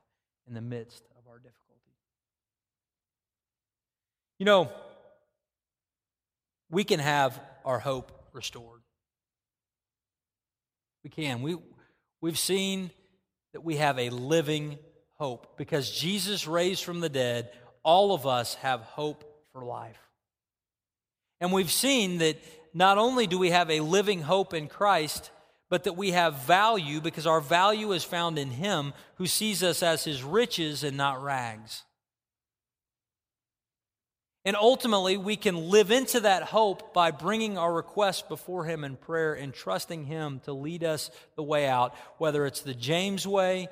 in 0.48 0.54
the 0.54 0.62
midst 0.62 1.04
of 1.18 1.28
our 1.30 1.38
difficulty 1.38 1.92
you 4.40 4.46
know 4.46 4.70
we 6.70 6.84
can 6.84 7.00
have 7.00 7.40
our 7.66 7.80
hope 7.80 8.12
restored. 8.34 8.82
We 11.04 11.10
can. 11.10 11.42
We, 11.42 11.58
we've 12.22 12.38
seen 12.38 12.92
that 13.54 13.62
we 13.62 13.78
have 13.78 13.98
a 13.98 14.10
living 14.10 14.78
hope. 15.20 15.58
Because 15.58 15.92
Jesus 15.92 16.48
raised 16.48 16.84
from 16.84 17.00
the 17.00 17.10
dead, 17.10 17.52
all 17.84 18.14
of 18.14 18.26
us 18.26 18.56
have 18.56 18.82
hope 18.82 19.24
for 19.52 19.66
life. 19.66 20.00
And 21.40 21.54
we've 21.54 21.72
seen 21.72 22.18
that 22.20 22.38
not 22.74 22.98
only 22.98 23.28
do 23.28 23.38
we 23.38 23.52
have 23.52 23.70
a 23.70 23.80
living 23.80 24.22
hope 24.22 24.54
in 24.54 24.68
Christ, 24.68 25.32
but 25.70 25.84
that 25.84 25.98
we 25.98 26.12
have 26.12 26.42
value 26.44 27.02
because 27.02 27.28
our 27.28 27.42
value 27.42 27.92
is 27.92 28.04
found 28.04 28.40
in 28.40 28.50
Him 28.50 28.94
who 29.16 29.28
sees 29.28 29.64
us 29.64 29.84
as 29.84 30.04
His 30.04 30.24
riches 30.24 30.84
and 30.84 30.98
not 30.98 31.22
rags. 31.22 31.84
And 34.46 34.56
ultimately, 34.56 35.18
we 35.18 35.36
can 35.36 35.70
live 35.70 35.92
into 35.92 36.22
that 36.22 36.44
hope 36.44 36.94
by 36.94 37.12
bringing 37.12 37.58
our 37.58 37.74
requests 37.74 38.22
before 38.22 38.64
Him 38.64 38.86
in 38.86 38.96
prayer 38.96 39.34
and 39.34 39.54
trusting 39.54 40.06
Him 40.06 40.40
to 40.46 40.54
lead 40.54 40.86
us 40.86 41.12
the 41.36 41.44
way 41.44 41.68
out, 41.68 41.94
whether 42.18 42.46
it's 42.46 42.62
the 42.62 42.74
James 42.74 43.28
way 43.28 43.68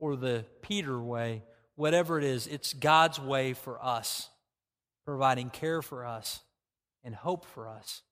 or 0.00 0.16
the 0.16 0.44
Peter 0.62 1.00
way, 1.00 1.44
whatever 1.76 2.18
it 2.18 2.24
is, 2.24 2.46
it's 2.46 2.72
God's 2.72 3.20
way 3.20 3.52
for 3.52 3.82
us, 3.84 4.28
providing 5.04 5.50
care 5.50 5.82
for 5.82 6.04
us 6.04 6.40
and 7.04 7.14
hope 7.14 7.44
for 7.44 7.68
us, 7.68 8.02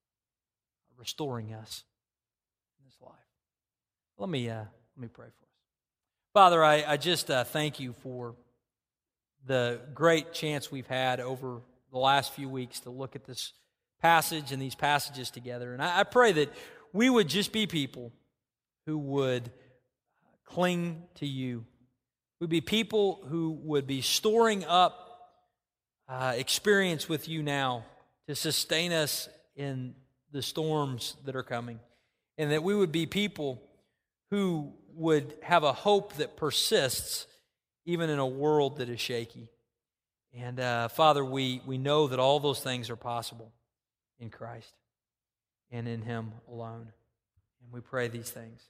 restoring 0.97 1.53
us 1.53 1.83
in 2.79 2.87
this 2.87 2.97
life. 3.01 3.15
Let 4.19 4.29
me, 4.29 4.49
uh, 4.49 4.59
let 4.59 5.03
me 5.03 5.09
pray 5.09 5.27
for 5.27 5.45
us. 5.45 5.51
Father, 6.35 6.63
I, 6.63 6.85
I 6.87 6.97
just 6.97 7.31
uh, 7.31 7.45
thank 7.45 7.81
you 7.81 7.95
for 8.03 8.37
the 9.47 9.81
great 9.95 10.33
chance 10.33 10.71
we've 10.71 10.87
had 10.87 11.21
over 11.21 11.63
the 11.91 11.99
last 11.99 12.33
few 12.33 12.49
weeks 12.49 12.81
to 12.81 12.91
look 12.91 13.17
at 13.17 13.25
this 13.25 13.53
passage 14.01 14.53
and 14.53 14.61
these 14.61 14.75
passages 14.75 15.31
together. 15.31 15.73
And 15.73 15.83
I, 15.83 16.01
I 16.01 16.03
pray 16.05 16.33
that 16.33 16.53
we 16.93 17.09
would 17.09 17.29
just 17.29 17.53
be 17.53 17.67
people 17.67 18.13
who 18.87 18.99
would 18.99 19.51
cling 20.45 21.03
to 21.17 21.27
you. 21.27 21.65
We'd 22.41 22.51
be 22.51 22.61
people 22.61 23.25
who 23.29 23.59
would 23.65 23.87
be 23.87 24.01
storing 24.01 24.65
up 24.65 25.05
uh, 26.09 26.35
experience 26.37 27.09
with 27.09 27.29
you 27.29 27.43
now 27.43 27.85
to 28.29 28.35
sustain 28.35 28.93
us 28.93 29.29
in 29.57 29.95
the 30.31 30.43
storms 30.43 31.17
that 31.25 31.35
are 31.35 31.43
coming. 31.43 31.81
And 32.37 32.53
that 32.53 32.63
we 32.63 32.75
would 32.75 32.93
be 32.93 33.07
people 33.07 33.61
who 34.31 34.73
would 34.95 35.35
have 35.43 35.65
a 35.65 35.73
hope 35.73 36.15
that 36.15 36.37
persists 36.37 37.27
even 37.85 38.11
in 38.11 38.19
a 38.19 38.27
world 38.27 38.77
that 38.77 38.89
is 38.89 39.01
shaky. 39.01 39.49
And 40.33 40.61
uh, 40.61 40.89
Father, 40.89 41.25
we, 41.25 41.63
we 41.67 41.79
know 41.79 42.07
that 42.09 42.19
all 42.19 42.39
those 42.39 42.61
things 42.61 42.91
are 42.91 42.97
possible 42.97 43.53
in 44.21 44.31
Christ 44.31 44.75
and 45.71 45.89
in 45.89 46.03
Him 46.03 46.33
alone. 46.49 46.93
And 47.63 47.73
we 47.73 47.81
pray 47.81 48.09
these 48.09 48.31
things 48.31 48.63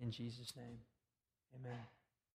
in 0.00 0.10
Jesus' 0.10 0.54
name. 0.56 0.78
Amen. 1.54 1.93